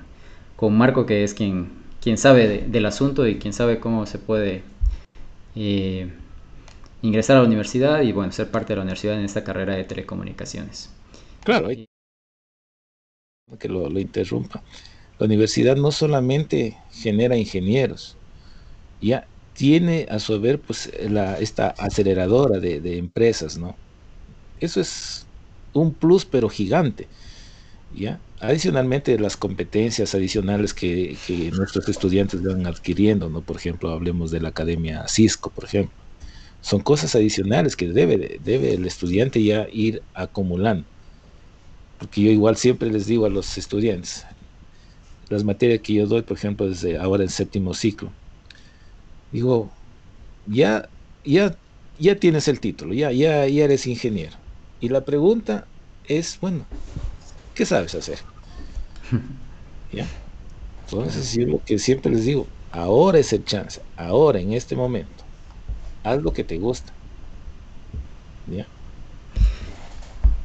[0.57, 1.69] con Marco, que es quien,
[2.03, 4.62] quien sabe del asunto y quien sabe cómo se puede
[5.55, 6.11] eh,
[7.05, 9.85] ingresar a la universidad y bueno, ser parte de la universidad en esta carrera de
[9.85, 10.91] telecomunicaciones.
[11.45, 11.69] Claro,
[13.59, 14.63] que lo, interrumpa.
[15.19, 18.17] La universidad no solamente genera ingenieros,
[19.03, 23.77] ya tiene a su haber pues la, esta aceleradora de, empresas, ¿no?
[24.59, 25.27] Eso es
[25.75, 27.07] un plus pero gigante,
[27.95, 28.19] ¿ya?
[28.41, 33.43] Adicionalmente las competencias adicionales que, que nuestros estudiantes van adquiriendo, ¿no?
[33.43, 36.04] Por ejemplo, hablemos de la Academia Cisco, por ejemplo
[36.65, 40.89] son cosas adicionales que debe, debe el estudiante ya ir acumulando.
[41.99, 44.24] Porque yo igual siempre les digo a los estudiantes,
[45.28, 48.15] las materias que yo doy, por ejemplo, desde ahora en séptimo ciclo,
[49.31, 49.73] digo,
[50.45, 50.91] ya,
[51.24, 51.61] ya,
[51.99, 54.36] ya tienes el título, ya, ya, ya eres ingeniero.
[54.81, 55.70] Y la pregunta
[56.05, 56.70] es, bueno,
[57.55, 58.20] ¿qué sabes hacer?
[59.91, 60.07] ¿Ya?
[60.86, 65.14] Entonces, yo lo que siempre les digo, ahora es el chance, ahora, en este momento
[66.05, 66.93] haz lo que te gusta.
[68.47, 68.67] ¿Ya?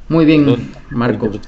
[0.08, 1.30] Muy bien, Marco.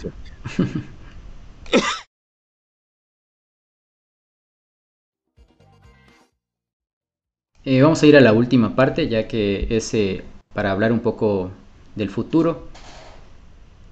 [7.65, 10.99] Eh, vamos a ir a la última parte, ya que es eh, para hablar un
[10.99, 11.53] poco
[11.95, 12.67] del futuro.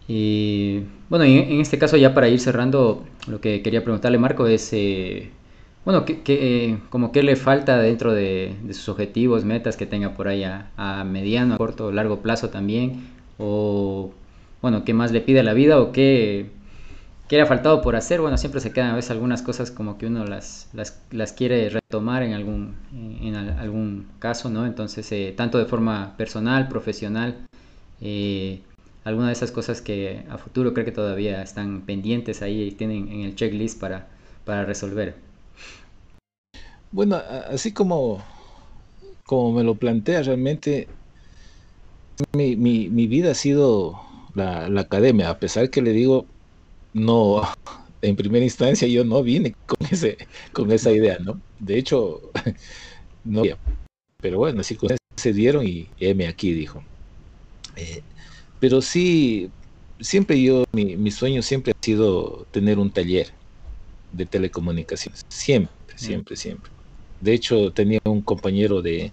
[0.08, 4.72] Y bueno, en, este caso ya para ir cerrando, lo que quería preguntarle Marco es
[4.72, 5.30] eh,
[5.84, 10.28] bueno, ¿qué, qué, como qué le falta dentro de, sus objetivos, metas que tenga por
[10.28, 13.08] ahí a, mediano, a corto, largo plazo también?
[13.38, 14.12] O,
[14.60, 16.50] bueno, ¿qué más le pide a la vida o qué,
[17.28, 18.20] qué le ha faltado por hacer?
[18.20, 22.22] Bueno, siempre se quedan a veces algunas cosas como que uno las, las, quiere retomar
[22.24, 24.66] en algún, en algún caso, ¿no?
[24.66, 27.38] Entonces, eh, tanto de forma personal, profesional,
[28.02, 28.60] eh,
[29.04, 33.08] alguna de esas cosas que a futuro creo que todavía están pendientes ahí y tienen
[33.08, 34.08] en el checklist para,
[34.44, 35.29] para resolver.
[36.92, 37.16] Bueno,
[37.48, 38.22] así como,
[39.24, 40.88] como me lo plantea, realmente
[42.36, 44.00] mi, mi, vida ha sido
[44.34, 46.26] la, la, academia, a pesar que le digo,
[46.92, 47.42] no,
[48.02, 50.18] en primera instancia yo no vine con, ese,
[50.52, 51.40] con esa idea, ¿no?
[51.60, 52.20] De hecho,
[53.24, 53.42] no,
[54.20, 54.76] pero bueno, así
[55.16, 56.82] se dieron y M aquí, dijo.
[57.76, 58.02] Eh,
[58.58, 59.48] pero sí,
[60.00, 63.28] siempre yo, mi, mi, sueño siempre ha sido tener un taller
[64.12, 66.79] de telecomunicaciones, siempre, siempre, siempre.
[67.20, 69.12] De hecho, tenía un compañero de,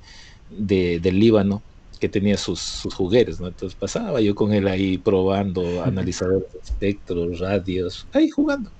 [0.49, 1.63] de del Líbano
[1.99, 3.47] que tenía sus, sus, juguetes, ¿no?
[3.47, 8.71] Entonces pasaba yo con él ahí probando analizadores de espectros, radios, ahí jugando.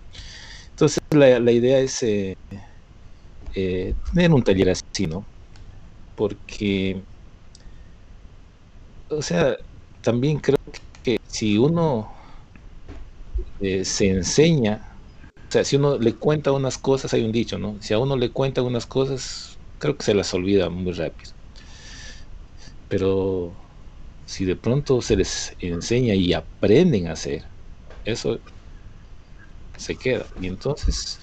[0.69, 2.35] Entonces la, la idea es eh,
[3.55, 5.27] eh, tener un taller así, ¿no?
[6.15, 7.03] Porque,
[9.09, 9.57] o sea,
[10.01, 10.57] también creo
[11.03, 12.13] que si uno
[13.59, 14.96] eh, se enseña,
[15.49, 17.79] o sea, si uno le cuenta unas cosas, hay un dicho, ¿no?
[17.81, 21.31] Si a uno le cuenta unas cosas, creo que se las olvida muy rápido.
[22.87, 23.57] Pero
[24.25, 27.45] si de pronto se les enseña y aprenden a hacer,
[28.03, 28.41] eso
[29.75, 30.29] se queda.
[30.35, 31.19] Y entonces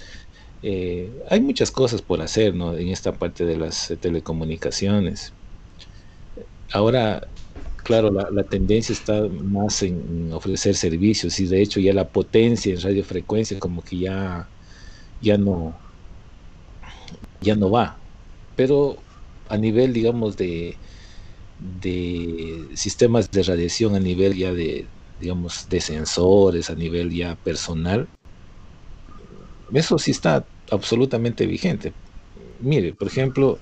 [0.62, 2.76] eh, hay muchas cosas por hacer ¿no?
[2.76, 5.34] en esta parte de las telecomunicaciones.
[6.72, 7.20] Ahora,
[7.84, 12.80] claro, la, tendencia está más en, ofrecer servicios y de hecho ya la potencia en
[12.80, 14.48] radiofrecuencia como que ya,
[15.20, 15.74] ya no
[17.44, 17.96] ya no va.
[18.56, 18.96] Pero
[19.48, 20.76] a nivel, digamos, de,
[21.80, 24.86] de sistemas de radiación, a nivel ya de,
[25.20, 28.08] digamos, de sensores, a nivel ya personal,
[29.72, 31.92] eso sí está absolutamente vigente.
[32.60, 33.58] Mire, por ejemplo,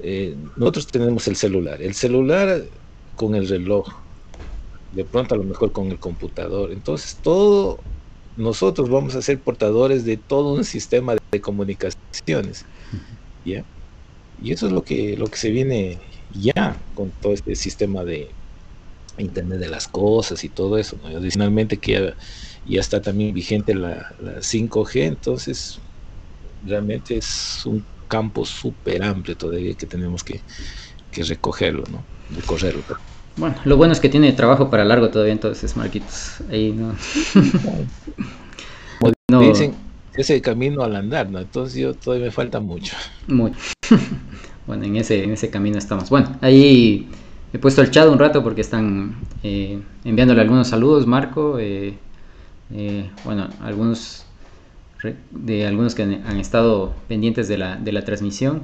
[0.00, 1.80] eh, nosotros tenemos el celular.
[1.80, 2.62] El celular
[3.18, 3.86] con el reloj,
[4.92, 6.72] de pronto a lo mejor con el computador.
[6.72, 7.78] Entonces, todo,
[8.36, 12.64] nosotros vamos a ser portadores de todo un sistema de comunicaciones.
[13.44, 13.64] ¿ya?
[14.40, 15.98] Y eso es lo que, lo que se viene
[16.30, 18.30] ya con todo este sistema de
[19.18, 20.96] Internet de las cosas y todo eso.
[21.04, 22.14] Adicionalmente que
[22.64, 25.80] ya está también vigente la, 5G, entonces
[26.62, 30.40] realmente es un campo súper amplio todavía que tenemos que,
[31.12, 32.04] recogerlo, ¿no?
[32.34, 32.82] Recorrerlo.
[33.36, 36.38] Bueno, lo bueno es que tiene trabajo para largo todavía entonces, Marquitos.
[36.50, 36.94] Ahí no.
[39.30, 39.40] no.
[39.40, 39.74] Dicen,
[40.14, 41.38] ese camino al andar, ¿no?
[41.38, 42.96] Entonces yo todavía me falta mucho.
[43.28, 43.56] Mucho.
[44.66, 46.10] bueno, en ese, en ese camino estamos.
[46.10, 47.08] Bueno, ahí
[47.52, 51.58] he puesto el chat un rato porque están eh, enviándole algunos saludos, Marco.
[51.60, 51.94] Eh,
[52.74, 54.24] eh, bueno, algunos
[55.30, 58.62] de algunos que han, estado pendientes de la, de la transmisión.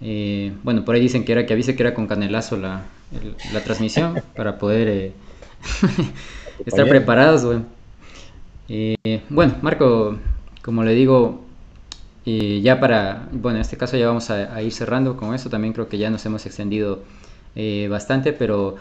[0.00, 2.82] Eh, bueno, por ahí dicen que era que avise que era con canelazo la,
[3.52, 5.12] la transmisión para poder eh,
[6.66, 7.44] estar preparados.
[7.44, 7.64] Bueno.
[9.28, 10.18] bueno, Marco,
[10.62, 11.44] como le digo,
[12.24, 15.50] ya para, bueno, en este caso ya vamos a, ir cerrando con esto.
[15.50, 17.02] También creo que ya nos hemos extendido
[17.88, 18.76] bastante, pero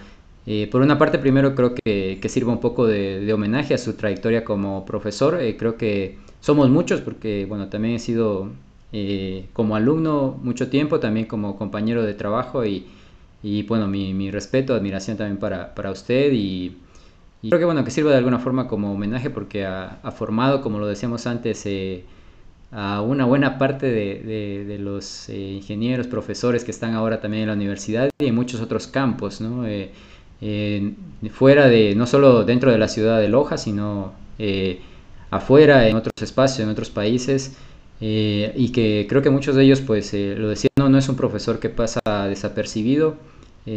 [0.52, 4.44] eh, por una parte, primero creo que, sirva un poco de, homenaje a su trayectoria
[4.44, 5.40] como profesor.
[5.42, 8.50] Eh, creo que somos muchos porque, bueno, también he sido
[8.92, 12.88] eh, como alumno mucho tiempo, también como compañero de trabajo y,
[13.68, 16.78] bueno, mi, respeto, admiración también para, usted y,
[17.42, 20.88] creo que, bueno, que sirva de alguna forma como homenaje porque ha, formado, como lo
[20.88, 21.68] decíamos antes,
[22.72, 28.10] a una buena parte de, los ingenieros, profesores que están ahora también en la universidad
[28.20, 29.66] y en muchos otros campos, ¿no?
[31.32, 34.80] fuera de, no solo dentro de la ciudad de Loja, sino eh,
[35.30, 37.58] afuera, en otros espacios, en otros países,
[38.02, 41.10] eh, y que creo que muchos de ellos, pues eh, lo decían, no, no es
[41.10, 43.16] un profesor que pasa desapercibido,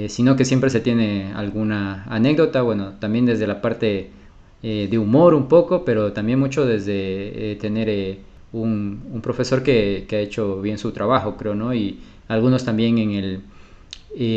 [0.08, 4.08] sino que siempre se tiene alguna anécdota, bueno, también desde la parte
[4.62, 8.16] de humor un poco, pero también mucho desde tener
[8.54, 11.74] un, un, profesor que, que, ha hecho bien su trabajo, creo, ¿no?
[11.74, 13.42] Y algunos también en el,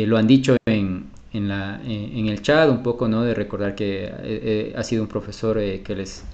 [0.06, 3.22] lo han dicho en, en, la, en, el chat, un poco ¿no?
[3.22, 6.24] de recordar que eh, eh, ha sido un profesor eh, que les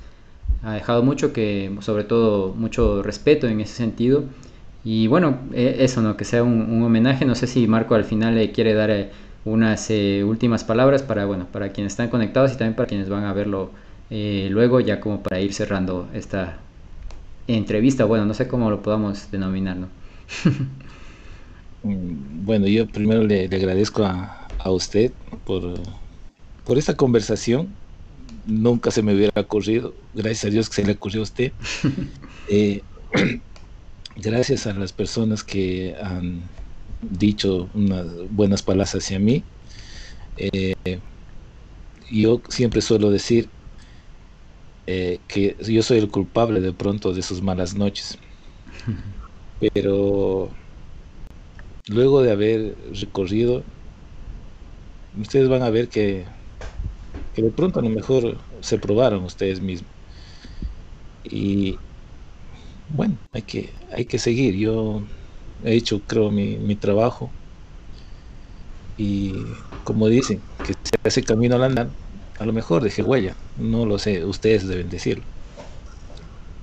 [0.62, 4.24] ha dejado mucho, que sobre todo mucho respeto en ese sentido.
[4.84, 6.16] Y bueno, eso, ¿no?
[6.16, 7.24] que sea un, homenaje.
[7.24, 9.10] No sé si Marco al final le quiere dar
[9.44, 9.90] unas
[10.24, 13.70] últimas palabras para, bueno, para quienes están conectados y también para quienes van a verlo
[14.10, 16.58] luego, ya como para ir cerrando esta
[17.46, 18.04] entrevista.
[18.04, 19.88] Bueno, no sé cómo lo podamos denominar, ¿no?
[21.84, 25.12] Bueno, yo primero le agradezco a, a usted
[25.44, 25.62] por,
[26.64, 27.74] por esta conversación.
[28.44, 31.52] Nunca se me hubiera ocurrido, gracias a Dios que se le ocurrió a usted.
[32.48, 32.82] Eh,
[34.16, 36.50] gracias a las personas que han
[37.00, 39.44] dicho unas buenas palabras hacia mí.
[40.36, 40.74] Eh,
[42.10, 43.48] yo siempre suelo decir
[44.86, 48.18] eh, que yo soy el culpable de pronto de sus malas noches.
[49.72, 50.50] Pero
[51.86, 53.64] luego de haber recorrido,
[55.16, 56.26] ustedes van a ver que,
[57.32, 59.92] que de pronto a lo mejor se probaron ustedes mismos.
[61.24, 61.76] Y
[62.86, 64.54] bueno, hay que, hay que seguir.
[64.56, 65.06] Yo
[65.62, 67.36] he hecho, creo, mi, mi trabajo.
[68.96, 71.96] Y como dicen, que se hace camino al andar,
[72.38, 73.36] a lo mejor deje huella.
[73.54, 75.26] No lo sé, ustedes deben decirlo.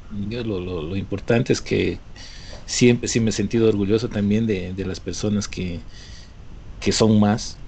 [0.10, 2.04] Yo lo, lo, lo importante es que
[2.66, 5.86] siempre sí me he sentido orgulloso también de, de las personas que,
[6.80, 7.59] que son más.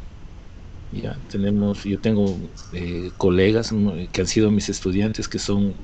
[0.92, 2.38] Ya tenemos, yo tengo
[2.74, 3.74] eh, colegas
[4.12, 5.76] que han sido mis estudiantes que son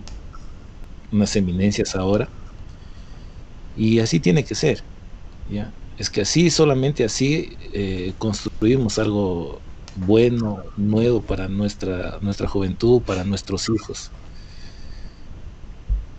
[1.11, 2.29] unas eminencias ahora.
[3.73, 4.83] Y así tiene que ser.
[5.47, 5.73] ¿ya?
[5.97, 9.61] Es que así, solamente así, eh, construimos algo
[9.95, 14.11] bueno, nuevo para nuestra, nuestra juventud, para nuestros hijos.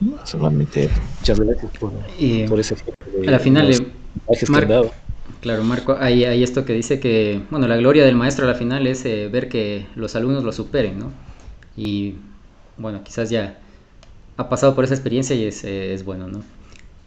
[0.01, 0.89] No, solamente
[1.19, 2.77] muchas gracias por, ese
[3.27, 5.08] a la final, los eh,
[5.41, 8.55] Claro, Marco, hay, hay esto que dice que, bueno, la gloria del maestro a la
[8.57, 11.13] final es eh, ver que los alumnos lo superen, ¿no?
[11.77, 12.17] Y
[12.77, 13.61] bueno, quizás ya
[14.37, 16.45] ha pasado por esa experiencia y es, eh, es bueno, ¿no?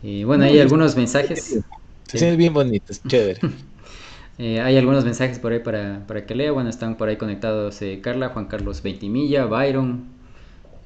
[0.03, 1.61] Y bueno, hay No, algunos mensajes,
[2.05, 3.41] siente bien bonito, es chévere.
[4.37, 7.81] eh, hay algunos mensajes por ahí para, para que lea, bueno, están por ahí conectados
[7.81, 10.05] eh, Carla, Juan Carlos Veintimilla, Byron,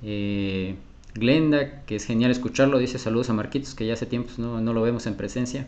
[0.04, 0.76] eh,
[1.16, 4.74] Glenda, que es genial escucharlo, dice saludos a Marquitos, que ya hace tiempos no, no
[4.74, 5.68] lo vemos en presencia.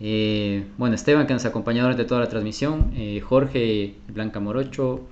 [0.00, 5.02] Eh, bueno, Esteban, que nos acompañó durante toda la transmisión, eh, Jorge Blanca Morocho,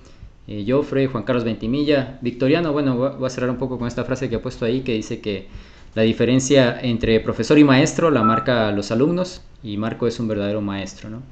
[0.49, 4.29] eh, Joffre, Juan Carlos Ventimilla, Victoriano, bueno, voy a- cerrar un poco con esta frase
[4.29, 5.49] que ha puesto ahí, que dice que
[5.95, 10.61] la diferencia entre profesor y maestro la marca los alumnos, y Marco es un verdadero
[10.61, 11.23] maestro, ¿no?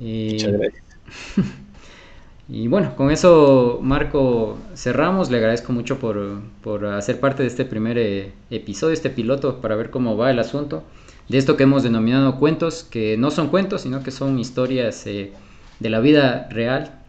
[0.00, 0.84] Eh, Muchas gracias.
[2.48, 5.30] y bueno, con eso, Marco, cerramos.
[5.30, 9.76] Le agradezco mucho por, por hacer parte de este primer eh, episodio, este piloto, para
[9.76, 10.84] ver cómo va el asunto.
[11.28, 15.32] De esto que hemos denominado cuentos, que no son cuentos, sino que son historias eh,
[15.80, 17.00] de la vida real.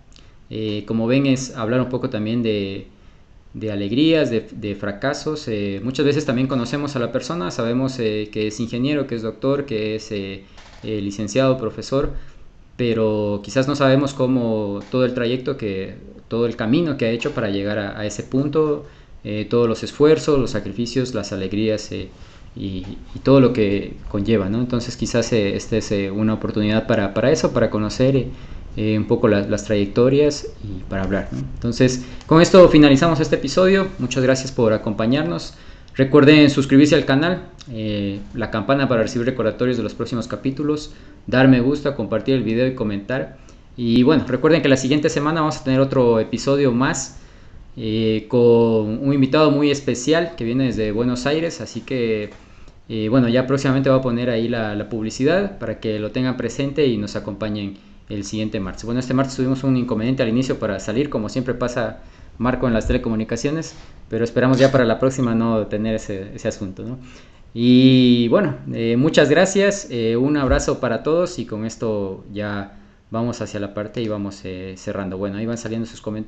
[0.50, 2.88] Eh, como ven, es hablar un poco también de,
[3.54, 5.48] de alegrías, de, de fracasos.
[5.48, 9.22] Eh, muchas veces también conocemos a la persona, sabemos eh, que es ingeniero, que es
[9.22, 10.12] doctor, que es
[10.84, 12.14] licenciado, profesor,
[12.78, 15.96] pero quizás no sabemos cómo todo el trayecto, que,
[16.28, 18.86] todo el camino que ha hecho para llegar a, ese punto,
[19.50, 21.90] todos los esfuerzos, los sacrificios, las alegrías
[22.60, 22.86] y,
[23.24, 24.60] todo lo que conlleva, ¿no?
[24.60, 28.28] Entonces quizás eh, esta es eh, una oportunidad para, para eso, para conocer eh,
[28.78, 31.40] eh, un poco la- las trayectorias y para hablar, ¿no?
[31.40, 33.88] Entonces, con esto finalizamos este episodio.
[34.00, 35.56] Muchas gracias por acompañarnos.
[35.96, 37.50] Recuerden suscribirse al canal,
[38.36, 40.94] la campana para recibir recordatorios de los próximos capítulos,
[41.26, 43.38] dar me gusta, compartir el video y comentar.
[43.76, 47.18] Y bueno, recuerden que la siguiente semana vamos a tener otro episodio más
[48.28, 52.30] con un invitado muy especial que viene desde Buenos Aires, así que
[52.90, 56.88] eh, bueno, ya próximamente voy a poner ahí la, publicidad para que lo tengan presente
[56.88, 57.78] y nos acompañen
[58.10, 58.86] el siguiente martes.
[58.86, 62.00] Bueno, este martes tuvimos un inconveniente al inicio para salir, como siempre pasa
[62.38, 63.76] Marco en las telecomunicaciones,
[64.10, 66.98] pero esperamos ya para la próxima no tener ese, ese asunto, ¿no?
[67.60, 72.78] Y bueno, eh, muchas gracias, eh, un abrazo para todos y con esto ya
[73.10, 75.18] vamos hacia la parte y vamos eh, cerrando.
[75.18, 76.26] Bueno, ahí van saliendo sus comentarios.